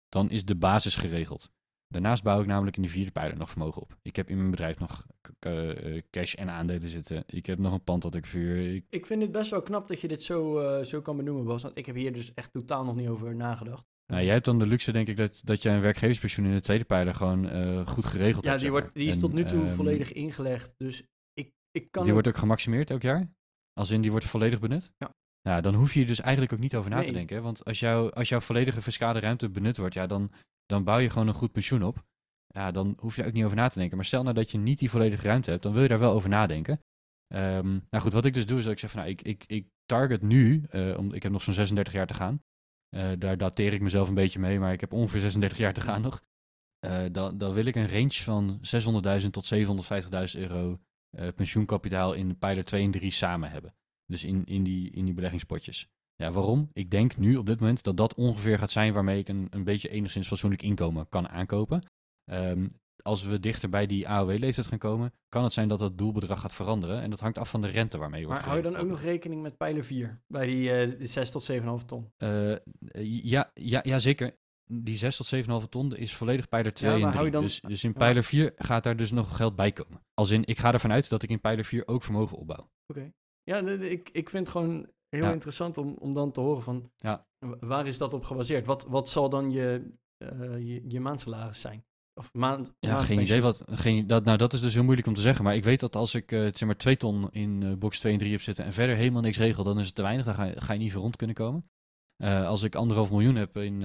dan 0.08 0.30
is 0.30 0.44
de 0.44 0.56
basis 0.56 0.96
geregeld. 0.96 1.52
Daarnaast 1.86 2.22
bouw 2.22 2.40
ik 2.40 2.46
namelijk 2.46 2.76
in 2.76 2.82
de 2.82 2.88
vierde 2.88 3.10
pijler 3.10 3.36
nog 3.36 3.50
vermogen 3.50 3.82
op. 3.82 3.96
Ik 4.02 4.16
heb 4.16 4.28
in 4.28 4.36
mijn 4.36 4.50
bedrijf 4.50 4.78
nog 4.78 5.06
uh, 5.46 6.00
cash 6.10 6.34
en 6.34 6.50
aandelen 6.50 6.88
zitten. 6.88 7.24
Ik 7.26 7.46
heb 7.46 7.58
nog 7.58 7.72
een 7.72 7.84
pand 7.84 8.02
dat 8.02 8.14
ik 8.14 8.26
vuur. 8.26 8.74
Ik, 8.74 8.86
ik 8.88 9.06
vind 9.06 9.22
het 9.22 9.32
best 9.32 9.50
wel 9.50 9.62
knap 9.62 9.88
dat 9.88 10.00
je 10.00 10.08
dit 10.08 10.22
zo, 10.22 10.60
uh, 10.78 10.84
zo 10.84 11.00
kan 11.00 11.16
benoemen, 11.16 11.44
Bas. 11.44 11.62
Want 11.62 11.78
ik 11.78 11.86
heb 11.86 11.94
hier 11.94 12.12
dus 12.12 12.34
echt 12.34 12.52
totaal 12.52 12.84
nog 12.84 12.96
niet 12.96 13.08
over 13.08 13.34
nagedacht. 13.34 13.84
Nou, 14.06 14.22
jij 14.22 14.32
hebt 14.32 14.44
dan 14.44 14.58
de 14.58 14.66
luxe, 14.66 14.92
denk 14.92 15.08
ik, 15.08 15.16
dat, 15.16 15.40
dat 15.44 15.62
jij 15.62 15.74
een 15.74 15.80
werkgeverspensioen 15.80 16.46
in 16.46 16.54
de 16.54 16.60
tweede 16.60 16.84
pijler 16.84 17.14
gewoon 17.14 17.48
goed 17.88 18.06
geregeld 18.06 18.44
ja, 18.44 18.50
hebt. 18.50 18.62
Ja, 18.62 18.70
die, 18.70 18.80
wordt, 18.80 18.94
die 18.94 19.08
is 19.08 19.18
tot 19.18 19.32
nu 19.32 19.44
toe 19.44 19.60
um, 19.60 19.68
volledig 19.68 20.12
ingelegd. 20.12 20.74
Dus 20.78 21.02
ik, 21.32 21.52
ik 21.70 21.90
kan. 21.90 22.04
Die 22.04 22.12
wordt 22.12 22.28
ook 22.28 22.36
gemaximeerd 22.36 22.90
elk 22.90 23.02
jaar? 23.02 23.32
Als 23.72 23.90
in 23.90 24.00
die 24.00 24.10
wordt 24.10 24.26
volledig 24.26 24.60
benut? 24.60 24.92
Ja. 24.98 25.14
Nou, 25.48 25.62
dan 25.62 25.74
hoef 25.74 25.94
je 25.94 26.00
er 26.00 26.06
dus 26.06 26.20
eigenlijk 26.20 26.52
ook 26.52 26.58
niet 26.58 26.76
over 26.76 26.90
na 26.90 27.02
te 27.02 27.12
denken. 27.12 27.42
Want 27.42 27.64
als, 27.64 27.80
jou, 27.80 28.12
als 28.12 28.28
jouw 28.28 28.40
volledige 28.40 28.82
fiscale 28.82 29.20
ruimte 29.20 29.48
benut 29.48 29.76
wordt, 29.76 29.94
ja, 29.94 30.06
dan, 30.06 30.30
dan 30.66 30.84
bouw 30.84 30.98
je 30.98 31.10
gewoon 31.10 31.28
een 31.28 31.34
goed 31.34 31.52
pensioen 31.52 31.82
op. 31.82 32.04
Ja, 32.46 32.70
dan 32.70 32.94
hoef 32.98 33.16
je 33.16 33.26
ook 33.26 33.32
niet 33.32 33.44
over 33.44 33.56
na 33.56 33.68
te 33.68 33.78
denken. 33.78 33.96
Maar 33.96 34.06
stel 34.06 34.22
nou 34.22 34.34
dat 34.34 34.50
je 34.50 34.58
niet 34.58 34.78
die 34.78 34.90
volledige 34.90 35.26
ruimte 35.26 35.50
hebt, 35.50 35.62
dan 35.62 35.72
wil 35.72 35.82
je 35.82 35.88
daar 35.88 35.98
wel 35.98 36.12
over 36.12 36.28
nadenken. 36.28 36.80
Um, 37.34 37.86
nou 37.90 38.02
goed, 38.02 38.12
wat 38.12 38.24
ik 38.24 38.34
dus 38.34 38.46
doe, 38.46 38.58
is 38.58 38.64
dat 38.64 38.72
ik 38.72 38.78
zeg 38.78 38.90
van, 38.90 39.00
nou, 39.00 39.12
ik, 39.12 39.22
ik, 39.22 39.44
ik 39.46 39.68
target 39.86 40.22
nu, 40.22 40.66
uh, 40.70 40.98
om, 40.98 41.12
ik 41.12 41.22
heb 41.22 41.32
nog 41.32 41.42
zo'n 41.42 41.54
36 41.54 41.92
jaar 41.92 42.06
te 42.06 42.14
gaan. 42.14 42.42
Uh, 42.96 43.10
daar 43.18 43.36
dateer 43.36 43.72
ik 43.72 43.80
mezelf 43.80 44.08
een 44.08 44.14
beetje 44.14 44.38
mee, 44.38 44.58
maar 44.58 44.72
ik 44.72 44.80
heb 44.80 44.92
ongeveer 44.92 45.20
36 45.20 45.58
jaar 45.58 45.72
te 45.72 45.80
gaan 45.80 46.02
nog. 46.02 46.22
Uh, 46.86 47.02
dan, 47.12 47.38
dan 47.38 47.54
wil 47.54 47.64
ik 47.64 47.74
een 47.74 47.88
range 47.88 48.12
van 48.12 48.60
600.000 49.22 49.30
tot 49.30 49.54
750.000 50.34 50.40
euro 50.40 50.80
pensioenkapitaal 51.34 52.12
in 52.12 52.38
pijler 52.38 52.64
2 52.64 52.84
en 52.84 52.90
3 52.90 53.10
samen 53.10 53.50
hebben. 53.50 53.74
Dus 54.06 54.24
in, 54.24 54.44
in, 54.44 54.64
die, 54.64 54.90
in 54.90 55.04
die 55.04 55.14
beleggingspotjes. 55.14 55.88
Ja, 56.16 56.32
waarom? 56.32 56.70
Ik 56.72 56.90
denk 56.90 57.16
nu 57.16 57.36
op 57.36 57.46
dit 57.46 57.60
moment 57.60 57.82
dat 57.82 57.96
dat 57.96 58.14
ongeveer 58.14 58.58
gaat 58.58 58.70
zijn 58.70 58.92
waarmee 58.92 59.18
ik 59.18 59.28
een, 59.28 59.46
een 59.50 59.64
beetje 59.64 59.88
enigszins 59.88 60.28
fatsoenlijk 60.28 60.62
inkomen 60.62 61.08
kan 61.08 61.28
aankopen. 61.28 61.82
Um, 62.32 62.68
als 63.04 63.24
we 63.24 63.40
dichter 63.40 63.68
bij 63.68 63.86
die 63.86 64.08
AOW-leeftijd 64.08 64.66
gaan 64.66 64.78
komen, 64.78 65.12
kan 65.28 65.44
het 65.44 65.52
zijn 65.52 65.68
dat 65.68 65.78
dat 65.78 65.98
doelbedrag 65.98 66.40
gaat 66.40 66.52
veranderen. 66.52 67.00
En 67.00 67.10
dat 67.10 67.20
hangt 67.20 67.38
af 67.38 67.50
van 67.50 67.60
de 67.60 67.68
rente 67.68 67.98
waarmee 67.98 68.20
je 68.20 68.26
wordt 68.26 68.40
Maar 68.40 68.50
hou 68.50 68.62
je 68.62 68.70
dan 68.70 68.80
ook 68.80 68.88
nog 68.88 69.00
rekening 69.00 69.42
met 69.42 69.56
pijler 69.56 69.84
4, 69.84 70.22
bij 70.26 70.46
die 70.46 70.86
uh, 70.86 71.06
6 71.06 71.30
tot 71.30 71.52
7,5 71.52 71.58
ton? 71.86 72.12
Uh, 72.18 72.56
ja, 73.22 73.50
ja, 73.54 73.80
ja, 73.82 73.98
zeker. 73.98 74.36
Die 74.64 74.96
6 74.96 75.16
tot 75.16 75.62
7,5 75.62 75.68
ton 75.68 75.96
is 75.96 76.14
volledig 76.14 76.48
pijler 76.48 76.72
2 76.72 76.98
ja, 76.98 77.06
en 77.06 77.12
3. 77.12 77.30
Dan... 77.30 77.42
Dus, 77.42 77.60
dus 77.60 77.84
in 77.84 77.92
pijler 77.92 78.24
4 78.24 78.52
gaat 78.56 78.84
daar 78.84 78.96
dus 78.96 79.10
nog 79.10 79.36
geld 79.36 79.56
bij 79.56 79.72
komen. 79.72 80.00
Als 80.14 80.30
in, 80.30 80.44
ik 80.44 80.58
ga 80.58 80.72
ervan 80.72 80.92
uit 80.92 81.08
dat 81.08 81.22
ik 81.22 81.30
in 81.30 81.40
pijler 81.40 81.64
4 81.64 81.86
ook 81.86 82.02
vermogen 82.02 82.38
opbouw. 82.38 82.70
Oké. 82.86 82.98
Okay. 82.98 83.12
Ja, 83.44 83.58
ik, 83.68 84.08
ik 84.12 84.30
vind 84.30 84.46
het 84.46 84.56
gewoon 84.56 84.86
heel 85.08 85.32
interessant 85.32 85.78
om, 85.78 85.94
om 85.98 86.14
dan 86.14 86.32
te 86.32 86.40
horen 86.40 86.62
van 86.62 86.90
ja. 86.96 87.26
waar 87.60 87.86
is 87.86 87.98
dat 87.98 88.14
op 88.14 88.24
gebaseerd? 88.24 88.66
Wat, 88.66 88.86
wat 88.88 89.08
zal 89.08 89.28
dan 89.28 89.50
je, 89.50 89.90
uh, 90.18 90.58
je, 90.58 90.82
je 90.88 91.00
maandsalaris 91.00 91.60
zijn? 91.60 91.84
Of 92.14 92.32
maand, 92.32 92.72
ja, 92.80 93.00
geen 93.00 93.20
idee. 93.20 93.40
Wat, 93.40 93.62
geen, 93.66 94.06
dat, 94.06 94.24
nou, 94.24 94.38
dat 94.38 94.52
is 94.52 94.60
dus 94.60 94.74
heel 94.74 94.84
moeilijk 94.84 95.06
om 95.06 95.14
te 95.14 95.20
zeggen. 95.20 95.44
Maar 95.44 95.56
ik 95.56 95.64
weet 95.64 95.80
dat 95.80 95.96
als 95.96 96.14
ik 96.14 96.32
uh, 96.32 96.40
zeg 96.40 96.64
maar 96.64 96.76
twee 96.76 96.96
ton 96.96 97.30
in 97.30 97.62
uh, 97.64 97.72
box 97.72 97.98
2 97.98 98.12
en 98.12 98.18
3 98.18 98.30
heb 98.30 98.40
zitten 98.40 98.64
en 98.64 98.72
verder 98.72 98.96
helemaal 98.96 99.22
niks 99.22 99.38
regel, 99.38 99.64
dan 99.64 99.78
is 99.78 99.86
het 99.86 99.94
te 99.94 100.02
weinig. 100.02 100.24
Dan 100.24 100.34
ga 100.34 100.44
je, 100.44 100.60
ga 100.60 100.72
je 100.72 100.78
niet 100.78 100.92
voor 100.92 101.02
rond 101.02 101.16
kunnen 101.16 101.36
komen. 101.36 101.68
Uh, 102.22 102.46
als 102.46 102.62
ik 102.62 102.74
anderhalf 102.74 103.10
miljoen 103.10 103.34
heb 103.34 103.56
in, 103.56 103.82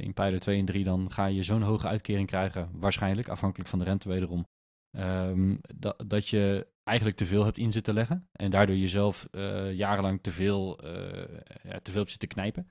in 0.00 0.12
pijler 0.12 0.40
2 0.40 0.58
en 0.58 0.64
3, 0.64 0.84
dan 0.84 1.10
ga 1.10 1.26
je 1.26 1.42
zo'n 1.42 1.62
hoge 1.62 1.86
uitkering 1.86 2.26
krijgen. 2.26 2.70
Waarschijnlijk, 2.72 3.28
afhankelijk 3.28 3.68
van 3.68 3.78
de 3.78 3.84
rente 3.84 4.08
wederom. 4.08 4.46
Um, 4.98 5.60
dat, 5.76 6.04
dat 6.06 6.28
je 6.28 6.66
eigenlijk 6.86 7.16
te 7.16 7.26
veel 7.26 7.44
hebt 7.44 7.58
in 7.58 7.72
zitten 7.72 7.94
leggen. 7.94 8.28
En 8.32 8.50
daardoor 8.50 8.76
jezelf 8.76 9.28
uh, 9.30 9.72
jarenlang 9.72 10.22
te 10.22 10.32
veel, 10.32 10.84
uh, 10.84 10.90
ja, 11.62 11.80
te 11.80 11.90
veel 11.90 12.00
hebt 12.00 12.10
zitten 12.10 12.28
knijpen. 12.28 12.70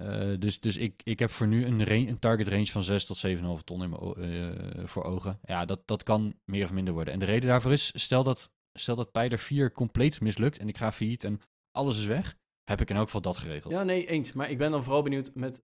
Uh, 0.00 0.38
dus 0.38 0.60
dus 0.60 0.76
ik, 0.76 1.00
ik 1.04 1.18
heb 1.18 1.30
voor 1.30 1.46
nu 1.46 1.64
een, 1.64 1.84
range, 1.84 2.08
een 2.08 2.18
target 2.18 2.48
range 2.48 2.66
van 2.66 2.82
6 2.82 3.04
tot 3.04 3.26
7,5 3.26 3.64
ton 3.64 3.82
in 3.82 3.90
mijn, 3.90 4.88
voor 4.88 5.04
ogen. 5.04 5.38
Ja, 5.42 5.64
dat, 5.64 5.86
dat 5.86 6.02
kan 6.02 6.34
meer 6.44 6.64
of 6.64 6.72
minder 6.72 6.94
worden. 6.94 7.14
En 7.14 7.20
de 7.20 7.24
reden 7.26 7.48
daarvoor 7.48 7.72
is, 7.72 7.92
stel 7.94 8.24
dat, 8.24 8.50
stel 8.72 8.96
dat 8.96 9.12
Pijler 9.12 9.38
4 9.38 9.72
compleet 9.72 10.20
mislukt 10.20 10.58
en 10.58 10.68
ik 10.68 10.76
ga 10.76 10.92
failliet 10.92 11.24
en 11.24 11.40
alles 11.70 11.98
is 11.98 12.06
weg, 12.06 12.36
heb 12.64 12.80
ik 12.80 12.90
in 12.90 12.96
elk 12.96 13.04
geval 13.04 13.20
dat 13.20 13.36
geregeld. 13.36 13.72
Ja, 13.72 13.82
nee, 13.82 14.06
eens. 14.06 14.32
Maar 14.32 14.50
ik 14.50 14.58
ben 14.58 14.70
dan 14.70 14.82
vooral 14.82 15.02
benieuwd 15.02 15.34
met, 15.34 15.62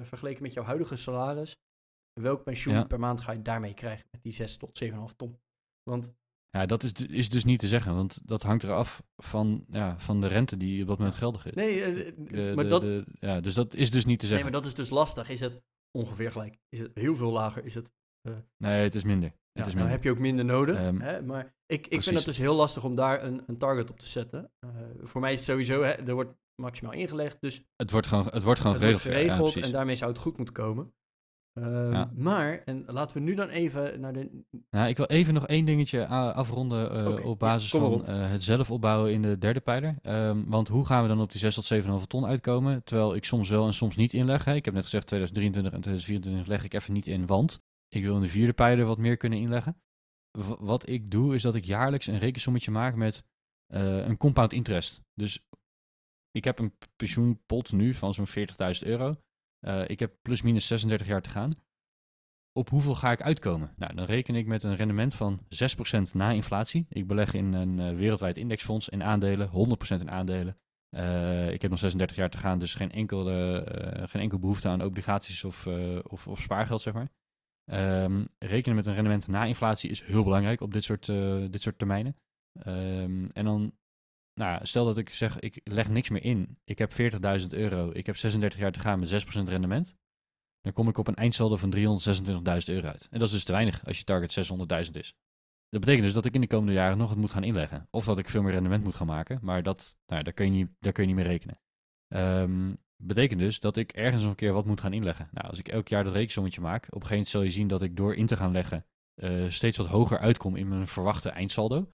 vergeleken 0.00 0.42
met 0.42 0.52
jouw 0.52 0.64
huidige 0.64 0.96
salaris, 0.96 1.56
welk 2.20 2.44
pensioen 2.44 2.74
ja. 2.74 2.84
per 2.84 3.00
maand 3.00 3.20
ga 3.20 3.32
je 3.32 3.42
daarmee 3.42 3.74
krijgen 3.74 4.06
met 4.10 4.22
die 4.22 4.32
6 4.32 4.56
tot 4.56 4.84
7,5 4.84 4.90
ton? 5.16 5.38
Want 5.82 6.12
ja, 6.50 6.66
dat 6.66 6.82
is, 6.82 6.92
is 6.92 7.28
dus 7.28 7.44
niet 7.44 7.58
te 7.58 7.66
zeggen, 7.66 7.94
want 7.94 8.28
dat 8.28 8.42
hangt 8.42 8.62
eraf 8.62 9.02
van, 9.16 9.64
ja, 9.68 9.98
van 9.98 10.20
de 10.20 10.26
rente 10.26 10.56
die 10.56 10.82
op 10.82 10.88
dat 10.88 10.98
moment 10.98 11.16
geldig 11.16 11.46
is. 11.46 11.54
Nee, 11.54 12.14
uh, 12.14 12.54
maar 12.54 12.68
dat... 12.68 12.80
De, 12.80 13.04
ja, 13.20 13.40
dus 13.40 13.54
dat 13.54 13.74
is 13.74 13.90
dus 13.90 14.04
niet 14.04 14.18
te 14.18 14.26
zeggen. 14.26 14.44
Nee, 14.44 14.52
maar 14.52 14.62
dat 14.62 14.70
is 14.70 14.76
dus 14.76 14.90
lastig. 14.90 15.28
Is 15.28 15.40
het 15.40 15.62
ongeveer 15.98 16.32
gelijk? 16.32 16.58
Is 16.68 16.78
het 16.78 16.90
heel 16.94 17.16
veel 17.16 17.30
lager? 17.30 17.64
Is 17.64 17.74
het... 17.74 17.92
Uh... 18.28 18.34
Nee, 18.56 18.82
het 18.82 18.94
is 18.94 19.04
minder. 19.04 19.32
Het 19.52 19.66
ja, 19.66 19.74
nou 19.74 19.88
heb 19.88 20.02
je 20.02 20.10
ook 20.10 20.18
minder 20.18 20.44
nodig. 20.44 20.86
Um, 20.86 21.00
hè? 21.00 21.22
Maar 21.22 21.54
ik, 21.66 21.86
ik 21.86 22.02
vind 22.02 22.16
het 22.16 22.24
dus 22.24 22.38
heel 22.38 22.54
lastig 22.54 22.84
om 22.84 22.94
daar 22.94 23.22
een, 23.22 23.42
een 23.46 23.58
target 23.58 23.90
op 23.90 23.98
te 23.98 24.08
zetten. 24.08 24.52
Uh, 24.64 24.70
voor 25.00 25.20
mij 25.20 25.32
is 25.32 25.38
het 25.38 25.48
sowieso, 25.48 25.82
hè, 25.82 25.90
er 25.90 26.14
wordt 26.14 26.34
maximaal 26.62 26.92
ingelegd, 26.92 27.40
dus... 27.40 27.62
Het 27.76 27.90
wordt 27.90 28.06
gewoon, 28.06 28.26
het 28.26 28.42
wordt 28.42 28.60
gewoon 28.60 28.76
het 28.76 28.84
geregeld. 28.84 29.04
Wordt 29.04 29.28
geregeld 29.28 29.54
ja, 29.54 29.62
en 29.62 29.72
daarmee 29.72 29.94
zou 29.94 30.10
het 30.10 30.20
goed 30.20 30.36
moeten 30.36 30.54
komen. 30.54 30.94
Ja. 31.60 32.10
Maar, 32.14 32.62
en 32.64 32.84
laten 32.86 33.16
we 33.16 33.22
nu 33.22 33.34
dan 33.34 33.48
even 33.48 34.00
naar 34.00 34.12
de. 34.12 34.44
Nou, 34.70 34.88
ik 34.88 34.96
wil 34.96 35.06
even 35.06 35.34
nog 35.34 35.46
één 35.46 35.64
dingetje 35.64 36.06
afronden 36.06 36.96
uh, 36.96 37.08
okay, 37.08 37.24
op 37.24 37.38
basis 37.38 37.70
ja, 37.70 37.78
van 37.78 38.04
uh, 38.08 38.30
het 38.30 38.42
zelf 38.42 38.70
opbouwen 38.70 39.12
in 39.12 39.22
de 39.22 39.38
derde 39.38 39.60
pijler. 39.60 39.94
Um, 40.02 40.44
want 40.48 40.68
hoe 40.68 40.86
gaan 40.86 41.02
we 41.02 41.08
dan 41.08 41.20
op 41.20 41.30
die 41.30 41.40
6 41.40 41.54
tot 41.54 41.72
7,5 42.02 42.06
ton 42.06 42.26
uitkomen? 42.26 42.84
Terwijl 42.84 43.14
ik 43.14 43.24
soms 43.24 43.48
wel 43.48 43.66
en 43.66 43.74
soms 43.74 43.96
niet 43.96 44.12
inleg. 44.12 44.44
Hè. 44.44 44.54
Ik 44.54 44.64
heb 44.64 44.74
net 44.74 44.84
gezegd 44.84 45.06
2023 45.06 45.72
en 45.72 45.80
2024 45.80 46.46
leg 46.46 46.64
ik 46.64 46.74
even 46.74 46.92
niet 46.92 47.06
in, 47.06 47.26
want 47.26 47.60
ik 47.88 48.02
wil 48.02 48.14
in 48.14 48.22
de 48.22 48.28
vierde 48.28 48.52
pijler 48.52 48.86
wat 48.86 48.98
meer 48.98 49.16
kunnen 49.16 49.38
inleggen. 49.38 49.80
W 50.30 50.52
wat 50.58 50.88
ik 50.88 51.10
doe 51.10 51.34
is 51.34 51.42
dat 51.42 51.54
ik 51.54 51.64
jaarlijks 51.64 52.06
een 52.06 52.18
rekensommetje 52.18 52.70
maak 52.70 52.94
met 52.94 53.24
een 53.72 54.16
compound 54.16 54.52
interest. 54.52 55.02
Dus 55.14 55.44
ik 56.30 56.44
heb 56.44 56.58
een 56.58 56.72
pensioenpot 56.96 57.72
nu 57.72 57.94
van 57.94 58.14
zo'n 58.14 58.28
40.000 58.28 58.86
euro. 58.86 59.16
Uh, 59.60 59.88
ik 59.88 59.98
heb 59.98 60.14
plus 60.22 60.42
minus 60.42 60.66
36 60.66 61.06
jaar 61.06 61.22
te 61.22 61.30
gaan. 61.30 61.52
Op 62.52 62.68
hoeveel 62.68 62.94
ga 62.94 63.12
ik 63.12 63.22
uitkomen? 63.22 63.74
Nou, 63.76 63.94
dan 63.94 64.04
reken 64.04 64.34
ik 64.34 64.46
met 64.46 64.62
een 64.62 64.76
rendement 64.76 65.14
van 65.14 65.40
6% 66.08 66.12
na 66.12 66.30
inflatie. 66.30 66.86
Ik 66.88 67.06
beleg 67.06 67.34
in 67.34 67.52
een 67.52 67.78
uh, 67.78 67.96
wereldwijd 67.96 68.38
indexfonds 68.38 68.88
in 68.88 69.02
aandelen, 69.02 69.48
100% 69.48 69.52
in 70.00 70.10
aandelen. 70.10 70.56
Uh, 70.96 71.52
ik 71.52 71.62
heb 71.62 71.70
nog 71.70 71.80
36 71.80 72.16
jaar 72.16 72.30
te 72.30 72.38
gaan, 72.38 72.58
dus 72.58 72.74
geen, 72.74 72.90
enkele, 72.90 73.64
geen 74.08 74.22
enkel 74.22 74.38
behoefte 74.38 74.68
aan 74.68 74.84
obligaties 74.84 75.44
of, 75.44 75.66
of, 76.02 76.26
of, 76.26 76.40
spaargeld, 76.40 76.82
zeg 76.82 76.94
maar. 76.94 77.10
Ehm, 77.70 78.24
rekenen 78.38 78.76
met 78.76 78.86
een 78.86 78.94
rendement 78.94 79.26
na 79.26 79.44
inflatie 79.44 79.90
is 79.90 80.02
heel 80.02 80.24
belangrijk 80.24 80.60
op 80.60 80.72
dit 80.72 80.84
soort, 80.84 81.08
eh, 81.08 81.44
dit 81.50 81.62
soort 81.62 81.78
termijnen. 81.78 82.16
Ehm, 82.52 83.24
en 83.24 83.44
dan, 83.44 83.72
nou, 84.40 84.66
stel 84.66 84.84
dat 84.84 84.98
ik 84.98 85.14
zeg, 85.14 85.38
ik 85.38 85.60
leg 85.64 85.88
niks 85.88 86.08
meer 86.08 86.24
in. 86.24 86.58
Ik 86.64 86.78
heb 86.78 86.92
40.000 87.40 87.46
euro, 87.48 87.90
ik 87.92 88.06
heb 88.06 88.16
36 88.16 88.60
jaar 88.60 88.72
te 88.72 88.80
gaan 88.80 88.98
met 88.98 89.24
6% 89.26 89.42
rendement. 89.44 89.94
Dan 90.60 90.72
kom 90.72 90.88
ik 90.88 90.98
op 90.98 91.08
een 91.08 91.14
eindsaldo 91.14 91.56
van 91.56 91.74
326.000 91.76 91.82
euro 92.64 92.86
uit. 92.86 93.08
En 93.10 93.18
dat 93.18 93.28
is 93.28 93.34
dus 93.34 93.44
te 93.44 93.52
weinig 93.52 93.86
als 93.86 93.98
je 93.98 94.04
target 94.04 94.50
600.000 94.84 94.90
is. 94.90 95.14
Dat 95.68 95.80
betekent 95.80 96.04
dus 96.04 96.14
dat 96.14 96.24
ik 96.24 96.34
in 96.34 96.40
de 96.40 96.46
komende 96.46 96.72
jaren 96.72 96.98
nog 96.98 97.08
wat 97.08 97.18
moet 97.18 97.30
gaan 97.30 97.44
inleggen. 97.44 97.88
Of 97.90 98.04
dat 98.04 98.18
ik 98.18 98.28
veel 98.28 98.42
meer 98.42 98.52
rendement 98.52 98.84
moet 98.84 98.94
gaan 98.94 99.06
maken. 99.06 99.38
Maar 99.42 99.62
dat, 99.62 99.96
nou, 100.06 100.22
daar, 100.22 100.32
kun 100.32 100.44
je 100.44 100.50
niet, 100.50 100.68
daar 100.78 100.92
kun 100.92 101.02
je 101.02 101.08
niet 101.14 101.18
mee 101.18 101.28
rekenen. 101.28 101.60
Um, 102.08 102.78
betekent 102.96 103.40
dus 103.40 103.60
dat 103.60 103.76
ik 103.76 103.92
ergens 103.92 104.22
nog 104.22 104.30
een 104.30 104.36
keer 104.36 104.52
wat 104.52 104.66
moet 104.66 104.80
gaan 104.80 104.92
inleggen. 104.92 105.28
Nou, 105.32 105.48
als 105.48 105.58
ik 105.58 105.68
elk 105.68 105.88
jaar 105.88 106.04
dat 106.04 106.12
rekensommetje 106.12 106.60
maak, 106.60 106.82
op 106.82 106.82
een 106.82 106.92
gegeven 106.92 107.10
moment 107.10 107.28
zul 107.28 107.42
je 107.42 107.50
zien 107.50 107.68
dat 107.68 107.82
ik 107.82 107.96
door 107.96 108.14
in 108.14 108.26
te 108.26 108.36
gaan 108.36 108.52
leggen 108.52 108.86
uh, 109.14 109.50
steeds 109.50 109.76
wat 109.76 109.86
hoger 109.86 110.18
uitkom 110.18 110.56
in 110.56 110.68
mijn 110.68 110.86
verwachte 110.86 111.28
eindsaldo. 111.28 111.92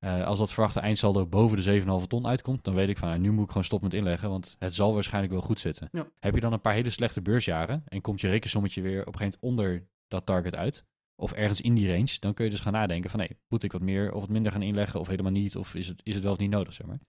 Uh, 0.00 0.24
als 0.24 0.38
dat 0.38 0.52
verwachte 0.52 0.80
eindsaldo 0.80 1.26
boven 1.26 1.62
de 1.62 1.80
7,5 2.02 2.06
ton 2.06 2.26
uitkomt, 2.26 2.64
dan 2.64 2.74
weet 2.74 2.88
ik 2.88 2.98
van 2.98 3.08
nou, 3.08 3.20
nu 3.20 3.30
moet 3.30 3.44
ik 3.44 3.48
gewoon 3.48 3.64
stoppen 3.64 3.88
met 3.88 3.98
inleggen, 3.98 4.30
want 4.30 4.56
het 4.58 4.74
zal 4.74 4.94
waarschijnlijk 4.94 5.32
wel 5.32 5.42
goed 5.42 5.60
zitten. 5.60 5.88
Ja. 5.92 6.08
Heb 6.18 6.34
je 6.34 6.40
dan 6.40 6.52
een 6.52 6.60
paar 6.60 6.72
hele 6.72 6.90
slechte 6.90 7.22
beursjaren 7.22 7.82
en 7.86 8.00
komt 8.00 8.20
je 8.20 8.28
rekensommetje 8.28 8.82
weer 8.82 9.00
op 9.00 9.12
een 9.12 9.18
gegeven 9.18 9.38
moment 9.40 9.62
onder 9.62 9.88
dat 10.08 10.26
target 10.26 10.54
uit, 10.54 10.84
of 11.14 11.32
ergens 11.32 11.60
in 11.60 11.74
die 11.74 11.92
range, 11.92 12.16
dan 12.20 12.34
kun 12.34 12.44
je 12.44 12.50
dus 12.50 12.60
gaan 12.60 12.72
nadenken 12.72 13.10
van 13.10 13.18
nee, 13.18 13.36
moet 13.48 13.62
ik 13.62 13.72
wat 13.72 13.80
meer 13.80 14.12
of 14.12 14.20
wat 14.20 14.30
minder 14.30 14.52
gaan 14.52 14.62
inleggen 14.62 15.00
of 15.00 15.08
helemaal 15.08 15.32
niet, 15.32 15.56
of 15.56 15.74
is 15.74 15.88
het, 15.88 16.00
is 16.04 16.14
het 16.14 16.22
wel 16.22 16.32
of 16.32 16.38
niet 16.38 16.50
nodig, 16.50 16.74
zeg 16.74 16.86
maar. 16.86 17.00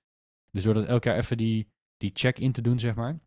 Dus 0.51 0.63
door 0.63 0.73
dat 0.73 0.85
elk 0.85 1.03
jaar 1.03 1.17
even 1.17 1.37
die, 1.37 1.71
die 1.97 2.11
check 2.13 2.39
in 2.39 2.51
te 2.51 2.61
doen, 2.61 2.79
zeg 2.79 2.95
maar, 2.95 3.19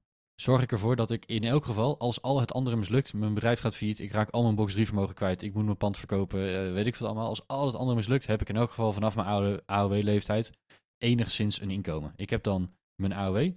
zorg 0.43 0.63
ik 0.63 0.73
ervoor 0.73 0.97
dat 0.97 1.11
ik 1.11 1.27
in 1.27 1.45
elk 1.45 1.65
geval, 1.65 1.99
als 1.99 2.23
al 2.23 2.41
het 2.41 2.53
andere 2.53 2.77
mislukt, 2.77 3.15
mijn 3.15 3.35
bedrijf 3.35 3.61
gaat 3.61 3.77
failliet, 3.77 3.99
ik 3.99 4.11
raak 4.11 4.31
al 4.31 4.43
mijn 4.43 4.55
box 4.55 4.73
3 4.73 4.87
vermogen 4.87 5.15
kwijt, 5.15 5.43
ik 5.43 5.55
moet 5.55 5.65
mijn 5.65 5.77
pand 5.77 5.97
verkopen, 5.97 6.41
uh, 6.41 6.73
weet 6.73 6.87
ik 6.87 6.95
veel 6.95 7.07
allemaal. 7.07 7.29
Als 7.29 7.47
al 7.47 7.67
het 7.67 7.75
andere 7.75 7.97
mislukt, 7.97 8.27
heb 8.27 8.41
ik 8.41 8.49
in 8.49 8.57
elk 8.57 8.69
geval 8.69 8.93
vanaf 8.93 9.15
mijn 9.15 9.27
oude 9.27 9.63
AOW-leeftijd 9.67 10.53
enigszins 10.99 11.61
een 11.61 11.71
inkomen. 11.71 12.13
Ik 12.17 12.31
heb 12.31 12.43
dan 12.43 12.75
mijn 12.95 13.13
AOW, 13.13 13.51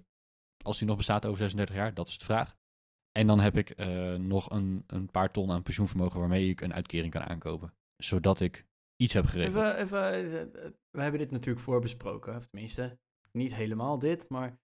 als 0.63 0.77
die 0.77 0.87
nog 0.87 0.97
bestaat 0.97 1.25
over 1.25 1.37
36 1.37 1.75
jaar, 1.75 1.93
dat 1.93 2.07
is 2.07 2.17
de 2.17 2.25
vraag. 2.25 2.55
En 3.11 3.27
dan 3.27 3.39
heb 3.39 3.57
ik 3.57 3.79
uh, 3.79 4.15
nog 4.15 4.49
een, 4.49 4.83
een 4.87 5.11
paar 5.11 5.31
ton 5.31 5.51
aan 5.51 5.63
pensioenvermogen 5.63 6.19
waarmee 6.19 6.49
ik 6.49 6.61
een 6.61 6.73
uitkering 6.73 7.11
kan 7.11 7.23
aankopen. 7.23 7.73
Zodat 7.97 8.39
ik 8.39 8.65
iets 8.95 9.13
heb 9.13 9.25
geregeld. 9.25 9.65
Even, 9.65 10.13
even, 10.13 10.51
we 10.91 11.01
hebben 11.01 11.19
dit 11.19 11.31
natuurlijk 11.31 11.65
voorbesproken, 11.65 12.35
of 12.35 12.47
tenminste, 12.47 12.97
niet 13.31 13.55
helemaal 13.55 13.99
dit, 13.99 14.29
maar 14.29 14.57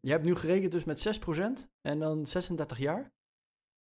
je 0.00 0.10
hebt 0.10 0.24
nu 0.24 0.34
gerekend 0.34 0.72
dus 0.72 0.84
met 0.84 1.20
6% 1.64 1.68
en 1.80 1.98
dan 1.98 2.26
36 2.26 2.78
jaar. 2.78 3.12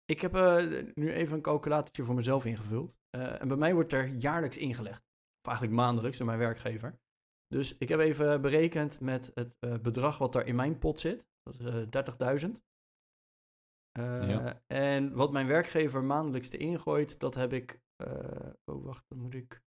Ik 0.07 0.21
heb 0.21 0.37
uh, 0.37 0.83
nu 0.95 1.13
even 1.13 1.37
een 1.37 1.43
calculatortje 1.43 2.03
voor 2.03 2.15
mezelf 2.15 2.45
ingevuld. 2.45 2.97
Uh, 3.17 3.41
en 3.41 3.49
bij 3.49 3.57
mij 3.57 3.75
wordt 3.75 3.93
er 3.93 4.09
jaarlijks 4.09 4.57
ingelegd. 4.57 5.03
Of 5.41 5.53
eigenlijk 5.53 5.77
maandelijks 5.77 6.19
door 6.19 6.27
mijn 6.27 6.39
werkgever. 6.39 6.99
Dus 7.47 7.79
ik 7.79 7.89
heb 7.89 8.01
even 8.01 8.41
berekend 8.41 9.01
met 9.01 9.31
het 9.35 9.57
uh, 9.61 9.79
bedrag 9.79 10.19
wat 10.19 10.35
er 10.35 10.47
in 10.47 10.55
mijn 10.55 10.79
pot 10.79 11.01
zit. 11.01 11.27
Dat 11.43 11.61
is 11.61 12.47
30.000. 12.47 12.51
Ja. 13.93 14.63
En 14.67 15.15
wat 15.15 15.33
mijn 15.33 15.47
werkgever 15.47 16.05
maandelijks 16.05 16.49
te 16.49 16.57
ingooit, 16.57 17.21
dat 17.21 17.35
heb 17.35 17.53
ik. 17.53 17.81
oh, 18.65 18.85
wacht, 18.85 19.05
dan 19.09 19.19
moet 19.19 19.35
ik. 19.35 19.63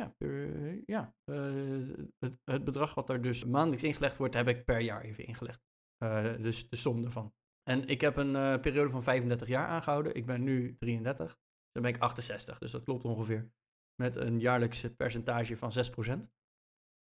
Ja, 0.00 0.14
per, 0.18 0.82
ja 0.86 1.14
uh, 1.24 1.96
het, 2.18 2.38
het, 2.44 2.64
bedrag 2.64 2.94
wat 2.94 3.10
er 3.10 3.22
dus 3.22 3.44
maandelijks 3.44 3.84
ingelegd 3.84 4.16
wordt, 4.16 4.34
heb 4.34 4.48
ik 4.48 4.64
per 4.64 4.80
jaar 4.80 5.02
even 5.02 5.26
ingelegd. 5.26 5.62
Uh, 6.04 6.36
dus 6.36 6.68
de 6.68 6.76
som 6.76 7.04
ervan. 7.04 7.34
En 7.62 7.86
ik 7.86 8.00
heb 8.00 8.16
een 8.16 8.34
uh, 8.34 8.60
periode 8.60 8.90
van 8.90 9.02
35 9.02 9.48
jaar 9.48 9.66
aangehouden. 9.66 10.14
Ik 10.14 10.26
ben 10.26 10.42
nu 10.42 10.76
33. 10.78 11.38
Dan 11.72 11.82
ben 11.82 11.94
ik 11.94 12.00
68, 12.00 12.58
dus 12.58 12.70
dat 12.70 12.84
klopt 12.84 13.04
ongeveer. 13.04 13.50
Met 13.94 14.16
een 14.16 14.40
jaarlijks 14.40 14.94
percentage 14.96 15.56
van 15.56 15.72
6%. 16.08 16.30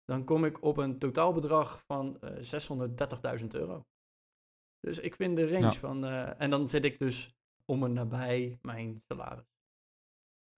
Dan 0.03 0.23
kom 0.23 0.45
ik 0.45 0.63
op 0.63 0.77
een 0.77 0.99
totaalbedrag 0.99 1.85
van 1.85 2.19
630.000 3.39 3.47
euro. 3.47 3.85
Dus 4.79 4.99
ik 4.99 5.15
vind 5.15 5.35
de 5.35 5.47
range 5.47 5.63
ja. 5.63 5.71
van. 5.71 6.05
en 6.05 6.49
dan 6.49 6.69
zit 6.69 6.85
ik 6.85 6.99
dus 6.99 7.35
om 7.65 7.83
en 7.83 7.93
nabij 7.93 8.59
mijn 8.61 9.01
salaris. 9.07 9.52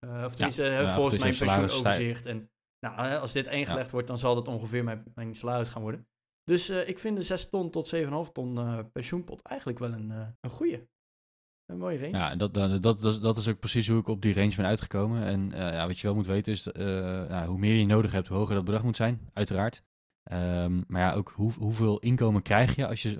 Uh, 0.05 0.23
of 0.23 0.35
tenminste, 0.35 0.63
ja, 0.63 0.81
ja, 0.81 0.95
volgens 0.95 1.21
mijn 1.21 1.37
pensioenoverzicht. 1.37 2.25
En 2.25 2.49
nou, 2.79 3.17
als 3.17 3.31
dit 3.31 3.47
ingelegd 3.47 3.85
ja. 3.85 3.91
wordt, 3.91 4.07
dan 4.07 4.19
zal 4.19 4.35
dat 4.35 4.47
ongeveer 4.47 4.83
mijn, 4.83 5.03
mijn 5.15 5.35
salaris 5.35 5.69
gaan 5.69 5.81
worden. 5.81 6.07
Dus 6.43 6.69
uh, 6.69 6.87
ik 6.87 6.99
vind 6.99 7.17
de 7.17 7.23
6 7.23 7.49
ton 7.49 7.69
tot 7.69 7.95
7,5 7.95 8.01
ton 8.33 8.55
uh, 8.55 8.79
pensioenpot 8.93 9.41
eigenlijk 9.41 9.79
wel 9.79 9.93
een, 9.93 10.09
een 10.41 10.49
goede. 10.49 10.87
Een 11.65 11.77
mooie 11.77 11.99
range. 11.99 12.17
Ja, 12.17 12.35
dat, 12.35 12.53
dat, 12.53 12.81
dat, 12.81 13.21
dat 13.21 13.37
is 13.37 13.47
ook 13.47 13.59
precies 13.59 13.87
hoe 13.87 13.99
ik 13.99 14.07
op 14.07 14.21
die 14.21 14.33
range 14.33 14.55
ben 14.55 14.65
uitgekomen. 14.65 15.23
En 15.23 15.49
ja, 15.49 15.87
wat 15.87 15.99
je 15.99 16.07
wel 16.07 16.15
moet 16.15 16.25
weten 16.25 16.51
is, 16.51 16.69
ja, 16.73 17.45
hoe 17.45 17.57
meer 17.57 17.75
je 17.75 17.85
nodig 17.85 18.11
hebt, 18.11 18.27
hoe 18.27 18.37
hoger 18.37 18.55
dat 18.55 18.65
bedrag 18.65 18.83
moet 18.83 18.95
zijn, 18.95 19.29
uiteraard. 19.33 19.83
Um, 20.31 20.83
maar 20.87 21.01
ja, 21.01 21.13
ook 21.13 21.31
hoe, 21.35 21.53
hoeveel 21.53 21.99
inkomen 21.99 22.41
krijg 22.41 22.75
je 22.75 22.87
als 22.87 23.01
je, 23.01 23.15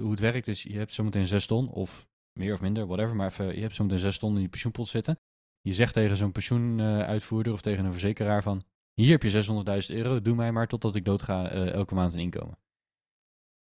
hoe 0.00 0.10
het 0.10 0.20
werkt 0.20 0.48
is, 0.48 0.62
je 0.62 0.78
hebt 0.78 0.92
zometeen 0.92 1.26
6 1.26 1.46
ton 1.46 1.68
of 1.68 2.08
meer 2.32 2.52
of 2.52 2.60
minder, 2.60 2.86
whatever, 2.86 3.16
maar 3.16 3.26
even, 3.26 3.54
je 3.54 3.60
hebt 3.60 3.74
zometeen 3.74 3.98
6 3.98 4.18
ton 4.18 4.32
in 4.34 4.38
die 4.38 4.48
pensioenpot 4.48 4.88
zitten 4.88 5.18
je 5.60 5.72
zegt 5.72 5.94
tegen 5.94 6.16
zo'n 6.16 6.32
pensioenuitvoerder 6.32 7.52
of 7.52 7.60
tegen 7.60 7.84
een 7.84 7.92
verzekeraar 7.92 8.42
van... 8.42 8.64
Hier 8.94 9.10
heb 9.10 9.22
je 9.22 9.84
600.000 9.90 9.96
euro, 9.96 10.22
doe 10.22 10.34
mij 10.34 10.52
maar 10.52 10.66
totdat 10.66 10.96
ik 10.96 11.04
dood 11.04 11.22
ga 11.22 11.54
uh, 11.54 11.72
elke 11.72 11.94
maand 11.94 12.12
een 12.12 12.18
inkomen. 12.18 12.58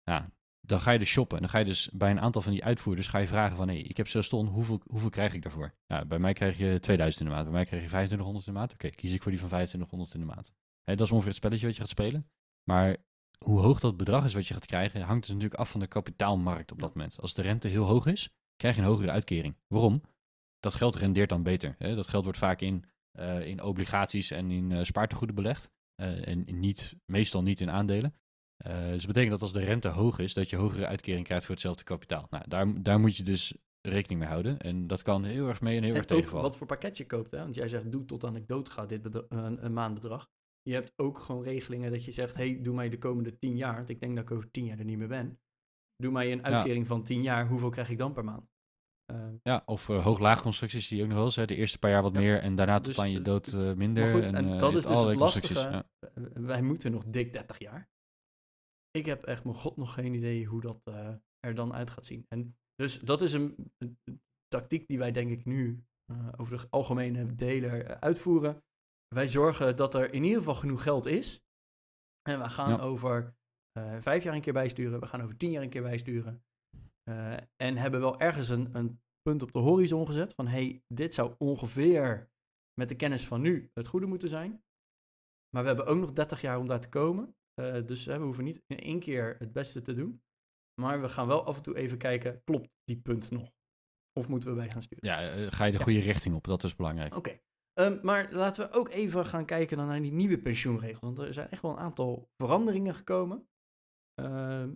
Ja, 0.04 0.32
dan 0.62 0.80
ga 0.80 0.92
je 0.92 1.00
dus 1.00 1.10
shoppen. 1.10 1.40
Dan 1.40 1.50
ga 1.50 1.58
je 1.58 1.66
dus 1.66 1.90
bij 1.94 2.12
een 2.12 2.20
aantal 2.20 2.42
van 2.42 2.52
die 2.52 2.64
uitvoerders 2.64 3.08
ga 3.08 3.18
je 3.18 3.28
vragen 3.28 3.58
van... 3.58 3.68
Hé, 3.68 3.76
ik 3.76 3.98
heb 3.98 4.08
6 4.08 4.30
ton, 4.30 4.48
hoeveel, 4.48 4.82
hoeveel 4.88 5.10
krijg 5.10 5.34
ik 5.34 5.42
daarvoor? 5.42 5.74
Ja, 5.88 6.06
bij 6.06 6.20
mij 6.20 6.34
krijg 6.34 6.58
je 6.58 6.80
2000 6.80 7.22
in 7.22 7.28
de 7.30 7.34
maand. 7.34 7.46
Bij 7.46 7.54
mij 7.54 7.66
krijg 7.66 7.82
je 7.82 7.88
2500 7.88 8.48
in 8.48 8.54
de 8.54 8.60
maand. 8.60 8.74
Oké, 8.74 8.90
kies 8.90 9.14
ik 9.14 9.22
voor 9.22 9.32
die 9.32 9.40
van 9.40 9.50
2500 9.50 10.14
in 10.14 10.20
de 10.20 10.26
maand. 10.26 10.52
Dat 10.84 11.00
is 11.00 11.12
ongeveer 11.12 11.30
het 11.30 11.38
spelletje 11.38 11.66
wat 11.66 11.76
je 11.76 11.82
gaat 11.82 11.90
spelen. 11.90 12.30
Maar 12.64 12.98
hoe 13.46 13.60
hoog 13.60 13.80
dat 13.80 13.98
bedrag 13.98 14.26
is 14.26 14.34
wat 14.34 14.48
je 14.48 14.54
gaat 14.54 14.66
krijgen... 14.66 15.02
hangt 15.02 15.22
dus 15.22 15.34
natuurlijk 15.34 15.60
af 15.60 15.72
van 15.72 15.80
de 15.80 15.88
kapitaalmarkt 15.88 16.72
op 16.72 16.80
dat 16.80 16.96
moment. 16.96 17.22
Als 17.22 17.34
de 17.34 17.42
rente 17.42 17.68
heel 17.68 17.86
hoog 17.86 18.06
is, 18.06 18.30
krijg 18.56 18.76
je 18.76 18.82
een 18.82 18.88
hogere 18.88 19.12
uitkering. 19.12 19.56
Waarom? 19.68 20.02
Dat 20.60 20.74
geld 20.74 20.96
rendeert 20.96 21.30
dan 21.30 21.44
beter. 21.44 21.76
Hè? 21.78 21.96
Dat 21.96 22.08
geld 22.08 22.24
wordt 22.24 22.40
vaak 22.40 22.62
in, 22.62 22.86
uh, 23.20 23.46
in 23.46 23.64
obligaties 23.64 24.32
en 24.32 24.52
in 24.52 24.70
uh, 24.70 24.84
spaartegoeden 24.84 25.36
belegd. 25.36 25.72
Uh, 26.02 26.28
en 26.28 26.60
niet, 26.60 26.96
meestal 27.06 27.44
niet 27.44 27.62
in 27.62 27.72
aandelen. 27.72 28.14
dus 28.58 28.98
dat 28.98 29.06
betekent 29.06 29.32
dat 29.32 29.42
als 29.42 29.54
de 29.54 29.64
rente 29.64 29.88
hoog 29.88 30.20
is, 30.20 30.34
dat 30.34 30.50
je 30.50 30.56
hogere 30.56 30.88
uitkering 30.88 31.26
krijgt 31.26 31.46
voor 31.46 31.54
hetzelfde 31.54 31.84
kapitaal. 31.84 32.28
Nou, 32.30 32.44
daar, 32.48 32.84
daar 32.84 33.00
moet 33.00 33.18
je 33.18 33.24
dus 33.24 33.54
rekening 33.82 34.20
mee 34.20 34.30
houden. 34.30 34.60
En 34.60 34.88
dat 34.88 35.02
kan 35.02 35.24
heel 35.24 35.48
erg 35.48 35.62
mee 35.62 35.78
en 35.78 35.84
heel 35.84 35.92
en 35.92 35.98
erg 35.98 36.06
tegenvallen. 36.06 36.46
Wat 36.46 36.58
voor 36.58 36.68
pakket 36.68 36.98
je 36.98 37.06
koopt, 37.06 37.32
hè? 37.32 37.38
Want 37.38 37.56
jij 37.56 37.68
zegt, 37.68 37.92
doe 37.92 38.06
tot 38.06 38.24
aan 38.24 38.36
ik 38.36 38.48
dood 38.48 38.70
ga, 38.70 38.86
dit 38.86 39.06
een, 39.30 39.66
een 39.66 39.74
maandbedrag. 39.74 40.30
Je 40.62 40.74
hebt 40.74 40.94
ook 40.96 41.20
gewoon 41.20 41.44
regelingen 41.44 41.92
dat 41.92 42.06
je 42.06 42.12
zegt, 42.12 42.36
hey, 42.36 42.62
doe 42.62 42.76
mij 42.76 42.90
de 42.90 42.98
komende 42.98 43.38
tien 43.38 43.56
jaar, 43.56 43.76
want 43.76 43.90
ik 43.90 44.00
denk 44.00 44.16
dat 44.16 44.24
ik 44.24 44.32
over 44.32 44.52
tien 44.52 44.66
jaar 44.66 44.80
er 44.80 44.86
niet 44.86 44.98
meer 44.98 45.08
ben. 45.08 45.40
Doe 45.96 46.12
mij 46.12 46.32
een 46.32 46.44
uitkering 46.44 46.82
ja. 46.82 46.88
van 46.88 47.04
tien 47.04 47.22
jaar, 47.22 47.48
hoeveel 47.48 47.70
krijg 47.70 47.90
ik 47.90 47.98
dan 47.98 48.14
per 48.14 48.24
maand? 48.24 48.50
Uh, 49.12 49.28
ja, 49.44 49.64
of 49.66 49.90
uh, 49.90 50.04
hoog-laag 50.04 50.42
constructies 50.42 50.88
die 50.88 51.02
ook 51.02 51.08
nog 51.08 51.18
wel 51.18 51.26
eens. 51.26 51.36
Hè. 51.36 51.46
De 51.46 51.56
eerste 51.56 51.80
paar 51.80 51.92
jaar 51.92 52.02
wat 52.02 52.14
ja, 52.14 52.20
meer 52.20 52.40
en 52.40 52.56
daarna 52.56 52.80
dus, 52.80 52.96
tot 52.96 53.04
aan 53.04 53.12
je 53.12 53.22
dood 53.22 53.48
uh, 53.48 53.74
minder. 53.74 54.12
Goed, 54.12 54.22
en, 54.22 54.36
en 54.36 54.58
dat 54.58 54.76
is 54.76 54.86
dus 54.86 55.04
het 55.04 55.16
lastige. 55.16 55.54
Ja. 55.54 55.90
Wij 56.34 56.62
moeten 56.62 56.92
nog 56.92 57.06
dik 57.06 57.34
30 57.34 57.60
jaar. 57.60 57.90
Ik 58.92 59.06
heb 59.06 59.24
echt 59.24 59.44
mijn 59.44 59.56
god 59.56 59.78
nog 59.78 59.94
geen 59.94 60.14
idee 60.14 60.46
hoe 60.46 60.62
dat 60.62 60.82
er 61.40 61.56
dan 61.56 61.74
uit 61.74 61.90
gaat 61.90 62.06
zien. 62.06 62.26
En 62.28 62.58
dus 62.76 63.00
dat 63.00 63.22
is 63.22 63.34
een, 63.34 63.72
een 63.78 64.22
tactiek 64.48 64.88
die 64.88 64.98
wij 64.98 65.12
denk 65.12 65.32
ik 65.32 65.46
nu 65.46 65.84
over 66.38 66.58
de 66.58 66.68
algemene 66.70 67.36
deler 67.36 68.00
uitvoeren. 68.00 68.64
Wij 69.08 69.28
zorgen 69.28 69.76
dat 69.76 69.94
er 69.94 70.14
in 70.14 70.24
ieder 70.24 70.38
geval 70.38 70.56
genoeg 70.56 70.84
geld 70.84 71.06
is. 71.06 71.44
En 72.30 72.40
we 72.40 72.50
gaan 72.50 72.80
over 72.80 73.36
vijf 74.00 74.24
jaar 74.24 74.36
een 74.36 74.42
keer 74.42 74.54
bijsturen. 74.54 75.00
We 75.00 75.06
gaan 75.06 75.22
over 75.22 75.38
tien 75.38 75.52
jaar 75.52 75.64
een 75.64 75.70
keer 75.70 75.84
bijsturen. 75.84 76.44
Uh, 77.10 77.38
en 77.56 77.78
hebben 77.78 78.00
wel 78.00 78.20
ergens 78.20 78.50
een, 78.50 78.76
een, 78.76 79.02
punt 79.22 79.42
op 79.42 79.52
de 79.52 79.60
horizon 79.60 80.06
gezet 80.06 80.34
van 80.34 80.48
hey, 80.48 80.84
dit 80.88 81.14
zou 81.14 81.36
ongeveer 81.38 82.32
met 82.74 82.90
de 82.90 82.96
kennis 82.96 83.28
van 83.28 83.42
nu 83.42 83.72
het 83.74 83.88
goede 83.88 84.06
moeten 84.06 84.30
zijn. 84.30 84.64
Maar 85.50 85.62
we 85.62 85.68
hebben 85.68 85.86
ook 85.86 85.98
nog 85.98 86.14
30 86.14 86.42
jaar 86.42 86.58
om 86.58 86.68
daar 86.68 86.80
te 86.80 86.90
komen. 86.90 87.36
Uh, 87.62 87.86
dus 87.86 88.06
we 88.06 88.18
hoeven 88.18 88.44
niet 88.44 88.62
in 88.68 88.80
één 88.80 89.00
keer 89.00 89.36
het 89.40 89.54
beste 89.54 89.82
te 89.82 89.94
doen. 89.94 90.22
Maar 90.82 91.02
we 91.02 91.10
gaan 91.10 91.28
wel 91.28 91.46
af 91.46 91.58
en 91.58 91.64
toe 91.64 91.76
even 91.76 91.98
kijken, 91.98 92.44
klopt 92.44 92.70
die 92.84 93.02
punt 93.02 93.32
nog? 93.32 93.52
Of 94.14 94.28
moeten 94.28 94.50
we 94.50 94.56
bij 94.56 94.70
gaan 94.70 94.84
sturen? 94.84 95.08
Ja, 95.08 95.50
ga 95.50 95.66
je 95.66 95.72
de 95.72 95.78
ja. 95.78 95.84
goede 95.84 96.00
richting 96.00 96.36
op? 96.36 96.44
Dat 96.44 96.64
is 96.64 96.76
belangrijk. 96.76 97.16
Oké. 97.16 97.30
Okay. 97.30 97.92
Um, 97.92 98.00
maar 98.02 98.34
laten 98.34 98.70
we 98.70 98.76
ook 98.76 98.90
even 98.90 99.26
gaan 99.26 99.46
kijken 99.46 99.78
dan 99.78 99.88
naar 99.88 100.02
die 100.02 100.12
nieuwe 100.12 100.40
pensioenregels. 100.40 101.02
Want 101.02 101.18
er 101.18 101.34
zijn 101.34 101.50
echt 101.50 101.62
wel 101.62 101.72
een 101.72 101.78
aantal 101.78 102.30
veranderingen 102.38 102.96
gekomen. 102.96 103.50
Uh, 104.22 104.68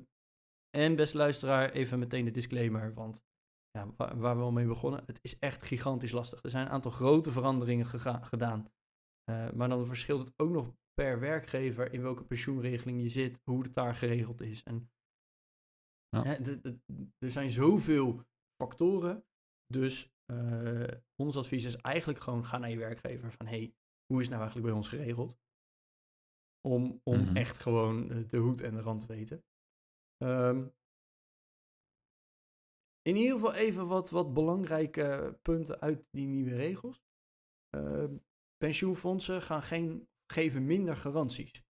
en 0.74 0.96
beste 0.96 1.18
luisteraar, 1.18 1.72
even 1.72 2.00
meteen 2.00 2.26
de 2.26 2.32
disclaimer, 2.32 2.94
want 2.94 3.26
ja, 3.72 3.94
waar, 3.98 4.18
waar, 4.18 4.38
we 4.38 4.44
al 4.44 4.52
mee 4.52 4.68
begonnen, 4.68 5.04
het 5.06 5.20
is 5.22 5.40
echt 5.40 5.64
gigantisch 5.64 6.12
lastig. 6.12 6.44
Er 6.44 6.50
zijn 6.50 6.66
een 6.66 6.72
aantal 6.72 6.92
grote 6.92 7.32
veranderingen 7.32 7.86
gedaan. 8.24 8.72
Uh, 9.32 9.52
maar 9.52 9.70
dan 9.70 9.86
verschilt 9.86 10.28
het 10.28 10.34
ook 10.40 10.50
nog 10.50 10.76
per 10.94 11.20
werkgever 11.20 11.94
in 11.94 12.02
welke 12.02 12.24
pensioenregeling 12.24 13.02
je 13.02 13.10
zit, 13.10 13.42
hoe 13.44 13.64
het 13.64 13.76
daar 13.76 13.96
geregeld 13.96 14.42
is. 14.42 14.64
En 14.64 14.92
ja. 16.10 16.24
hè, 16.24 16.34
er 17.18 17.32
zijn 17.32 17.50
zoveel 17.50 18.22
factoren, 18.64 19.26
dus 19.66 20.14
Uh, 20.32 20.88
ons 21.16 21.38
advies 21.38 21.66
is 21.66 21.76
eigenlijk 21.76 22.20
gewoon 22.20 22.44
ga 22.44 22.58
naar 22.58 22.70
je 22.70 22.78
werkgever 22.78 23.32
van 23.32 23.46
hey, 23.46 23.76
hoe 24.06 24.18
is 24.18 24.28
het 24.28 24.30
nou 24.30 24.42
eigenlijk 24.42 24.66
bij 24.66 24.76
ons 24.76 24.90
geregeld? 24.90 25.38
Om, 26.62 27.00
om 27.04 27.20
Mhm. 27.20 27.36
echt 27.36 27.58
gewoon 27.58 28.12
eh, 28.12 28.30
de 28.30 28.38
hoed 28.38 28.62
en 28.62 28.74
de 28.74 28.82
rand 28.82 29.00
te 29.00 29.08
weten. 29.08 29.44
Ehm, 30.24 30.68
in 33.02 33.16
ieder 33.16 33.34
geval 33.34 33.54
even 33.54 33.88
wat, 33.88 34.10
wat 34.10 34.34
belangrijke 34.34 35.40
punten 35.42 35.80
uit 35.80 36.06
die 36.12 36.28
nieuwe 36.28 36.56
regels. 36.56 37.02
Ehm, 37.70 38.18
pensioenfondsen 38.58 39.42
gaan 39.42 39.62
geen, 39.62 40.10
geven 40.34 40.66
minder 40.66 40.96
garanties. 40.96 41.64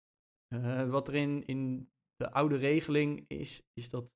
Eh, 0.46 0.90
wat 0.90 1.09
er 1.09 1.14
in, 1.14 1.44
in 1.46 1.92
de 2.16 2.32
oude 2.32 2.57
regeling 2.57 3.24
is, 3.28 3.62
is 3.72 3.90
dat 3.90 4.11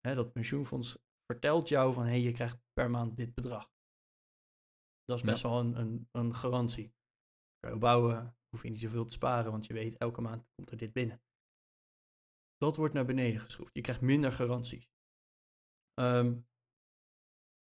hè, 0.00 0.14
dat 0.14 0.32
pensioenfonds 0.32 0.98
vertelt 1.24 1.68
jou 1.68 1.92
van 1.92 2.02
hé, 2.02 2.10
hey, 2.10 2.20
je 2.20 2.32
krijgt 2.32 2.58
per 2.72 2.90
maand 2.90 3.16
dit 3.16 3.34
bedrag. 3.34 3.70
Dat 5.04 5.16
is 5.16 5.22
Ja. 5.22 5.30
best 5.30 5.42
wel 5.42 5.58
een, 5.60 5.78
een, 5.78 6.08
een 6.12 6.34
garantie. 6.34 6.94
Kan 7.58 7.72
je 7.72 7.78
bouwen, 7.78 8.36
hoef 8.48 8.62
je 8.62 8.70
niet 8.70 8.80
zoveel 8.80 9.04
te 9.04 9.12
sparen, 9.12 9.50
want 9.50 9.66
je 9.66 9.72
weet 9.72 9.96
elke 9.96 10.20
maand 10.20 10.44
komt 10.54 10.70
er 10.70 10.76
dit 10.76 10.92
binnen. 10.92 11.22
Dat 12.62 12.76
wordt 12.76 12.94
naar 12.94 13.04
beneden 13.04 13.40
geschroefd. 13.40 13.74
Je 13.74 13.80
krijgt 13.80 14.00
minder 14.00 14.32
garanties. 14.32 14.90
Ehm, 15.94 16.34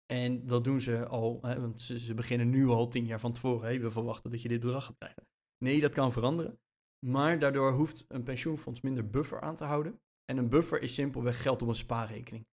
en 0.05 0.45
dat 0.47 0.63
doen 0.63 0.81
ze 0.81 1.07
al, 1.07 1.39
hè, 1.41 1.59
want 1.61 1.81
ze, 1.81 1.99
ze 1.99 2.13
beginnen 2.13 2.49
nu 2.49 2.67
al 2.67 2.87
tien 2.87 3.05
jaar 3.05 3.19
van 3.19 3.33
tevoren. 3.33 3.61
Hey, 3.67 3.81
we 3.81 3.91
verwachten 3.91 4.31
dat 4.31 4.41
je 4.41 4.47
dit 4.47 4.59
bedrag 4.59 4.85
gaat 4.85 4.97
krijgen. 4.97 5.27
Nee, 5.57 5.81
dat 5.81 5.93
kan 5.93 6.11
veranderen. 6.11 6.59
Maar 7.05 7.39
daardoor 7.39 7.71
hoeft 7.71 8.05
een 8.07 8.23
pensioenfonds 8.23 8.81
minder 8.81 9.09
buffer 9.09 9.41
aan 9.41 9.55
te 9.55 9.63
houden. 9.63 10.01
En 10.25 10.37
een 10.37 10.49
buffer 10.49 10.81
is 10.81 10.93
simpelweg 10.93 11.41
geld 11.41 11.61
op 11.61 11.67
een 11.67 11.75
spaarrekening. 11.75 12.47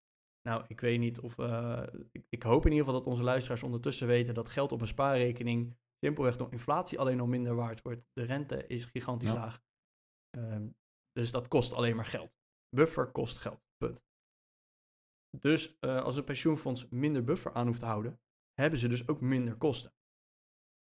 Nou, 0.48 0.64
ik 0.68 0.80
weet 0.80 0.98
niet 0.98 1.20
of. 1.20 1.38
eh, 1.38 1.82
ik, 2.12 2.26
ik 2.28 2.42
hoop 2.42 2.64
in 2.64 2.70
ieder 2.72 2.84
geval 2.86 3.00
dat 3.00 3.10
onze 3.10 3.22
luisteraars 3.22 3.62
ondertussen 3.62 4.06
weten 4.06 4.34
dat 4.34 4.48
geld 4.48 4.72
op 4.72 4.80
een 4.80 4.86
spaarrekening 4.86 5.76
simpelweg 6.04 6.36
door 6.36 6.52
inflatie 6.52 6.98
alleen 6.98 7.20
al 7.20 7.26
minder 7.26 7.54
waard 7.54 7.82
wordt. 7.82 8.06
De 8.12 8.22
rente 8.22 8.66
is 8.66 8.84
gigantisch 8.84 9.28
Ja. 9.28 9.34
laag. 9.34 9.62
Ehm, 10.30 10.68
dus 11.14 11.30
dat 11.30 11.48
kost 11.48 11.72
alleen 11.72 11.96
maar 11.96 12.04
geld. 12.04 12.32
Buffer 12.68 13.10
kost 13.10 13.38
geld. 13.38 13.62
Punt. 13.76 14.04
Dus 15.38 15.78
eh, 15.78 16.02
als 16.02 16.16
een 16.16 16.24
pensioenfonds 16.24 16.88
minder 16.88 17.24
buffer 17.24 17.52
aan 17.52 17.66
hoeft 17.66 17.80
te 17.80 17.86
houden, 17.86 18.20
hebben 18.52 18.78
ze 18.78 18.88
dus 18.88 19.08
ook 19.08 19.20
minder 19.20 19.56
kosten. 19.56 19.94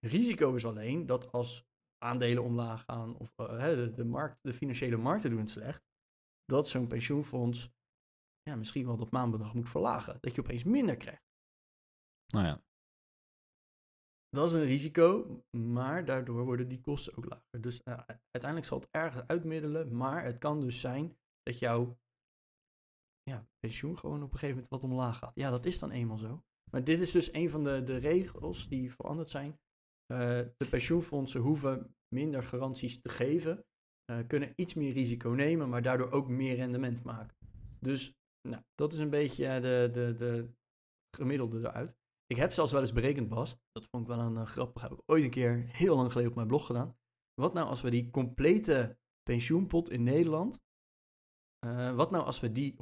Risico 0.05 0.55
is 0.55 0.65
alleen 0.65 1.05
dat 1.05 1.31
als 1.31 1.65
aandelen 1.97 2.43
omlaag 2.43 2.83
gaan 2.83 3.17
of 3.17 3.33
eh, 3.35 3.65
de, 3.65 3.93
de, 3.93 4.05
markt, 4.05 4.39
de 4.41 4.53
financiële 4.53 4.97
markten 4.97 5.29
doen 5.29 5.39
het 5.39 5.49
slecht, 5.49 5.83
dat 6.45 6.69
zo'n 6.69 6.87
pensioenfonds 6.87 7.71
ja, 8.41 8.55
misschien 8.55 8.85
wel 8.85 8.97
dat 8.97 9.11
maandbedrag 9.11 9.53
moet 9.53 9.69
verlagen. 9.69 10.17
Dat 10.19 10.35
je 10.35 10.41
opeens 10.41 10.63
minder 10.63 10.97
krijgt. 10.97 11.23
Nou 12.33 12.45
ja, 12.45 12.63
Dat 14.33 14.47
is 14.47 14.53
een 14.53 14.65
risico, 14.65 15.39
maar 15.57 16.05
daardoor 16.05 16.45
worden 16.45 16.67
die 16.67 16.81
kosten 16.81 17.17
ook 17.17 17.25
lager. 17.25 17.61
Dus 17.61 17.83
eh, 17.83 17.99
uiteindelijk 18.07 18.65
zal 18.65 18.79
het 18.79 18.87
ergens 18.91 19.27
uitmiddelen, 19.27 19.95
maar 19.95 20.23
het 20.23 20.37
kan 20.37 20.59
dus 20.59 20.79
zijn 20.79 21.17
dat 21.43 21.59
jouw 21.59 21.97
ja, 23.23 23.47
pensioen 23.59 23.97
gewoon 23.97 24.23
op 24.23 24.31
een 24.31 24.39
gegeven 24.39 24.55
moment 24.55 24.69
wat 24.69 24.83
omlaag 24.83 25.17
gaat. 25.17 25.31
Ja, 25.35 25.49
dat 25.49 25.65
is 25.65 25.79
dan 25.79 25.91
eenmaal 25.91 26.17
zo. 26.17 26.43
Maar 26.71 26.83
dit 26.83 27.01
is 27.01 27.11
dus 27.11 27.33
een 27.33 27.49
van 27.49 27.63
de, 27.63 27.83
de 27.83 27.97
regels 27.97 28.67
die 28.67 28.93
veranderd 28.93 29.29
zijn. 29.29 29.59
Eh, 30.05 30.19
de 30.57 30.67
pensioenfondsen 30.69 31.41
hoeven 31.41 31.95
minder 32.15 32.43
garanties 32.43 33.01
te 33.01 33.09
geven, 33.09 33.65
eh, 34.05 34.19
kunnen 34.27 34.53
iets 34.55 34.73
meer 34.73 34.93
risico 34.93 35.29
nemen, 35.29 35.69
maar 35.69 35.81
daardoor 35.81 36.11
ook 36.11 36.29
meer 36.29 36.55
rendement 36.55 37.03
maken. 37.03 37.37
Dus 37.79 38.13
nou, 38.47 38.63
dat 38.75 38.93
is 38.93 38.99
een 38.99 39.09
beetje 39.09 39.59
de, 39.59 39.89
de, 39.91 40.15
de 40.17 40.49
gemiddelde 41.17 41.59
eruit. 41.59 42.01
Ik 42.33 42.39
heb 42.39 42.51
zelfs 42.51 42.71
wel 42.71 42.81
eens 42.81 42.93
berekend, 42.93 43.29
Bas. 43.29 43.55
Dat 43.71 43.87
vond 43.91 44.03
ik 44.03 44.15
wel 44.15 44.19
een 44.19 44.35
uh, 44.35 44.45
grappig. 44.45 44.81
Heb 44.81 44.91
ik 44.91 45.01
ooit 45.05 45.23
een 45.23 45.29
keer 45.29 45.63
heel 45.67 45.95
lang 45.95 46.09
geleden 46.11 46.29
op 46.29 46.35
mijn 46.35 46.47
blog 46.47 46.65
gedaan. 46.65 46.97
Wat 47.33 47.53
nou 47.53 47.67
als 47.67 47.81
we 47.81 47.89
die 47.89 48.09
complete 48.09 48.97
pensioenpot 49.23 49.89
in 49.89 50.03
Nederland. 50.03 50.61
Uh, 51.65 51.95
wat 51.95 52.11
nou 52.11 52.25
als 52.25 52.39
we 52.39 52.51
die 52.51 52.75
100% 52.75 52.77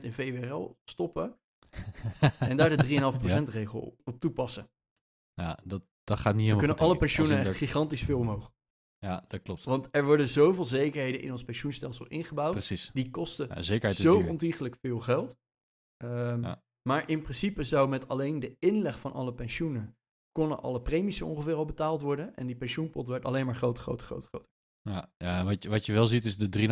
in 0.00 0.12
VWRL 0.12 0.78
stoppen. 0.84 1.38
en 2.38 2.56
daar 2.56 2.76
de 2.76 3.12
3,5% 3.48 3.50
regel 3.50 3.96
op, 4.04 4.20
toepassen? 4.20 4.70
ja 5.34 5.58
dat, 5.64 5.82
dat 6.04 6.18
gaat 6.18 6.34
niet 6.34 6.42
helemaal 6.42 6.58
kunnen 6.58 6.78
goed, 6.78 6.86
alle 6.86 6.96
pensioenen 6.96 7.38
echt 7.38 7.56
gigantisch 7.56 8.02
veel 8.02 8.18
omhoog. 8.18 8.52
Ja, 8.98 9.24
dat 9.28 9.42
klopt. 9.42 9.64
Want 9.64 9.88
er 9.90 10.04
worden 10.04 10.28
zoveel 10.28 10.64
zekerheden 10.64 11.20
in 11.20 11.32
ons 11.32 11.44
pensioenstelsel 11.44 12.06
ingebouwd. 12.06 12.52
Precies. 12.52 12.90
Die 12.92 13.10
kosten 13.10 13.48
Ja, 13.48 13.92
zo 13.92 14.20
ontiegelijk 14.20 14.76
veel 14.76 15.00
geld. 15.00 15.36
Ehm, 15.96 16.42
Ja. 16.42 16.64
Maar 16.86 17.08
in 17.08 17.22
principe 17.22 17.62
zou 17.64 17.88
met 17.88 18.08
alleen 18.08 18.40
de 18.40 18.56
inleg 18.58 19.00
van 19.00 19.12
alle 19.12 19.34
pensioenen... 19.34 19.96
konden 20.32 20.62
alle 20.62 20.80
premies 20.82 21.22
ongeveer 21.22 21.54
al 21.54 21.64
betaald 21.64 22.00
worden. 22.00 22.34
En 22.36 22.46
die 22.46 22.56
pensioenpot 22.56 23.08
werd 23.08 23.24
alleen 23.24 23.46
maar 23.46 23.54
groter, 23.54 23.82
groter, 23.82 24.06
groter, 24.06 24.28
groter. 24.28 24.48
Ja, 24.82 25.10
ja 25.16 25.44
wat, 25.44 25.62
je, 25.62 25.68
wat 25.68 25.86
je 25.86 25.92
wel 25.92 26.06
ziet 26.06 26.24
is 26.24 26.36
de 26.36 26.68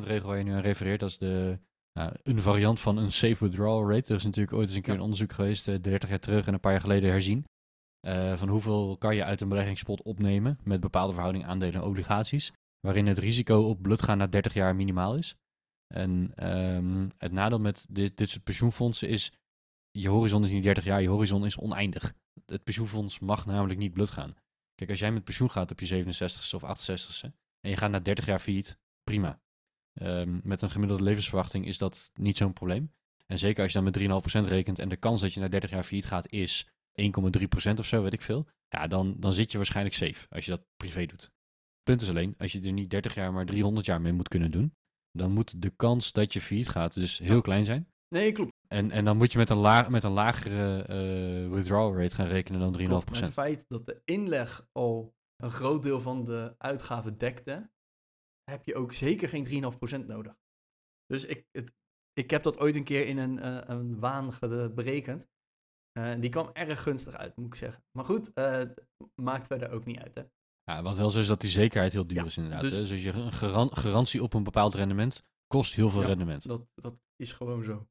3,5% 0.00 0.06
regel 0.06 0.28
waar 0.28 0.38
je 0.38 0.44
nu 0.44 0.52
aan 0.52 0.60
refereert. 0.60 1.00
Dat 1.00 1.08
is 1.08 1.18
de, 1.18 1.58
ja, 1.92 2.12
een 2.22 2.42
variant 2.42 2.80
van 2.80 2.96
een 2.96 3.12
safe 3.12 3.44
withdrawal 3.44 3.90
rate. 3.90 4.08
Er 4.08 4.16
is 4.16 4.24
natuurlijk 4.24 4.56
ooit 4.56 4.66
eens 4.66 4.76
een 4.76 4.82
keer 4.82 4.92
Ja. 4.92 4.98
een 4.98 5.04
onderzoek 5.04 5.32
geweest, 5.32 5.68
eh, 5.68 5.74
30 5.80 6.08
jaar 6.08 6.20
terug 6.20 6.46
en 6.46 6.54
een 6.54 6.60
paar 6.60 6.72
jaar 6.72 6.80
geleden 6.80 7.10
herzien. 7.10 7.44
eh, 8.00 8.32
van 8.36 8.48
hoeveel 8.48 8.96
kan 8.98 9.14
je 9.14 9.24
uit 9.24 9.40
een 9.40 9.48
beleggingspot 9.48 10.02
opnemen 10.02 10.58
met 10.64 10.80
bepaalde 10.80 11.12
verhouding 11.12 11.46
aandelen 11.46 11.74
en 11.80 11.86
obligaties. 11.88 12.52
Waarin 12.80 13.06
het 13.06 13.18
risico 13.18 13.60
op 13.62 13.82
bloedgaan 13.82 14.18
na 14.18 14.26
30 14.26 14.54
jaar 14.54 14.76
minimaal 14.76 15.14
is. 15.14 15.36
En 15.88 16.32
ehm, 16.34 17.08
het 17.18 17.32
nadeel 17.32 17.60
met 17.60 17.84
dit, 17.88 18.16
dit 18.16 18.30
soort 18.30 18.44
pensioenfondsen 18.44 19.08
is, 19.08 19.32
je 19.90 20.08
horizon 20.08 20.44
is 20.44 20.50
niet 20.50 20.62
30 20.62 20.84
jaar, 20.84 21.02
je 21.02 21.08
horizon 21.08 21.46
is 21.46 21.58
oneindig. 21.58 22.14
Het 22.46 22.64
pensioenfonds 22.64 23.18
mag 23.18 23.46
namelijk 23.46 23.78
niet 23.78 23.92
bloed 23.92 24.10
gaan. 24.10 24.34
Kijk, 24.74 24.90
als 24.90 24.98
jij 24.98 25.12
met 25.12 25.24
pensioen 25.24 25.50
gaat 25.50 25.70
op 25.70 25.80
je 25.80 26.04
67ste 26.04 26.54
of 26.54 26.62
68ste 26.62 27.30
en 27.60 27.70
je 27.70 27.76
gaat 27.76 27.90
na 27.90 28.00
30 28.00 28.26
jaar 28.26 28.38
failliet, 28.38 28.78
prima. 29.04 29.40
Ehm, 29.92 30.40
met 30.42 30.62
een 30.62 30.70
gemiddelde 30.70 31.02
levensverwachting 31.02 31.66
is 31.66 31.78
dat 31.78 32.10
niet 32.14 32.36
zo'n 32.36 32.52
probleem. 32.52 32.92
En 33.26 33.38
zeker 33.38 33.62
als 33.62 33.72
je 33.72 33.80
dan 33.80 33.84
met 33.84 33.92
3,5% 33.92 34.46
rekent 34.46 34.78
en 34.78 34.88
de 34.88 34.96
kans 34.96 35.20
dat 35.20 35.34
je 35.34 35.40
na 35.40 35.48
30 35.48 35.70
jaar 35.70 35.82
failliet 35.82 36.06
gaat 36.06 36.32
is 36.32 36.66
1,3% 36.92 37.78
of 37.78 37.86
zo, 37.86 38.02
weet 38.02 38.12
ik 38.12 38.22
veel. 38.22 38.46
Ja, 38.68 38.86
dan, 38.86 39.16
dan 39.18 39.32
zit 39.32 39.50
je 39.52 39.56
waarschijnlijk 39.56 39.96
safe 39.96 40.26
als 40.28 40.44
je 40.44 40.50
dat 40.50 40.64
privé 40.76 41.06
doet. 41.06 41.30
Punt 41.82 42.00
is 42.00 42.08
alleen, 42.08 42.34
als 42.38 42.52
je 42.52 42.60
er 42.60 42.72
niet 42.72 42.90
30 42.90 43.14
jaar, 43.14 43.32
maar 43.32 43.46
300 43.46 43.86
jaar 43.86 44.00
mee 44.00 44.12
moet 44.12 44.28
kunnen 44.28 44.50
doen, 44.50 44.74
dan 45.18 45.32
moet 45.32 45.62
de 45.62 45.70
kans 45.70 46.12
dat 46.12 46.32
je 46.32 46.40
failliet 46.40 46.68
gaat 46.68 46.94
dus 46.94 47.18
heel 47.18 47.40
klein 47.40 47.64
zijn. 47.64 47.88
Nee, 48.08 48.32
klopt. 48.32 48.52
En, 48.68 48.90
en 48.90 49.04
dan 49.04 49.16
moet 49.16 49.32
je 49.32 49.38
met 49.38 49.50
een, 49.50 49.56
laag, 49.56 49.88
met 49.88 50.04
een 50.04 50.12
lagere 50.12 50.82
eh, 50.82 51.50
withdrawal 51.54 51.96
rate 51.96 52.14
gaan 52.14 52.26
rekenen 52.26 52.60
dan 52.60 52.80
3,5%. 52.80 52.86
klopt. 52.86 53.10
Maar 53.10 53.22
het 53.22 53.32
feit 53.32 53.64
dat 53.68 53.86
de 53.86 54.02
inleg 54.04 54.68
al 54.72 55.14
een 55.36 55.50
groot 55.50 55.82
deel 55.82 56.00
van 56.00 56.24
de 56.24 56.54
uitgaven 56.58 57.18
dekte... 57.18 57.70
heb 58.50 58.64
je 58.64 58.74
ook 58.74 58.92
zeker 58.92 59.28
geen 59.28 59.72
3,5% 60.02 60.06
nodig. 60.06 60.36
Dus 61.06 61.24
ik, 61.24 61.46
het, 61.52 61.72
ik 62.12 62.30
heb 62.30 62.42
dat 62.42 62.58
ooit 62.58 62.76
een 62.76 62.84
keer 62.84 63.06
in 63.06 63.18
een, 63.18 63.38
eh, 63.38 63.60
een 63.66 63.98
waan 63.98 64.32
berekend. 64.74 65.28
Eh, 65.92 66.20
die 66.20 66.30
kwam 66.30 66.50
erg 66.52 66.82
gunstig 66.82 67.14
uit, 67.14 67.36
moet 67.36 67.46
ik 67.46 67.54
zeggen. 67.54 67.84
Maar 67.90 68.04
goed, 68.04 68.32
maakt 69.14 69.46
verder 69.46 69.70
ook 69.70 69.84
niet 69.84 69.98
uit, 69.98 70.14
hè. 70.14 70.24
Ja, 70.68 70.82
wat 70.82 70.96
wel 70.96 71.10
zo 71.10 71.18
is 71.20 71.26
dat 71.26 71.40
die 71.40 71.50
zekerheid 71.50 71.92
heel 71.92 72.06
duur 72.06 72.18
Ja, 72.18 72.24
is 72.24 72.36
inderdaad. 72.36 72.60
dus- 72.60 72.72
hè. 72.72 72.80
Dus, 72.80 72.90
als 72.90 73.02
je 73.02 73.12
een 73.12 73.32
garan- 73.32 73.76
garantie 73.76 74.22
op 74.22 74.34
een 74.34 74.44
bepaald 74.44 74.74
rendement 74.74 75.24
kost 75.46 75.74
heel 75.74 75.88
veel 75.88 76.00
Ja, 76.00 76.06
rendement. 76.06 76.46
Dat, 76.48 76.66
dat 76.74 76.98
is 77.16 77.32
gewoon 77.32 77.64
zo. 77.64 77.88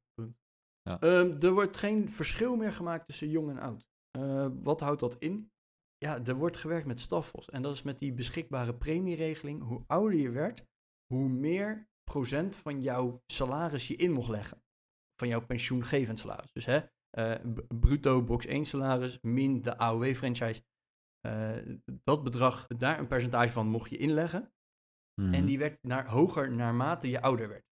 Ja. 0.82 1.00
Ehm, 1.00 1.40
er 1.40 1.52
wordt 1.52 1.76
geen 1.76 2.08
verschil 2.10 2.56
meer 2.56 2.72
gemaakt 2.72 3.06
tussen 3.06 3.28
jong 3.30 3.50
en 3.50 3.58
oud. 3.58 3.86
Eh, 4.10 4.46
wat 4.62 4.80
houdt 4.80 5.00
dat 5.00 5.16
in? 5.18 5.50
Ja, 5.96 6.24
er 6.24 6.34
wordt 6.36 6.56
gewerkt 6.56 6.86
met 6.86 7.00
stafos. 7.00 7.50
En 7.50 7.62
dat 7.62 7.74
is 7.74 7.82
met 7.82 7.98
die 7.98 8.12
beschikbare 8.12 8.74
premieregeling. 8.74 9.62
Hoe 9.62 9.84
ouder 9.86 10.18
je 10.18 10.30
werd, 10.30 10.66
hoe 11.06 11.28
meer 11.28 11.88
procent 12.04 12.56
van 12.56 12.82
jouw 12.82 13.22
salaris 13.26 13.88
je 13.88 13.96
in 13.96 14.12
mocht 14.12 14.28
leggen. 14.28 14.62
Van 15.20 15.28
jouw 15.28 15.46
pensioengevend 15.46 16.18
salaris. 16.20 16.52
Dus 16.52 16.64
hè, 16.64 16.80
eh, 17.10 17.34
bruto 17.80 18.22
box 18.24 18.46
1 18.46 18.64
salaris 18.64 19.18
min 19.22 19.60
de 19.60 19.78
AOW-franchise. 19.78 20.60
Eh, 20.60 20.66
dat 22.04 22.22
bedrag, 22.22 22.66
daar 22.66 22.98
een 22.98 23.06
percentage 23.06 23.52
van 23.52 23.68
mocht 23.68 23.90
je 23.90 23.96
inleggen. 23.96 24.52
Mhm. 25.20 25.34
En 25.34 25.46
die 25.46 25.58
werd 25.58 25.82
naar, 25.82 26.06
hoger 26.06 26.52
naarmate 26.52 27.08
je 27.08 27.20
ouder 27.20 27.48
werd. 27.48 27.66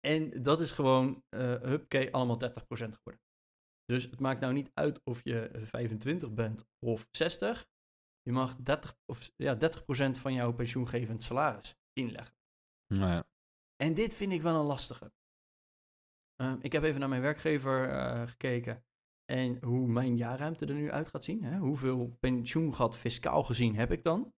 En 0.00 0.42
dat 0.42 0.60
is 0.60 0.72
gewoon, 0.72 1.24
uh, 1.30 1.40
hupke, 1.40 2.12
allemaal 2.12 2.38
30% 2.38 2.96
geworden. 2.96 3.22
Dus 3.84 4.04
het 4.04 4.20
maakt 4.20 4.40
nou 4.40 4.52
niet 4.52 4.70
uit 4.74 5.00
of 5.04 5.24
je 5.24 5.50
25 5.52 6.34
bent 6.34 6.66
of 6.78 7.08
60. 7.10 7.68
Je 8.22 8.32
mag 8.32 8.56
30, 8.56 8.96
of, 9.04 9.30
ja, 9.36 9.54
30% 9.54 10.18
van 10.18 10.32
jouw 10.32 10.52
pensioengevend 10.52 11.22
salaris 11.22 11.76
inleggen. 11.92 12.36
Nou 12.94 13.12
ja. 13.12 13.28
En 13.76 13.94
dit 13.94 14.14
vind 14.14 14.32
ik 14.32 14.42
wel 14.42 14.60
een 14.60 14.66
lastige. 14.66 15.12
Uh, 16.42 16.54
ik 16.60 16.72
heb 16.72 16.82
even 16.82 17.00
naar 17.00 17.08
mijn 17.08 17.22
werkgever 17.22 17.88
uh, 17.88 18.26
gekeken 18.26 18.84
en 19.24 19.64
hoe 19.64 19.88
mijn 19.88 20.16
jaarruimte 20.16 20.66
er 20.66 20.74
nu 20.74 20.90
uit 20.90 21.08
gaat 21.08 21.24
zien. 21.24 21.44
Hè? 21.44 21.58
Hoeveel 21.58 22.16
pensioengat 22.20 22.96
fiscaal 22.96 23.42
gezien 23.42 23.76
heb 23.76 23.92
ik 23.92 24.02
dan? 24.02 24.32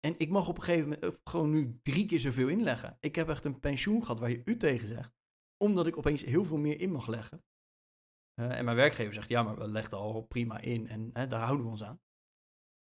En 0.00 0.14
ik 0.18 0.30
mag 0.30 0.48
op 0.48 0.56
een 0.56 0.62
gegeven 0.62 0.88
moment 0.88 1.20
gewoon 1.24 1.50
nu 1.50 1.78
drie 1.82 2.06
keer 2.06 2.20
zoveel 2.20 2.48
inleggen. 2.48 2.96
Ik 3.00 3.14
heb 3.14 3.28
echt 3.28 3.44
een 3.44 3.60
pensioengat 3.60 4.18
waar 4.18 4.30
je 4.30 4.42
u 4.44 4.56
tegen 4.56 4.88
zegt. 4.88 5.14
Omdat 5.56 5.86
ik 5.86 5.96
opeens 5.96 6.24
heel 6.24 6.44
veel 6.44 6.56
meer 6.56 6.80
in 6.80 6.92
mag 6.92 7.06
leggen. 7.06 7.44
Eh, 8.34 8.58
en 8.58 8.64
mijn 8.64 8.76
werkgever 8.76 9.14
zegt, 9.14 9.28
ja, 9.28 9.42
maar 9.42 9.58
we 9.58 9.68
legden 9.68 9.98
al 9.98 10.22
prima 10.22 10.60
in 10.60 10.88
en 10.88 11.10
hè, 11.12 11.26
daar 11.26 11.44
houden 11.44 11.64
we 11.64 11.70
ons 11.70 11.84
aan. 11.84 12.00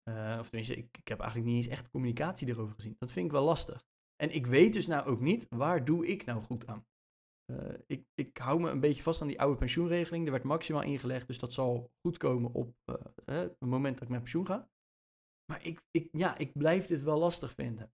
Uh, 0.08 0.36
of 0.38 0.48
tenminste, 0.48 0.76
ik, 0.76 0.98
ik 0.98 1.08
heb 1.08 1.20
eigenlijk 1.20 1.50
niet 1.50 1.64
eens 1.64 1.72
echt 1.72 1.90
communicatie 1.90 2.48
erover 2.48 2.74
gezien. 2.74 2.96
Dat 2.98 3.12
vind 3.12 3.26
ik 3.26 3.32
wel 3.32 3.44
lastig. 3.44 3.84
En 4.16 4.34
ik 4.34 4.46
weet 4.46 4.72
dus 4.72 4.86
nou 4.86 5.06
ook 5.06 5.20
niet, 5.20 5.46
waar 5.48 5.84
doe 5.84 6.06
ik 6.06 6.24
nou 6.24 6.42
goed 6.42 6.66
aan? 6.66 6.86
Uh, 7.50 7.74
ik, 7.86 8.06
ik 8.14 8.36
hou 8.36 8.60
me 8.60 8.70
een 8.70 8.80
beetje 8.80 9.02
vast 9.02 9.20
aan 9.20 9.28
die 9.28 9.40
oude 9.40 9.58
pensioenregeling. 9.58 10.24
Er 10.24 10.32
werd 10.32 10.44
maximaal 10.44 10.82
ingelegd, 10.82 11.26
dus 11.26 11.38
dat 11.38 11.52
zal 11.52 11.92
goed 12.00 12.16
komen 12.16 12.52
op 12.52 12.76
het 13.24 13.60
moment 13.60 13.94
dat 13.94 14.02
ik 14.02 14.08
met 14.08 14.20
pensioen 14.20 14.46
ga. 14.46 14.70
Maar 15.44 15.64
ik, 15.64 15.84
ik, 15.90 16.08
ja, 16.12 16.38
ik 16.38 16.52
blijf 16.52 16.86
dit 16.86 17.02
wel 17.02 17.18
lastig 17.18 17.52
vinden. 17.52 17.92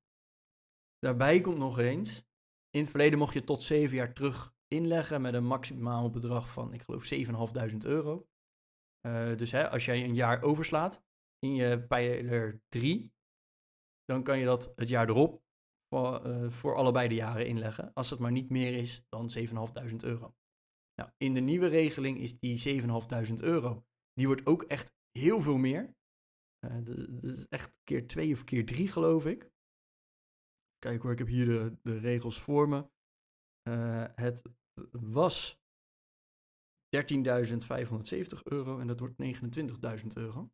Daarbij 0.98 1.40
komt 1.40 1.58
nog 1.58 1.78
eens, 1.78 2.26
in 2.70 2.80
het 2.80 2.90
verleden 2.90 3.18
mocht 3.18 3.32
je 3.32 3.44
tot 3.44 3.62
zeven 3.62 3.96
jaar 3.96 4.12
terug 4.12 4.54
inleggen 4.68 5.20
met 5.20 5.34
een 5.34 5.46
maximaal 5.46 6.10
bedrag 6.10 6.50
van, 6.50 6.72
ik 6.72 6.82
geloof, 6.82 7.12
7.500 7.70 7.76
euro. 7.78 8.28
Dus 9.36 9.50
hè, 9.50 9.70
als 9.70 9.84
jij 9.84 10.04
een 10.04 10.14
jaar 10.14 10.42
overslaat 10.42 11.04
in 11.38 11.54
je 11.54 11.86
pijler 11.86 12.62
3, 12.68 13.12
dan 14.04 14.22
kan 14.22 14.38
je 14.38 14.44
dat 14.44 14.72
het 14.76 14.88
jaar 14.88 15.08
erop 15.08 15.43
voor, 15.94 16.26
uh, 16.26 16.50
voor 16.50 16.74
allebei 16.74 17.08
de 17.08 17.14
jaren 17.14 17.46
inleggen. 17.46 17.92
Als 17.92 18.10
het 18.10 18.18
maar 18.18 18.32
niet 18.32 18.50
meer 18.50 18.74
is 18.74 19.04
dan 19.08 19.30
7.500 19.90 19.96
euro. 19.96 20.34
Nou, 20.94 21.10
in 21.16 21.34
de 21.34 21.40
nieuwe 21.40 21.66
regeling 21.66 22.18
is 22.18 22.38
die 22.38 22.82
7.500 22.82 23.34
euro, 23.40 23.86
die 24.12 24.26
wordt 24.26 24.46
ook 24.46 24.62
echt 24.62 24.94
heel 25.18 25.40
veel 25.40 25.56
meer. 25.56 25.96
Uh, 26.66 26.84
dat 26.84 27.22
is 27.22 27.48
echt 27.48 27.76
keer 27.82 28.06
2 28.06 28.32
of 28.32 28.44
keer 28.44 28.66
3 28.66 28.88
geloof 28.88 29.26
ik. 29.26 29.50
Kijk 30.78 31.02
hoor, 31.02 31.12
ik 31.12 31.18
heb 31.18 31.26
hier 31.26 31.46
de, 31.46 31.78
de 31.82 31.98
regels 31.98 32.40
voor 32.40 32.68
me. 32.68 32.90
Uh, 33.68 34.06
het 34.14 34.42
was 34.90 35.60
13.570 36.96 38.42
euro 38.42 38.78
en 38.78 38.86
dat 38.86 39.00
wordt 39.00 39.22
29.000 40.02 40.06
euro. 40.14 40.50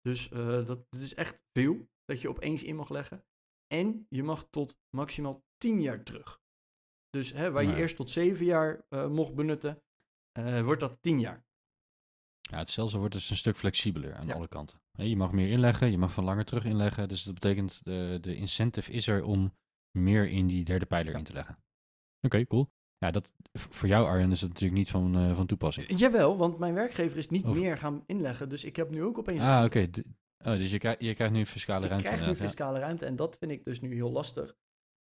Dus 0.00 0.28
dat, 0.28 0.66
dat, 0.66 1.00
is 1.00 1.14
echt 1.14 1.42
veel 1.52 1.88
dat 2.04 2.20
je 2.20 2.28
opeens 2.28 2.62
in 2.62 2.76
mag 2.76 2.88
leggen. 2.88 3.24
En 3.78 4.06
je 4.08 4.22
mag 4.22 4.46
tot 4.50 4.76
maximaal 4.90 5.44
10 5.56 5.80
jaar 5.80 6.02
terug. 6.02 6.40
Dus 7.10 7.32
hè, 7.32 7.50
waar 7.50 7.64
je 7.64 7.76
eerst 7.76 7.96
tot 7.96 8.10
7 8.10 8.44
jaar 8.44 8.84
uh, 8.90 9.08
mocht 9.08 9.34
benutten, 9.34 9.82
wordt 10.62 10.80
dat 10.80 11.02
10 11.02 11.20
jaar. 11.20 11.44
Ja, 12.40 12.58
het 12.58 12.68
stelsel 12.68 12.98
wordt 12.98 13.14
dus 13.14 13.30
een 13.30 13.36
stuk 13.36 13.56
flexibeler 13.56 14.14
aan 14.14 14.26
ja. 14.26 14.34
alle 14.34 14.48
kanten. 14.48 14.80
Je 14.92 15.16
mag 15.16 15.32
meer 15.32 15.48
inleggen, 15.48 15.90
je 15.90 15.98
mag 15.98 16.12
van 16.12 16.24
langer 16.24 16.44
terug 16.44 16.64
inleggen. 16.64 17.08
Dus 17.08 17.22
dat 17.22 17.34
betekent 17.34 17.84
de, 17.84 18.18
de 18.20 18.36
incentive 18.36 18.92
is 18.92 19.06
er 19.06 19.24
om 19.24 19.52
meer 19.90 20.28
in 20.28 20.46
die 20.46 20.64
derde 20.64 20.86
pijler 20.86 21.12
ja. 21.12 21.18
in 21.18 21.24
te 21.24 21.32
leggen. 21.32 21.54
Oké, 21.54 22.26
okay, 22.26 22.46
cool. 22.46 22.70
Ja, 22.98 23.10
dat, 23.10 23.32
voor 23.52 23.88
jou 23.88 24.06
Arjen 24.06 24.30
is 24.30 24.40
dat 24.40 24.48
natuurlijk 24.48 24.78
niet 24.78 24.90
van, 24.90 25.18
uh, 25.18 25.36
van 25.36 25.46
toepassing. 25.46 25.98
Jawel, 25.98 26.36
want 26.36 26.58
mijn 26.58 26.74
werkgever 26.74 27.18
is 27.18 27.28
niet 27.28 27.44
of... 27.44 27.56
meer 27.56 27.78
gaan 27.78 28.02
inleggen. 28.06 28.48
Dus 28.48 28.64
ik 28.64 28.76
heb 28.76 28.90
nu 28.90 29.02
ook 29.02 29.18
opeens... 29.18 29.42
Ah, 29.42 29.64
oké. 29.64 29.78
Okay. 29.78 30.04
Oh, 30.38 30.56
dus 30.56 30.70
je, 30.70 30.78
krijgt, 30.78 31.00
je 31.00 31.14
krijgt 31.14 31.34
nu 31.34 31.46
fiscale 31.46 31.86
ruimte. 31.86 32.08
Ik 32.08 32.14
krijg 32.14 32.30
nu 32.30 32.36
fiscale 32.36 32.78
ja. 32.78 32.84
ruimte 32.84 33.06
en 33.06 33.16
dat 33.16 33.38
vind 33.38 33.50
ik 33.50 33.64
dus 33.64 33.80
nu 33.80 33.94
heel 33.94 34.10
lastig. 34.10 34.56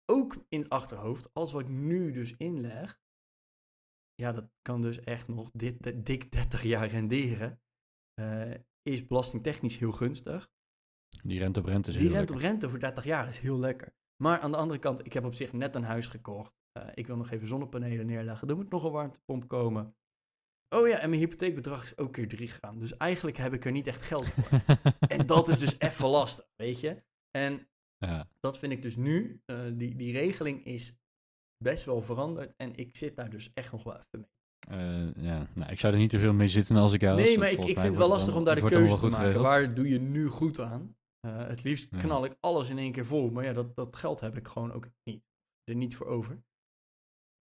Ook 0.06 0.46
in 0.50 0.60
het 0.60 0.70
achterhoofd, 0.70 1.34
als 1.34 1.52
wat 1.52 1.62
ik 1.62 1.68
nu 1.68 2.12
dus 2.12 2.36
inleg, 2.38 3.00
ja, 4.16 4.32
dat 4.32 4.50
kan 4.62 4.82
dus 4.82 5.00
echt 5.00 5.28
nog 5.28 5.50
dit, 5.54 6.06
dik 6.06 6.32
30 6.32 6.64
jaar 6.64 6.88
renderen. 6.88 7.62
Uh, 8.22 8.54
is 8.82 9.08
belastingtechnisch 9.08 9.78
heel 9.78 9.92
gunstig. 9.92 10.52
Die 11.24 11.40
rente 11.40 11.60
op 11.60 11.66
rente 11.66 11.90
is 11.90 11.98
Die 11.98 12.10
rente 12.10 12.34
op 12.34 12.40
rente 12.40 12.70
voor 12.70 12.80
30 12.80 13.04
jaar 13.04 13.28
is 13.28 13.40
heel 13.40 13.60
lekker. 13.60 13.94
Maar 14.24 14.40
aan 14.40 14.52
de 14.52 14.58
andere 14.58 14.80
kant, 14.80 15.06
ik 15.06 15.14
heb 15.14 15.26
op 15.26 15.34
zich 15.34 15.54
net 15.54 15.76
een 15.76 15.84
huis 15.84 16.08
gekocht. 16.08 16.54
Uh, 16.78 16.88
ik 16.94 17.08
wil 17.08 17.18
nog 17.18 17.32
even 17.32 17.48
zonnepanelen 17.48 18.06
neerleggen. 18.06 18.48
Er 18.48 18.56
moet 18.56 18.70
nog 18.70 18.84
een 18.84 18.92
warmtepomp 18.92 19.48
komen. 19.48 19.96
Oh 20.70 20.88
ja, 20.88 21.00
en 21.00 21.10
mijn 21.10 21.22
hypotheekbedrag 21.22 21.84
is 21.84 21.98
ook 21.98 22.14
keer 22.14 22.28
drie 22.28 22.48
gegaan. 22.48 22.80
Dus 22.80 22.98
eigenlijk 22.98 23.38
heb 23.38 23.54
ik 23.54 23.66
er 23.66 23.72
niet 23.72 23.88
echt 23.88 24.02
geld 24.02 24.30
voor. 24.30 24.60
en 25.18 25.26
dat 25.26 25.48
is 25.48 25.60
dus 25.60 25.80
even 25.80 26.08
lastig, 26.08 26.46
weet 26.56 26.80
je. 26.80 27.04
En 27.32 27.68
ja. 27.98 28.30
dat 28.40 28.58
vind 28.58 28.72
ik 28.72 28.82
dus 28.82 28.96
nu, 28.96 29.42
uh, 29.46 29.60
die, 29.74 29.96
die 29.96 30.12
regeling 30.12 30.66
is 30.66 30.94
best 31.58 31.86
wel 31.86 32.02
veranderd. 32.02 32.54
En 32.58 32.76
ik 32.76 32.96
zit 32.96 33.16
daar 33.16 33.30
dus 33.30 33.52
echt 33.54 33.72
nog 33.72 33.84
wel 33.84 33.94
even 33.94 34.20
mee. 34.20 34.30
Uh, 34.70 35.14
ja, 35.14 35.48
nou, 35.54 35.72
ik 35.72 35.80
zou 35.80 35.94
er 35.94 36.00
niet 36.00 36.10
te 36.10 36.20
veel 36.20 36.34
mee 36.34 36.48
zitten 36.48 36.76
als 36.76 36.94
ik 36.94 37.02
jou 37.02 37.22
Nee, 37.22 37.38
maar 37.38 37.52
ik, 37.52 37.60
ik 37.60 37.66
vind 37.66 37.88
het 37.88 37.98
wel 37.98 38.08
lastig 38.08 38.36
om 38.36 38.44
daar 38.44 38.56
de 38.56 38.62
keuze 38.62 38.98
te 38.98 39.08
maken. 39.08 39.18
Geregeld. 39.18 39.46
Waar 39.46 39.74
doe 39.74 39.90
je 39.90 40.00
nu 40.00 40.28
goed 40.28 40.60
aan? 40.60 40.98
Uh, 41.28 41.48
het 41.48 41.64
liefst 41.64 41.88
knal 41.98 42.26
ik 42.26 42.38
alles 42.40 42.70
in 42.70 42.78
één 42.78 42.92
keer 42.92 43.06
vol. 43.06 43.30
Maar 43.30 43.44
ja, 43.44 43.54
dat, 43.54 43.76
dat 43.76 43.96
geld 43.96 44.20
heb 44.20 44.38
ik 44.38 44.48
gewoon 44.48 44.72
ook 44.72 44.88
niet. 45.04 45.24
Er 45.64 45.76
niet 45.76 45.96
voor 45.96 46.08
over. 46.08 46.44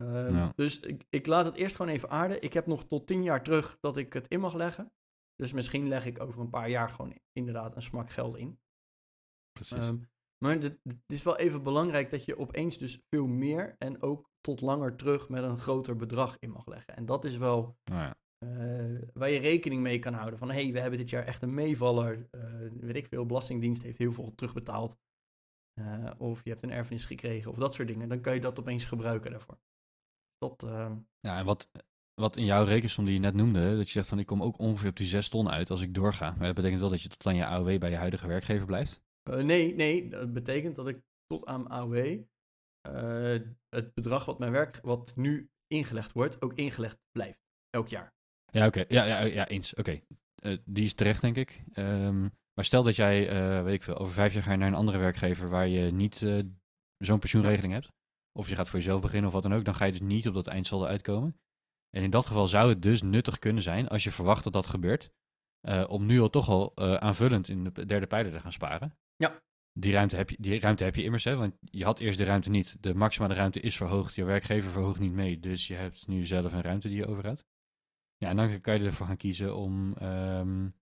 Uh, 0.03 0.31
ja. 0.31 0.53
Dus 0.55 0.81
ik, 0.81 1.05
ik 1.09 1.27
laat 1.27 1.45
het 1.45 1.55
eerst 1.55 1.77
gewoon 1.77 1.93
even 1.93 2.11
aarden. 2.11 2.43
Ik 2.43 2.53
heb 2.53 2.67
nog 2.67 2.85
tot 2.85 3.07
tien 3.07 3.23
jaar 3.23 3.43
terug 3.43 3.79
dat 3.81 3.97
ik 3.97 4.13
het 4.13 4.29
in 4.29 4.41
mag 4.41 4.55
leggen. 4.55 4.93
Dus 5.35 5.53
misschien 5.53 5.89
leg 5.89 6.07
ik 6.07 6.21
over 6.21 6.41
een 6.41 6.51
paar 6.51 6.71
jaar 6.71 6.91
gewoon 6.91 7.19
inderdaad 7.33 7.77
een 7.77 7.83
smak 7.83 8.11
geld 8.11 8.37
in. 8.37 8.61
Precies. 9.53 9.87
Um, 9.87 10.09
maar 10.45 10.55
het 10.59 10.79
is 11.07 11.23
wel 11.23 11.37
even 11.37 11.63
belangrijk 11.63 12.11
dat 12.11 12.25
je 12.25 12.39
opeens 12.39 12.79
dus 12.79 13.01
veel 13.11 13.27
meer 13.27 13.75
en 13.79 14.03
ook 14.03 14.31
tot 14.41 14.61
langer 14.61 14.97
terug 14.97 15.29
met 15.29 15.43
een 15.43 15.59
groter 15.59 15.97
bedrag 15.97 16.39
in 16.39 16.51
mag 16.51 16.67
leggen. 16.67 16.97
En 16.97 17.07
dat 17.07 17.25
is 17.25 17.37
wel 17.37 17.59
oh 17.61 17.77
ja. 17.85 18.15
uh, 18.45 19.03
waar 19.13 19.31
je 19.31 19.39
rekening 19.39 19.83
mee 19.83 19.99
kan 19.99 20.15
houden. 20.15 20.39
Van 20.39 20.51
hé, 20.51 20.63
hey, 20.63 20.73
we 20.73 20.81
hebben 20.81 20.99
dit 20.99 21.11
jaar 21.11 21.27
echt 21.27 21.43
een 21.43 21.55
meevaller. 21.55 22.29
Uh, 22.31 22.71
weet 22.81 22.97
ik 22.97 23.07
veel, 23.07 23.27
Belastingdienst 23.27 23.83
heeft 23.83 23.99
heel 23.99 24.13
veel 24.13 24.35
terugbetaald. 24.35 24.99
Uh, 25.81 26.11
of 26.19 26.45
je 26.45 26.51
hebt 26.51 26.63
een 26.63 26.71
erfenis 26.71 27.05
gekregen 27.05 27.51
of 27.51 27.57
dat 27.57 27.75
soort 27.75 27.89
dingen. 27.89 28.09
Dan 28.09 28.21
kan 28.21 28.35
je 28.35 28.41
dat 28.41 28.59
opeens 28.59 28.85
gebruiken 28.85 29.31
daarvoor. 29.31 29.59
Dat, 30.39 30.67
ja, 31.21 31.39
en 31.39 31.45
wat, 31.45 31.71
wat 32.15 32.37
in 32.37 32.45
jouw 32.45 32.65
rekensom 32.65 33.05
die 33.05 33.15
je 33.15 33.21
net 33.21 33.35
noemde, 33.35 33.77
dat 33.77 33.87
je 33.87 33.93
zegt 33.93 34.09
van 34.09 34.19
ik 34.19 34.27
kom 34.27 34.43
ook 34.43 34.59
ongeveer 34.59 34.91
op 34.91 34.97
die 34.97 35.07
zes 35.07 35.29
ton 35.29 35.51
uit 35.51 35.71
als 35.71 35.81
ik 35.81 35.95
doorga. 35.95 36.35
Maar 36.37 36.47
dat 36.47 36.55
betekent 36.55 36.81
wel 36.81 36.91
dat 36.91 37.03
je 37.03 37.09
tot 37.09 37.27
aan 37.27 37.37
je 37.37 37.47
AOW 37.47 37.79
bij 37.79 37.91
je 37.91 37.97
huidige 37.97 38.27
werkgever 38.27 38.67
blijft? 38.67 39.03
Uh, 39.31 39.45
nee, 39.45 39.75
nee, 39.75 40.09
dat 40.09 40.33
betekent 40.33 40.77
dat 40.77 40.89
ik 40.89 41.03
tot 41.27 41.47
aan 41.47 41.69
AOW 41.69 41.97
uh, 41.97 42.23
het 43.69 43.95
bedrag 43.95 44.25
wat 44.25 44.39
mijn 44.39 44.53
werk, 44.53 44.79
wat 44.83 45.13
nu 45.17 45.51
ingelegd 45.67 46.13
wordt, 46.13 46.43
ook 46.43 46.55
ingelegd 46.55 46.99
blijft. 47.11 47.41
Elk 47.71 47.89
jaar. 47.89 48.15
Ja, 48.53 48.67
oké. 48.67 48.81
Okay. 48.81 48.97
Ja, 48.97 49.05
ja, 49.05 49.25
ja, 49.25 49.49
eens. 49.49 49.75
Oké. 49.75 49.81
Okay. 49.81 50.05
Uh, 50.43 50.59
die 50.65 50.85
is 50.85 50.95
terecht, 50.95 51.21
denk 51.21 51.37
ik. 51.37 51.63
Um, 51.75 52.21
maar 52.55 52.65
stel 52.65 52.83
dat 52.83 52.97
jij, 52.97 53.33
weet 53.65 53.75
ik 53.75 53.83
veel, 53.83 53.99
over 53.99 54.13
vijf 54.13 54.35
jaar 54.35 54.43
ga 54.43 54.51
je 54.51 54.57
naar 54.57 54.69
een 54.69 54.75
andere 54.75 54.99
werkgever 54.99 55.49
waar 55.49 55.69
je 55.69 55.93
niet 55.93 56.17
zo'n 56.99 57.19
pensioenregeling 57.19 57.73
hebt. 57.73 57.91
Of 58.33 58.49
je 58.49 58.55
gaat 58.55 58.69
voor 58.69 58.79
jezelf 58.79 59.01
beginnen 59.01 59.27
of 59.27 59.33
wat 59.33 59.43
dan 59.43 59.55
ook. 59.55 59.65
Dan 59.65 59.75
ga 59.75 59.85
je 59.85 59.93
dus 59.93 60.01
niet 60.01 60.29
op 60.29 60.35
dat 60.35 60.47
eindsaldo 60.47 60.85
uitkomen. 60.85 61.41
En 61.91 62.03
in 62.03 62.11
dat 62.11 62.27
geval 62.27 62.49
zou 62.49 62.69
het 62.69 62.83
dus 62.83 63.03
nuttig 63.03 63.39
kunnen 63.39 63.63
zijn, 63.63 63.89
als 63.89 64.05
je 64.05 64.11
verwacht 64.11 64.45
dat 64.45 64.53
dat 64.53 64.67
gebeurt, 64.67 65.11
om 65.89 66.07
nu 66.07 66.21
al 66.21 66.31
toch 66.31 66.49
al 66.49 66.77
aanvullend 66.77 67.49
in 67.49 67.65
de 67.65 67.87
derde 67.87 68.07
pijler 68.07 68.33
te 68.33 68.41
gaan 68.41 68.53
sparen. 68.53 68.99
Ja. 69.17 69.43
Die 69.73 69.93
ruimte 69.93 70.17
heb 70.17 70.31
je, 70.31 70.37
die 70.41 70.61
ruimte 70.61 70.85
heb 70.85 70.97
je 70.97 71.03
immers, 71.03 71.25
hè? 71.25 71.37
want 71.37 71.57
je 71.61 71.85
had 71.85 71.99
eerst 71.99 72.19
de 72.19 72.25
ruimte 72.25 72.51
niet. 72.51 72.83
De 72.83 72.95
maximale 72.95 73.35
ruimte 73.35 73.61
is 73.61 73.77
verhoogd, 73.77 74.15
je 74.15 74.25
werkgever 74.25 74.71
verhoogt 74.71 75.01
niet 75.01 75.13
mee. 75.13 75.41
Dus 75.41 75.67
je 75.67 75.75
hebt 75.75 76.07
nu 76.07 76.27
zelf 76.27 76.53
een 76.53 76.63
ruimte 76.63 76.89
die 76.89 76.97
je 76.97 77.07
overhoudt. 77.07 77.45
Ja, 78.17 78.29
en 78.29 78.37
dan 78.37 78.61
kan 78.61 78.79
je 78.79 78.85
ervoor 78.85 79.07
gaan 79.07 79.17
kiezen 79.17 79.57
om, 79.57 79.95
um, 80.03 80.75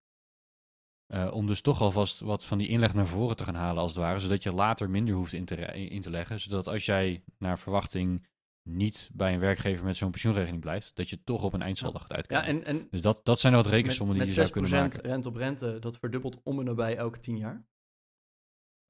uh, 1.14 1.30
om 1.32 1.46
dus 1.46 1.60
toch 1.60 1.80
alvast 1.80 2.20
wat 2.20 2.44
van 2.44 2.58
die 2.58 2.68
inleg 2.68 2.94
naar 2.94 3.06
voren 3.06 3.36
te 3.36 3.44
gaan 3.44 3.54
halen, 3.54 3.82
als 3.82 3.94
het 3.94 4.04
ware. 4.04 4.20
Zodat 4.20 4.42
je 4.42 4.52
later 4.52 4.90
minder 4.90 5.14
hoeft 5.14 5.32
in 5.32 5.44
te, 5.44 5.56
in 5.88 6.00
te 6.00 6.10
leggen. 6.10 6.40
Zodat 6.40 6.68
als 6.68 6.84
jij 6.84 7.24
naar 7.38 7.58
verwachting 7.58 8.26
niet 8.62 9.10
bij 9.12 9.34
een 9.34 9.40
werkgever 9.40 9.84
met 9.84 9.96
zo'n 9.96 10.10
pensioenregeling 10.10 10.60
blijft, 10.60 10.96
dat 10.96 11.08
je 11.08 11.22
toch 11.24 11.42
op 11.42 11.52
een 11.52 11.62
eindsaldo 11.62 11.98
gaat 11.98 12.12
uitkomen. 12.12 12.44
Ja, 12.44 12.50
en, 12.50 12.64
en 12.64 12.88
dus 12.90 13.00
dat, 13.00 13.20
dat 13.24 13.40
zijn 13.40 13.52
wat 13.52 13.66
rekensommen 13.66 14.16
die 14.16 14.24
je 14.24 14.32
zou 14.32 14.50
kunnen 14.50 14.70
maken. 14.70 14.96
Met 14.96 15.04
6% 15.04 15.08
rente 15.08 15.28
op 15.28 15.36
rente, 15.36 15.78
dat 15.78 15.98
verdubbelt 15.98 16.42
om 16.42 16.58
en 16.58 16.64
nabij 16.64 16.96
elke 16.96 17.20
10 17.20 17.36
jaar. 17.36 17.66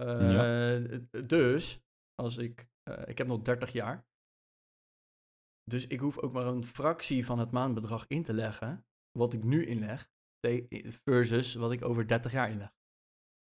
Uh, 0.03 0.31
ja. 0.31 1.21
Dus, 1.27 1.81
als 2.15 2.37
ik, 2.37 2.69
uh, 2.89 3.03
ik 3.07 3.19
heb 3.19 3.27
nog 3.27 3.43
30 3.43 3.73
jaar. 3.73 4.07
Dus 5.65 5.87
ik 5.87 6.01
hoef 6.01 6.19
ook 6.19 6.33
maar 6.33 6.47
een 6.47 6.65
fractie 6.65 7.25
van 7.25 7.39
het 7.39 7.51
maandbedrag 7.51 8.05
in 8.07 8.23
te 8.23 8.35
leggen. 8.35 8.87
Wat 9.19 9.33
ik 9.33 9.43
nu 9.43 9.67
inleg. 9.67 10.11
Versus 11.05 11.55
wat 11.55 11.73
ik 11.73 11.85
over 11.85 12.09
30 12.09 12.33
jaar 12.33 12.51
inleg. 12.51 12.75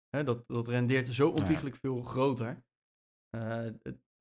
Hè, 0.10 0.24
dat, 0.24 0.48
dat 0.48 0.68
rendeert 0.68 1.14
zo 1.14 1.30
ontiegelijk 1.30 1.76
ja. 1.76 1.82
veel 1.82 2.02
groter. 2.02 2.64
Uh, 3.36 3.70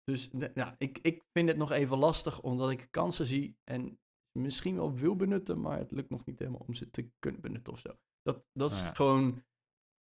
dus 0.05 0.31
ja, 0.55 0.75
ik, 0.79 0.99
ik 0.99 1.25
vind 1.33 1.49
het 1.49 1.57
nog 1.57 1.71
even 1.71 1.99
lastig 1.99 2.43
omdat 2.43 2.71
ik 2.71 2.89
kansen 2.91 3.27
zie. 3.27 3.59
En 3.65 3.99
misschien 4.39 4.77
wel 4.77 4.95
wil 4.95 5.17
benutten. 5.17 5.61
Maar 5.61 5.79
het 5.79 5.91
lukt 5.91 6.11
nog 6.11 6.25
niet 6.25 6.39
helemaal 6.39 6.65
om 6.67 6.75
ze 6.75 6.91
te 6.91 7.11
kunnen 7.19 7.41
benutten 7.41 7.73
of 7.73 7.79
zo. 7.79 7.99
Dat, 8.23 8.45
dat 8.53 8.71
is 8.71 8.83
ja. 8.83 8.95
gewoon 8.95 9.45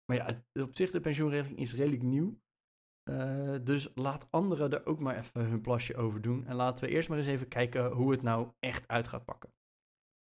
maar 0.06 0.18
ja, 0.18 0.62
op 0.64 0.76
zich 0.76 0.92
de 0.92 1.00
pensioenregeling 1.00 1.60
is 1.60 1.74
redelijk 1.74 2.04
nieuw. 2.04 2.40
Uh, 3.10 3.58
dus 3.64 3.92
laat 3.96 4.28
anderen 4.32 4.72
er 4.72 4.86
ook 4.86 5.00
maar 5.00 5.18
even 5.18 5.46
hun 5.46 5.62
plasje 5.62 5.96
over 5.96 6.22
doen. 6.22 6.46
En 6.46 6.56
laten 6.56 6.86
we 6.86 6.92
eerst 6.92 7.10
maar 7.10 7.18
eens 7.18 7.28
even 7.28 7.48
kijken 7.48 7.92
hoe 7.92 8.12
het 8.12 8.22
nou 8.22 8.52
echt 8.60 8.88
uit 8.88 9.08
gaat 9.08 9.26
pakken. 9.26 9.54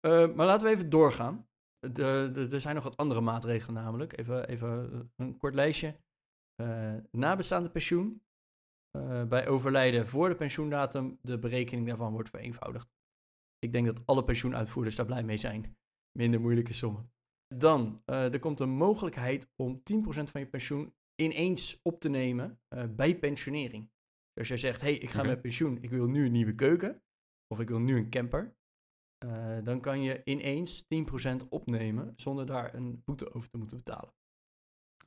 Uh, 0.05 0.35
maar 0.35 0.45
laten 0.45 0.67
we 0.67 0.73
even 0.73 0.89
doorgaan. 0.89 1.49
Er 1.80 2.61
zijn 2.61 2.75
nog 2.75 2.84
wat 2.84 2.97
andere 2.97 3.21
maatregelen 3.21 3.84
namelijk. 3.84 4.19
Even, 4.19 4.47
even 4.47 5.11
een 5.15 5.38
kort 5.38 5.55
lijstje. 5.55 5.95
Uh, 6.61 6.95
nabestaande 7.11 7.69
pensioen. 7.69 8.21
bij 9.28 9.47
overlijden 9.47 10.07
voor 10.07 10.30
de 10.30 10.36
pensioendatum, 10.36 11.19
de 11.21 11.39
berekening 11.39 11.88
daarvan 11.88 12.11
wordt 12.11 12.30
vereenvoudigd. 12.30 12.89
Ik 13.59 13.71
denk 13.71 13.86
dat 13.86 14.05
alle 14.05 14.23
pensioenuitvoerders 14.23 14.95
daar 14.95 15.05
blij 15.05 15.23
mee 15.23 15.38
zijn. 15.38 15.78
Minder 16.11 16.41
moeilijke 16.41 16.73
sommen. 16.73 17.11
Dan, 17.55 18.01
uh, 18.05 18.34
er 18.34 18.39
komt 18.39 18.59
een 18.59 18.69
mogelijkheid 18.69 19.49
om 19.55 19.82
10% 19.84 19.84
van 20.30 20.41
je 20.41 20.47
pensioen 20.47 20.93
ineens 21.15 21.80
op 21.82 21.99
te 21.99 22.09
nemen 22.09 22.59
bij 22.95 23.19
pensionering. 23.19 23.89
Dus 24.38 24.51
als 24.51 24.61
je 24.61 24.67
zegt, 24.67 24.82
hé, 24.82 24.88
hey, 24.88 24.97
ik 24.97 25.09
ga 25.09 25.19
okay. 25.19 25.32
met 25.32 25.41
pensioen, 25.41 25.78
ik 25.82 25.89
wil 25.89 26.07
nu 26.07 26.25
een 26.25 26.32
nieuwe 26.32 26.55
keuken, 26.55 27.01
of 27.47 27.59
ik 27.59 27.67
wil 27.67 27.80
nu 27.80 27.97
een 27.97 28.09
camper, 28.09 28.57
uh, 29.26 29.57
dan 29.63 29.82
kan 29.82 30.01
je 30.01 30.22
ineens 30.24 30.84
10% 30.84 31.47
opnemen 31.49 32.13
zonder 32.15 32.45
daar 32.45 32.74
een 32.74 33.01
boete 33.05 33.34
over 33.34 33.49
te 33.49 33.57
moeten 33.57 33.78
betalen. 33.78 34.13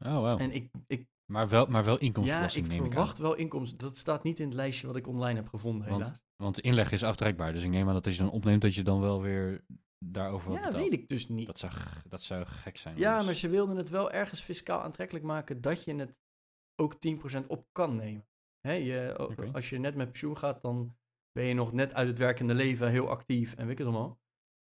Oh, 0.05 0.15
wow. 0.15 0.41
En 0.41 0.53
ik, 0.53 0.71
ik, 0.87 1.07
maar, 1.33 1.49
wel, 1.49 1.67
maar 1.67 1.85
wel 1.85 1.99
inkomstenbelasting 1.99 2.67
ja, 2.67 2.75
ik 2.75 2.83
verwacht 2.83 3.19
wel 3.19 3.35
inkomsten. 3.35 3.79
Dat 3.79 3.97
staat 3.97 4.23
niet 4.23 4.41
in 4.41 4.47
het 4.47 4.55
lijstje 4.55 4.87
wat 4.87 4.97
ik 4.97 5.07
online 5.07 5.39
heb 5.39 5.49
gevonden, 5.49 5.89
want, 5.89 6.03
helaas. 6.03 6.21
Want 6.37 6.55
de 6.55 6.63
inleg 6.63 6.93
is 6.93 7.03
aftrekbaar, 7.03 7.53
dus 7.53 7.63
ik 7.63 7.71
neem 7.71 7.89
aan 7.89 7.95
dat 7.95 8.07
als 8.07 8.17
je 8.17 8.23
dan 8.23 8.33
opneemt, 8.33 8.63
dat 8.63 8.75
je 8.75 8.83
dan 8.83 9.01
wel 9.01 9.23
weer 9.23 9.65
daarover 10.05 10.53
Ja, 10.53 10.57
betaalt. 10.57 10.75
weet 10.75 10.93
ik 10.93 11.09
dus 11.09 11.29
niet. 11.29 11.47
Dat 11.47 11.59
zou, 11.59 11.73
dat 12.09 12.23
zou 12.23 12.45
gek 12.45 12.77
zijn. 12.77 12.97
Ja, 12.97 13.09
anders. 13.09 13.27
maar 13.27 13.35
ze 13.35 13.49
wilden 13.49 13.77
het 13.77 13.89
wel 13.89 14.11
ergens 14.11 14.41
fiscaal 14.41 14.83
aantrekkelijk 14.83 15.25
maken 15.25 15.61
dat 15.61 15.85
je 15.85 15.95
het 15.95 16.19
ook 16.77 16.95
10% 16.95 17.47
op 17.47 17.67
kan 17.73 17.97
nemen. 17.97 18.29
Hè, 18.61 18.73
je. 18.73 19.17
Als 19.53 19.71
je 19.71 19.79
net 19.79 19.95
met 19.95 20.09
pensioen 20.09 20.37
gaat, 20.37 20.63
dan 20.63 20.97
ben 21.33 21.45
je 21.45 21.55
nog 21.55 21.72
net 21.72 21.95
uit 21.95 22.09
het 22.09 22.18
werkende 22.18 22.55
leven 22.55 22.91
heel 22.91 23.09
actief 23.09 23.55
en 23.55 23.62
weet 23.62 23.72
ik 23.72 23.78
het 23.78 23.87
allemaal. 23.87 24.20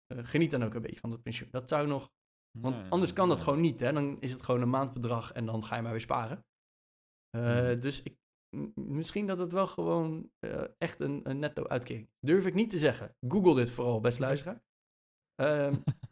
Eh, 0.07 0.19
geniet 0.21 0.51
dan 0.51 0.63
ook 0.63 0.73
een 0.73 0.81
beetje 0.81 0.99
van 0.99 1.09
dat 1.09 1.21
pensioen. 1.21 1.49
Dat 1.51 1.69
zou 1.69 1.87
nog, 1.87 2.11
want 2.59 2.91
anders 2.91 3.13
kan 3.13 3.29
dat 3.29 3.41
gewoon 3.41 3.61
niet. 3.61 3.79
Hè? 3.79 3.93
Dan 3.93 4.21
is 4.21 4.31
het 4.31 4.43
gewoon 4.43 4.61
een 4.61 4.69
maandbedrag 4.69 5.31
en 5.31 5.45
dan 5.45 5.63
ga 5.63 5.75
je 5.75 5.81
maar 5.81 5.91
weer 5.91 6.01
sparen. 6.01 6.45
Eh, 7.29 7.41
Mhm. 7.41 7.79
Dus 7.79 8.03
ik, 8.03 8.17
misschien 8.75 9.27
dat 9.27 9.37
het 9.37 9.51
wel 9.51 9.67
gewoon 9.67 10.31
eh, 10.39 10.63
echt 10.77 10.99
een, 10.99 11.29
een 11.29 11.39
netto 11.39 11.67
uitkering 11.67 12.07
is. 12.07 12.13
Durf 12.19 12.45
ik 12.45 12.53
niet 12.53 12.69
te 12.69 12.77
zeggen. 12.77 13.15
Google 13.27 13.55
dit 13.55 13.69
vooral, 13.69 13.99
best 13.99 14.19
luisteraar. 14.19 14.63
Ehm, 15.35 15.75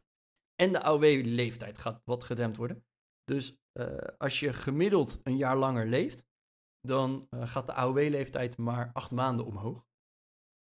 en 0.64 0.72
de 0.72 0.84
AOW-leeftijd 0.84 1.78
gaat 1.78 2.02
wat 2.06 2.24
gedempt 2.24 2.58
worden. 2.58 2.86
Dus 3.24 3.58
als 4.18 4.40
je 4.40 4.54
gemiddeld 4.54 5.20
een 5.24 5.38
jaar 5.38 5.58
langer 5.58 5.88
leeft, 5.88 6.26
dan 6.82 7.28
gaat 7.30 7.66
de 7.66 7.74
AOW-leeftijd 7.74 8.58
maar 8.58 8.90
acht 8.94 9.12
maanden 9.12 9.46
omhoog. 9.46 9.89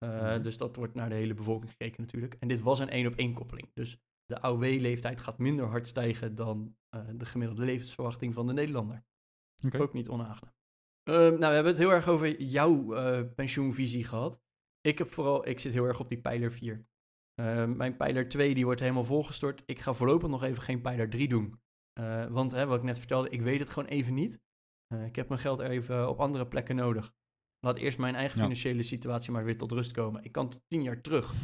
Eh, 0.04 0.20
Mhm. 0.34 0.42
Dus 0.42 0.56
dat 0.56 0.76
wordt 0.76 0.94
naar 0.94 1.08
de 1.08 1.14
hele 1.14 1.34
bevolking 1.34 1.70
gekeken 1.70 2.02
natuurlijk. 2.02 2.36
En 2.38 2.48
dit 2.48 2.60
was 2.60 2.78
een 2.78 2.88
één 2.88 3.06
op 3.06 3.14
één 3.14 3.34
koppeling. 3.34 3.70
Dus 3.74 3.98
de 4.26 4.40
AOW-leeftijd 4.40 5.20
gaat 5.20 5.38
minder 5.38 5.66
hard 5.66 5.86
stijgen 5.86 6.34
dan 6.34 6.76
eh, 6.88 7.08
de 7.14 7.26
gemiddelde 7.26 7.64
levensverwachting 7.64 8.34
van 8.34 8.46
de 8.46 8.52
Nederlander. 8.52 9.04
Ook 9.78 9.92
niet 9.92 10.08
onaangenaam. 10.08 10.54
Ehm, 11.02 11.16
nou, 11.18 11.38
we 11.38 11.46
hebben 11.54 11.72
het 11.72 11.78
heel 11.78 11.92
erg 11.92 12.08
over 12.08 12.42
jouw 12.42 12.94
eh, 12.94 13.22
pensioenvisie 13.34 14.04
gehad. 14.04 14.42
Ik 14.80 14.98
heb 14.98 15.10
vooral, 15.10 15.48
ik 15.48 15.60
zit 15.60 15.72
heel 15.72 15.84
erg 15.84 16.00
op 16.00 16.08
die 16.08 16.20
pijler 16.20 16.52
4. 16.52 16.86
Ehm, 17.34 17.76
mijn 17.76 17.96
pijler 17.96 18.28
2 18.28 18.54
die 18.54 18.64
wordt 18.64 18.80
helemaal 18.80 19.04
volgestort. 19.04 19.62
Ik 19.66 19.78
ga 19.80 19.92
voorlopig 19.92 20.28
nog 20.28 20.42
even 20.42 20.62
geen 20.62 20.80
pijler 20.80 21.10
3 21.10 21.28
doen. 21.28 21.60
Want 22.30 22.52
hè, 22.52 22.66
wat 22.66 22.78
ik 22.78 22.84
net 22.84 22.98
vertelde, 22.98 23.28
ik 23.28 23.42
weet 23.42 23.58
het 23.58 23.68
gewoon 23.68 23.88
even 23.88 24.14
niet. 24.14 24.40
Ik 25.06 25.16
heb 25.16 25.28
mijn 25.28 25.40
geld 25.40 25.58
even 25.60 26.08
op 26.08 26.20
andere 26.20 26.46
plekken 26.46 26.76
nodig. 26.76 27.14
Laat 27.64 27.78
eerst 27.78 27.98
mijn 27.98 28.14
eigen 28.14 28.36
Ja. 28.36 28.42
financiële 28.42 28.82
situatie 28.82 29.32
maar 29.32 29.44
weer 29.44 29.58
tot 29.58 29.72
rust 29.72 29.92
komen. 29.92 30.24
Ik 30.24 30.32
kan 30.32 30.50
tot 30.50 30.60
10 30.68 30.82
jaar 30.82 31.00
terug. 31.00 31.34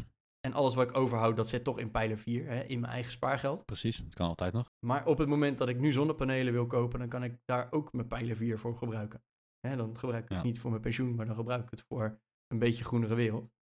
En 0.40 0.52
alles 0.52 0.74
wat 0.74 0.88
ik 0.90 0.96
overhoud, 0.96 1.36
dat 1.36 1.48
zit 1.48 1.64
toch 1.64 1.78
in 1.78 1.90
pijler 1.90 2.18
4, 2.18 2.46
hè, 2.46 2.62
in 2.62 2.80
mijn 2.80 2.92
eigen 2.92 3.12
spaargeld. 3.12 3.64
Precies, 3.64 3.96
het 3.96 4.14
kan 4.14 4.28
altijd 4.28 4.52
nog. 4.52 4.72
Maar 4.86 5.06
op 5.06 5.18
het 5.18 5.28
moment 5.28 5.58
dat 5.58 5.68
ik 5.68 5.78
nu 5.78 5.92
zonnepanelen 5.92 6.52
wil 6.52 6.66
kopen, 6.66 6.98
dan 6.98 7.08
kan 7.08 7.22
ik 7.24 7.38
daar 7.44 7.72
ook 7.72 7.92
mijn 7.92 8.06
pijler 8.08 8.36
4 8.36 8.58
voor 8.58 8.76
gebruiken. 8.76 9.22
Hè, 9.60 9.76
dan 9.76 9.98
gebruik 9.98 10.24
ik 10.24 10.30
het 10.30 10.42
niet 10.42 10.58
voor 10.58 10.70
mijn 10.70 10.82
pensioen, 10.82 11.14
maar 11.14 11.26
dan 11.26 11.34
gebruik 11.34 11.62
ik 11.64 11.70
het 11.70 11.82
voor 11.82 12.20
een 12.46 12.58
beetje 12.58 12.84
groenere 12.84 13.14
wereld. 13.14 13.52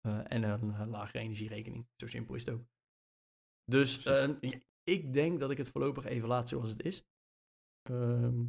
Eh, 0.00 0.32
en 0.32 0.42
een 0.42 0.74
eh, 0.74 0.86
lagere 0.86 1.18
energierekening. 1.18 1.88
Zo 1.96 2.06
simpel 2.06 2.34
is 2.34 2.44
het 2.44 2.54
ook. 2.54 2.64
Dus 3.64 4.02
ja, 4.02 4.38
ik 4.82 5.12
denk 5.12 5.40
dat 5.40 5.50
ik 5.50 5.58
het 5.58 5.68
voorlopig 5.68 6.04
even 6.04 6.28
laat 6.28 6.48
zoals 6.48 6.70
het 6.70 6.82
is. 6.84 7.04
Ehm, 7.82 8.44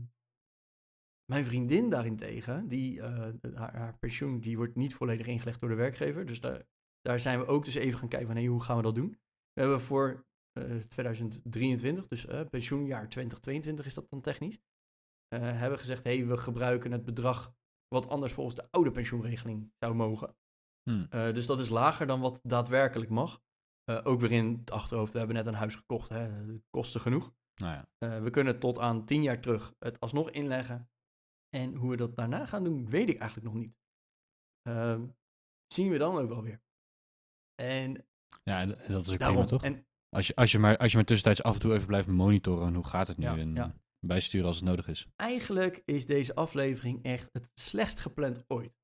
mijn 1.30 1.45
vriendin 1.45 1.89
daarentegen, 1.89 2.67
die, 2.67 3.01
eh, 3.01 3.30
haar, 3.53 3.75
haar 3.75 3.97
pensioen 3.97 4.39
die 4.39 4.57
wordt 4.57 4.75
niet 4.75 4.93
volledig 4.93 5.27
ingelegd 5.27 5.59
door 5.59 5.69
de 5.69 5.75
werkgever. 5.75 6.25
Dus 6.25 6.39
daar, 6.39 6.65
daar 7.01 7.19
zijn 7.19 7.39
we 7.39 7.45
ook 7.45 7.65
dus 7.65 7.75
even 7.75 7.99
gaan 7.99 8.09
kijken 8.09 8.27
van 8.27 8.38
hey, 8.38 8.45
hoe 8.45 8.63
gaan 8.63 8.77
we 8.77 8.84
dat 8.84 8.95
doen. 8.95 9.09
We 9.53 9.61
hebben 9.61 9.82
voor 9.82 10.25
eh, 10.51 10.75
2023, 10.75 12.07
dus 12.07 12.25
eh, 12.25 12.41
pensioenjaar 12.49 13.09
2022 13.09 13.86
is 13.86 13.93
dat 13.93 14.09
dan 14.09 14.21
technisch, 14.21 14.59
eh, 15.27 15.39
hebben 15.41 15.80
gezegd 15.80 16.03
hey, 16.03 16.25
we 16.25 16.38
gebruiken 16.38 16.91
het 16.91 17.05
bedrag 17.05 17.53
wat 17.88 18.09
anders 18.09 18.34
volgens 18.34 18.55
de 18.55 18.67
oude 18.71 18.91
pensioenregeling 18.91 19.71
zou 19.80 19.93
mogen. 19.93 20.36
Hm. 20.89 21.05
Eh, 21.09 21.34
dus 21.34 21.45
dat 21.45 21.59
is 21.59 21.69
lager 21.69 22.07
dan 22.07 22.19
wat 22.19 22.39
daadwerkelijk 22.43 23.09
mag. 23.09 23.41
Eh, 23.84 23.99
ook 24.03 24.19
weer 24.19 24.32
in 24.32 24.57
het 24.59 24.71
achterhoofd, 24.71 25.11
we 25.11 25.17
hebben 25.17 25.36
net 25.36 25.45
een 25.45 25.53
huis 25.53 25.75
gekocht, 25.75 26.09
hè, 26.09 26.30
kosten 26.69 27.01
genoeg. 27.01 27.34
Nou 27.55 27.73
ja, 27.73 27.88
Eh, 27.97 28.21
we 28.21 28.30
kunnen 28.30 28.59
tot 28.59 28.80
aan 28.80 29.05
tien 29.05 29.23
jaar 29.23 29.41
terug 29.41 29.73
het 29.80 29.99
alsnog 29.99 30.30
inleggen. 30.30 30.89
En 31.50 31.76
hoe 31.76 31.89
we 31.89 31.97
dat 31.97 32.16
daarna 32.16 32.45
gaan 32.45 32.64
doen, 32.64 32.89
weet 32.89 33.10
ik 33.10 33.20
eigenlijk 33.20 33.54
nog 33.54 33.62
niet. 33.64 33.76
Ehm, 34.62 35.08
zien 35.74 35.89
we 35.89 35.97
dan 35.97 36.18
ook 36.18 36.30
wel 36.30 36.43
weer. 36.43 36.62
En 37.56 38.08
ja 38.43 38.60
en, 38.62 38.70
dat 38.70 38.80
is 39.08 39.12
ook 39.12 39.20
daarom, 39.20 39.45
prima, 39.45 39.45
toch? 39.45 39.64
en 39.64 39.86
Als 40.10 40.28
je, 40.28 40.36
als, 40.36 40.52
je 40.52 40.60
maar, 40.60 40.78
als 40.78 40.91
je 40.91 40.97
maar 40.97 41.06
tussentijds 41.06 41.43
af 41.43 41.54
en 41.54 41.60
toe 41.60 41.74
even 41.74 41.88
blijft 41.88 42.08
monitoren, 42.08 42.74
hoe 42.74 42.86
gaat 42.86 43.08
het 43.08 43.18
nu? 43.18 43.26
Ja, 43.26 43.38
en 43.38 43.54
ja. 43.54 43.76
bijsturen 44.00 44.47
als 44.47 44.56
het 44.56 44.66
nodig 44.66 44.88
is. 44.88 45.08
eigenlijk 45.16 45.82
is 45.86 46.06
deze 46.06 46.36
aflevering 46.36 47.04
echt 47.04 47.30
het 47.34 47.50
slechtst 47.54 48.00
gepland 48.00 48.43
ooit. 48.47 48.78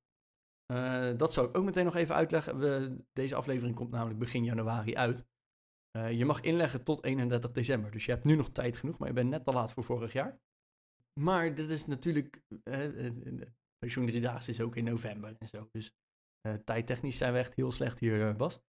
Eh, 0.66 1.16
dat 1.16 1.32
zal 1.32 1.44
ik 1.44 1.56
ook 1.56 1.64
meteen 1.64 1.84
nog 1.84 1.94
even 1.94 2.14
uitleggen. 2.14 2.58
We, 2.58 2.96
deze 3.12 3.34
aflevering 3.34 3.74
komt 3.76 3.90
namelijk 3.90 4.18
begin 4.18 4.44
januari 4.44 4.96
uit. 4.96 5.26
Eh, 5.90 6.12
je 6.12 6.24
mag 6.24 6.40
inleggen 6.40 6.84
tot 6.84 7.04
31 7.04 7.52
december. 7.52 7.90
Dus 7.90 8.04
je 8.04 8.10
hebt 8.10 8.24
nu 8.24 8.36
nog 8.36 8.50
tijd 8.50 8.76
genoeg, 8.76 8.98
maar 8.98 9.08
je 9.08 9.14
bent 9.14 9.30
net 9.30 9.44
te 9.44 9.52
laat 9.52 9.72
voor 9.72 9.84
vorig 9.84 10.12
jaar. 10.12 10.40
Maar 11.20 11.54
dit 11.54 11.70
is 11.70 11.86
natuurlijk. 11.86 12.42
eh, 12.64 13.12
pensioen 13.78 14.06
driedaags 14.06 14.48
is 14.48 14.60
ook 14.60 14.76
in 14.76 14.84
november 14.84 15.36
en 15.38 15.46
zo. 15.46 15.68
Dus 15.70 15.94
tijdtechnisch 16.64 17.16
zijn 17.16 17.32
we 17.32 17.38
echt 17.38 17.54
heel 17.54 17.72
slecht 17.72 17.98
hier, 17.98 18.36
Bas. 18.36 18.60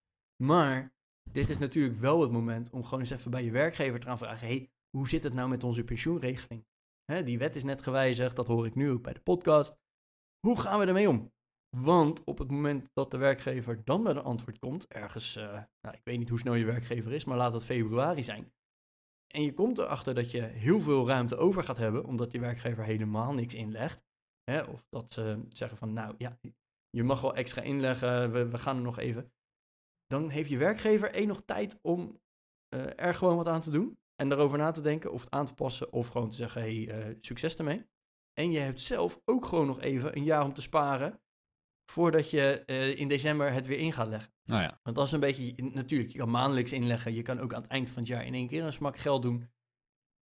Maar 0.44 0.94
dit 1.32 1.50
is 1.50 1.58
natuurlijk 1.58 1.96
wel 1.96 2.22
het 2.22 2.32
moment 2.32 2.70
om 2.70 2.84
gewoon 2.84 3.00
eens 3.00 3.10
even 3.10 3.32
bij 3.32 3.44
je 3.44 3.52
werkgever 3.52 4.00
te 4.00 4.08
gaan 4.08 4.18
vragen: 4.18 4.48
hey, 4.48 4.72
hoe 4.90 5.10
zit 5.10 5.24
het 5.24 5.34
nou 5.34 5.50
met 5.50 5.64
onze 5.64 5.84
pensioenregeling? 5.84 6.66
Hè, 7.06 7.24
die 7.24 7.38
wet 7.38 7.56
is 7.56 7.64
net 7.64 7.82
gewijzigd, 7.82 8.36
dat 8.36 8.48
hoor 8.48 8.66
ik 8.66 8.76
nu 8.76 8.92
ook 8.92 9.04
bij 9.04 9.14
de 9.14 9.20
podcast. 9.20 9.78
Hoe 10.40 10.60
gaan 10.60 10.80
we 10.80 10.86
ermee 10.86 11.10
om? 11.10 11.32
Want 11.78 12.24
op 12.24 12.38
het 12.38 12.52
moment 12.52 12.90
dat 12.94 13.12
de 13.12 13.18
werkgever 13.18 13.84
dan 13.84 14.02
met 14.02 14.16
een 14.16 14.24
antwoord 14.24 14.60
komt, 14.60 14.88
ergens, 14.88 15.36
nou, 15.36 15.96
ik 15.96 16.02
weet 16.04 16.18
niet 16.18 16.30
hoe 16.30 16.40
snel 16.40 16.54
je 16.54 16.66
werkgever 16.66 17.12
is, 17.12 17.26
maar 17.26 17.38
laat 17.38 17.54
het 17.54 17.64
februari 17.64 18.24
zijn. 18.24 18.54
En 19.38 19.44
je 19.44 19.54
komt 19.54 19.78
erachter 19.78 20.16
dat 20.16 20.32
je 20.32 20.42
heel 20.42 20.82
veel 20.82 21.08
ruimte 21.08 21.38
over 21.38 21.64
gaat 21.64 21.78
hebben, 21.78 22.06
omdat 22.06 22.32
je 22.32 22.40
werkgever 22.40 22.84
helemaal 22.84 23.34
niks 23.34 23.54
inlegt. 23.54 24.06
Hè, 24.44 24.62
of 24.62 24.86
dat 24.90 25.14
ze 25.14 25.46
zeggen 25.50 25.78
van, 25.78 25.94
nou 25.94 26.16
ja, 26.18 26.40
je 26.90 27.04
mag 27.04 27.22
wel 27.22 27.36
extra 27.36 27.62
inleggen, 27.62 28.32
we, 28.32 28.48
we 28.48 28.58
gaan 28.58 28.76
er 28.76 28.82
nog 28.82 29.00
even. 29.00 29.32
Dan 30.06 30.30
heeft 30.30 30.50
je 30.50 30.58
werkgever 30.58 31.12
één 31.12 31.28
nog 31.28 31.42
tijd 31.46 31.80
om 31.82 32.22
eh, 32.68 33.00
er 33.00 33.14
gewoon 33.14 33.36
wat 33.36 33.48
aan 33.48 33.62
te 33.62 33.72
doen. 33.72 33.98
En 34.16 34.30
daarover 34.30 34.58
na 34.58 34.72
te 34.72 34.82
denken 34.82 35.12
of 35.12 35.22
het 35.22 35.32
aan 35.32 35.46
te 35.46 35.54
passen 35.54 35.94
of 35.94 36.08
gewoon 36.08 36.30
te 36.30 36.36
zeggen, 36.36 36.62
hey, 36.62 36.90
eh, 36.90 37.16
succes 37.20 37.56
ermee. 37.56 37.86
En 38.34 38.52
je 38.52 38.60
hebt 38.60 38.82
zelf 38.82 39.22
ook 39.26 39.46
gewoon 39.46 39.68
nog 39.68 39.82
even 39.82 40.18
een 40.18 40.24
jaar 40.24 40.44
om 40.44 40.54
te 40.54 40.62
sparen 40.62 41.22
voordat 41.92 42.30
je 42.30 42.64
eh, 42.66 43.00
in 43.00 43.08
december 43.08 43.54
het 43.54 43.66
weer 43.66 43.78
in 43.80 43.94
gaat 43.94 44.08
leggen. 44.08 44.32
Nou 44.44 44.62
ja, 44.62 44.80
Want 44.84 44.96
dat 44.96 45.06
is 45.06 45.12
een 45.12 45.20
beetje, 45.20 45.64
natuurlijk, 45.64 46.12
je 46.12 46.18
kan 46.18 46.30
maandelijks 46.30 46.74
inleggen. 46.74 47.14
Je 47.14 47.22
kan 47.22 47.40
ook 47.40 47.54
aan 47.54 47.62
het 47.62 47.72
eind 47.72 47.90
van 47.90 48.00
het 48.00 48.08
jaar 48.08 48.26
in 48.26 48.34
één 48.34 48.48
keer 48.48 48.64
een 48.64 48.74
smak 48.74 48.98
geld 48.98 49.22
doen. 49.22 49.50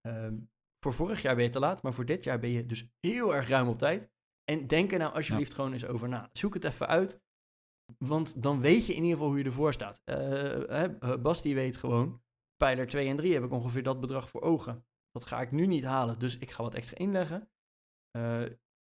Ehm, 0.01 0.37
voor 0.81 0.95
vorig 0.95 1.23
jaar 1.23 1.35
ben 1.35 1.45
je 1.45 1.51
te 1.51 1.59
laat, 1.59 1.83
maar 1.83 1.93
voor 1.93 2.05
dit 2.05 2.25
jaar 2.25 2.39
ben 2.39 2.51
je 2.51 2.67
dus 2.67 2.89
heel 3.01 3.35
erg 3.35 3.49
ruim 3.49 3.69
op 3.69 3.79
tijd. 3.79 4.11
En 4.45 4.67
denk 4.67 4.93
er 4.93 4.99
nou 4.99 5.15
alsjeblieft 5.15 5.55
gewoon 5.55 5.73
eens 5.73 5.87
over 5.87 6.09
na. 6.09 6.31
Zoek 6.33 6.55
het 6.55 6.65
even 6.65 6.87
uit, 6.87 7.21
want 7.99 8.43
dan 8.43 8.61
weet 8.61 8.87
je 8.87 8.95
in 8.95 9.03
ieder 9.03 9.17
geval 9.17 9.29
hoe 9.29 9.39
je 9.39 9.45
ervoor 9.45 9.73
staat. 9.73 10.01
Eh, 10.05 11.15
Bas 11.23 11.43
die 11.43 11.55
weet 11.55 11.77
gewoon, 11.77 12.23
pijler 12.57 12.87
2 12.87 13.09
en 13.09 13.17
3 13.17 13.35
heb 13.35 13.45
ik 13.45 13.53
ongeveer 13.53 13.83
dat 13.83 14.01
bedrag 14.01 14.29
voor 14.29 14.43
ogen. 14.43 14.87
Dat 15.11 15.25
ga 15.25 15.41
ik 15.41 15.51
nu 15.51 15.67
niet 15.67 15.85
halen, 15.85 16.19
dus 16.19 16.39
ik 16.39 16.51
ga 16.51 16.63
wat 16.63 16.75
extra 16.75 16.97
inleggen. 16.97 17.49
Eh, 18.11 18.43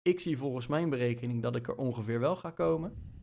ik 0.08 0.20
zie 0.20 0.38
volgens 0.38 0.68
mijn 0.68 0.90
berekening 0.90 1.42
dat 1.42 1.56
ik 1.56 1.68
er 1.68 1.76
ongeveer 1.76 2.20
wel 2.20 2.36
ga 2.36 2.52
komen. 2.52 3.16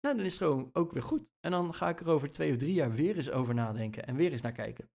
Nou, 0.00 0.16
dan 0.16 0.24
is 0.24 0.32
het 0.32 0.42
gewoon 0.42 0.70
ook 0.72 0.92
weer 0.92 1.02
goed. 1.02 1.28
En 1.40 1.50
dan 1.50 1.74
ga 1.74 1.88
ik 1.88 2.00
er 2.00 2.08
over 2.08 2.32
twee 2.32 2.52
of 2.52 2.58
drie 2.58 2.74
jaar 2.74 2.92
weer 2.92 3.16
eens 3.16 3.30
over 3.30 3.54
nadenken 3.54 4.06
en 4.06 4.16
weer 4.16 4.32
eens 4.32 4.40
naar 4.40 4.52
kijken. 4.52 4.90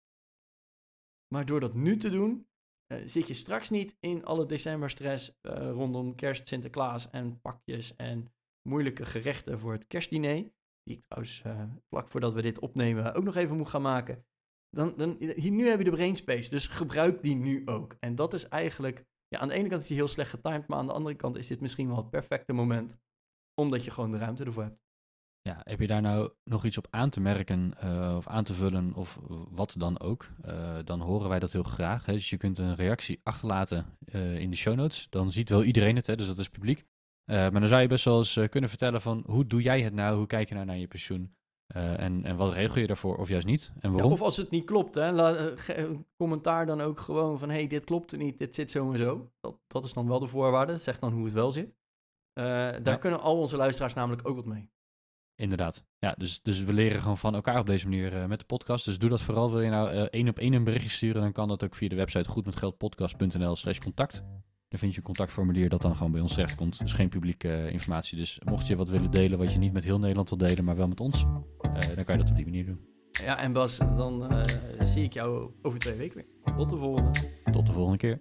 Maar 1.35 1.47
door 1.47 1.61
dat 1.61 1.75
nu 1.75 1.97
te 1.97 2.11
doen, 2.11 2.49
eh, 2.87 3.03
zit 3.07 3.29
je 3.29 3.35
straks 3.35 3.71
niet 3.71 3.97
in 4.01 4.25
alle 4.25 4.47
decemberstress 4.47 5.39
eh, 5.41 5.71
rondom 5.71 6.15
kerst, 6.15 6.49
Sinterklaas 6.49 7.11
en 7.11 7.41
pakjes 7.41 7.97
en 7.97 8.33
moeilijke 8.69 9.05
gerechten 9.05 9.59
voor 9.59 9.73
het 9.73 9.87
kerstdiner. 9.87 10.53
Die 10.83 10.97
ik 10.97 11.05
trouwens 11.05 11.43
eh, 11.43 11.63
vlak 11.89 12.09
voordat 12.09 12.33
we 12.33 12.43
dit 12.43 12.59
opnemen 12.59 13.15
ook 13.15 13.25
nog 13.25 13.37
even 13.37 13.57
moet 13.57 13.69
gaan 13.69 13.83
maken. 13.83 14.27
Dan, 14.71 14.97
dan, 14.97 15.17
hier, 15.19 15.51
nu 15.51 15.69
heb 15.69 15.79
je 15.79 15.85
de 15.85 15.91
brainspace, 15.91 16.51
dus 16.51 16.67
gebruik 16.67 17.23
die 17.23 17.37
nu 17.37 17.63
ook. 17.67 17.97
En 18.01 18.15
dat 18.15 18.35
is 18.35 18.49
eigenlijk, 18.49 19.05
ja, 19.29 19.39
aan 19.39 19.49
de 19.49 19.55
ene 19.55 19.69
kant 19.69 19.81
is 19.81 19.87
die 19.87 19.97
heel 19.97 20.09
slecht 20.09 20.31
getimed, 20.31 20.67
maar 20.67 20.79
aan 20.79 20.87
de 20.87 20.93
andere 20.93 21.15
kant 21.15 21.37
is 21.37 21.47
dit 21.47 21.61
misschien 21.61 21.89
wel 21.89 21.97
het 21.97 22.11
perfecte 22.11 22.53
moment. 22.53 22.99
Omdat 23.55 23.85
je 23.85 23.91
gewoon 23.91 24.11
de 24.11 24.19
ruimte 24.19 24.45
ervoor 24.45 24.63
hebt. 24.63 24.83
Ja, 25.49 25.61
heb 25.65 25.81
je 25.81 25.87
daar 25.87 26.03
nou 26.03 26.33
nog 26.45 26.65
iets 26.65 26.79
op 26.79 26.87
aan 26.91 27.11
te 27.11 27.21
merken 27.21 27.73
uh, 27.85 28.15
of 28.17 28.27
aan 28.27 28.45
te 28.45 28.55
vullen 28.55 28.95
of 28.95 29.21
wat 29.51 29.75
dan 29.79 30.01
ook? 30.01 30.31
Uh, 30.45 30.79
dan 30.85 31.01
horen 31.01 31.29
wij 31.29 31.39
dat 31.39 31.53
heel 31.53 31.63
graag. 31.63 32.07
Hè? 32.07 32.13
Dus 32.13 32.31
je 32.31 32.37
kunt 32.37 32.59
een 32.59 32.75
reactie 32.75 33.21
achterlaten 33.23 33.87
uh, 34.07 34.39
in 34.39 34.51
de 34.51 34.57
show 34.57 34.75
notes. 34.75 35.07
Dan 35.11 35.33
ziet 35.33 35.49
wel 35.49 35.65
iedereen 35.65 35.97
het, 35.97 36.07
hè? 36.07 36.17
dus 36.17 36.27
dat 36.27 36.39
is 36.39 36.49
publiek. 36.49 36.85
maar 37.25 37.61
dan 37.61 37.69
zou 37.69 37.81
je 37.81 37.89
best 37.89 38.05
wel 38.05 38.19
eens 38.19 38.39
kunnen 38.49 38.71
vertellen 38.71 39.01
van 39.01 39.23
hoe 39.27 39.47
doe 39.47 39.63
jij 39.63 39.83
het 39.83 39.95
nou? 39.95 40.17
Hoe 40.17 40.27
kijk 40.27 40.49
je 40.49 40.55
nou 40.55 40.67
naar 40.67 40.77
je 40.77 40.87
pensioen? 40.87 41.35
En, 41.67 42.25
en 42.25 42.37
wat 42.37 42.53
regel 42.53 42.81
je 42.81 42.87
daarvoor 42.87 43.17
of 43.17 43.29
juist 43.29 43.47
niet? 43.47 43.73
En 43.81 43.91
waarom? 43.91 44.09
Ja, 44.09 44.17
of 44.17 44.23
als 44.23 44.37
het 44.37 44.51
niet 44.51 44.65
klopt, 44.65 44.95
hè? 44.95 45.13
Laat, 45.13 45.55
commentaar 46.17 46.67
dan 46.67 46.81
ook 46.81 47.01
gewoon 47.01 47.39
van 47.39 47.51
hey, 47.51 47.67
dit 47.67 47.85
klopt 47.85 48.17
niet, 48.17 48.39
dit 48.39 48.55
zit 48.55 48.71
zo 48.71 48.93
en 48.93 48.99
zo. 48.99 49.31
Dat, 49.41 49.57
dat 49.67 49.85
is 49.85 49.93
dan 49.93 50.09
wel 50.09 50.19
de 50.19 50.27
voorwaarde. 50.27 50.77
Zeg 50.77 50.99
dan 50.99 51.13
hoe 51.13 51.25
het 51.25 51.33
wel 51.33 51.53
zit. 51.53 51.75
daar 52.33 52.83
ja. 52.85 52.97
kunnen 52.97 53.21
al 53.21 53.39
onze 53.39 53.57
luisteraars 53.57 53.95
namelijk 53.95 54.29
ook 54.29 54.37
wat 54.37 54.45
mee. 54.45 54.73
Inderdaad. 55.37 55.85
Ja, 55.99 56.15
dus, 56.19 56.43
dus 56.43 56.65
we 56.65 56.73
leren 56.73 57.01
gewoon 57.01 57.19
van 57.19 57.35
elkaar 57.35 57.59
op 57.59 57.67
deze 57.67 57.89
manier 57.89 58.13
uh, 58.13 58.25
met 58.25 58.39
de 58.39 58.45
podcast. 58.45 58.85
Dus 58.85 58.99
doe 58.99 59.11
dat 59.11 59.21
vooral. 59.21 59.51
Wil 59.51 59.61
je 59.61 59.71
nou 59.71 60.07
één 60.07 60.29
op 60.29 60.39
één 60.39 60.53
een 60.53 60.65
berichtje 60.65 60.91
sturen, 60.91 61.23
dan 61.23 61.33
kan 61.33 61.49
dat 61.49 61.65
ook 61.65 61.75
via 61.75 61.89
de 61.89 61.97
website 61.97 62.31
goedmetgeldpodcast.nl 62.31 63.57
slash 63.57 63.79
contact. 63.79 64.25
Dan 64.75 64.83
vind 64.83 64.95
je 64.95 65.01
een 65.01 65.15
contactformulier 65.15 65.69
dat 65.69 65.83
dan 65.83 65.97
gewoon 65.97 66.13
bij 66.13 66.21
ons 66.21 66.35
terechtkomt. 66.35 66.79
Dat 66.79 66.87
is 66.87 66.93
geen 66.93 67.09
publieke 67.09 67.49
uh, 67.49 67.73
informatie. 67.73 68.19
Dus 68.19 68.41
mocht 68.45 68.67
je 68.67 68.77
wat 68.77 68.89
willen 68.89 69.11
delen 69.11 69.39
wat 69.39 69.53
je 69.53 69.59
niet 69.59 69.73
met 69.73 69.85
heel 69.85 69.99
Nederland 69.99 70.29
wil 70.29 70.39
delen, 70.39 70.65
maar 70.65 70.77
wel 70.77 70.89
met 70.89 71.01
ons, 71.01 71.25
dan 71.95 72.05
kan 72.05 72.17
je 72.17 72.23
dat 72.23 72.31
op 72.31 72.37
die 72.37 72.45
manier 72.45 72.67
doen. 72.67 72.81
Ja, 73.11 73.39
en 73.39 73.53
Bas, 73.53 73.77
dan 73.77 74.45
zie 74.83 75.05
ik 75.05 75.13
jou 75.13 75.51
over 75.63 75.79
twee 75.79 75.97
weken 75.97 76.17
weer. 76.17 76.55
Tot 76.57 76.71
de 76.71 76.77
volgende. 76.77 77.11
Tot 77.53 77.67
de 77.67 77.73
volgende 77.73 77.99
keer. 77.99 78.21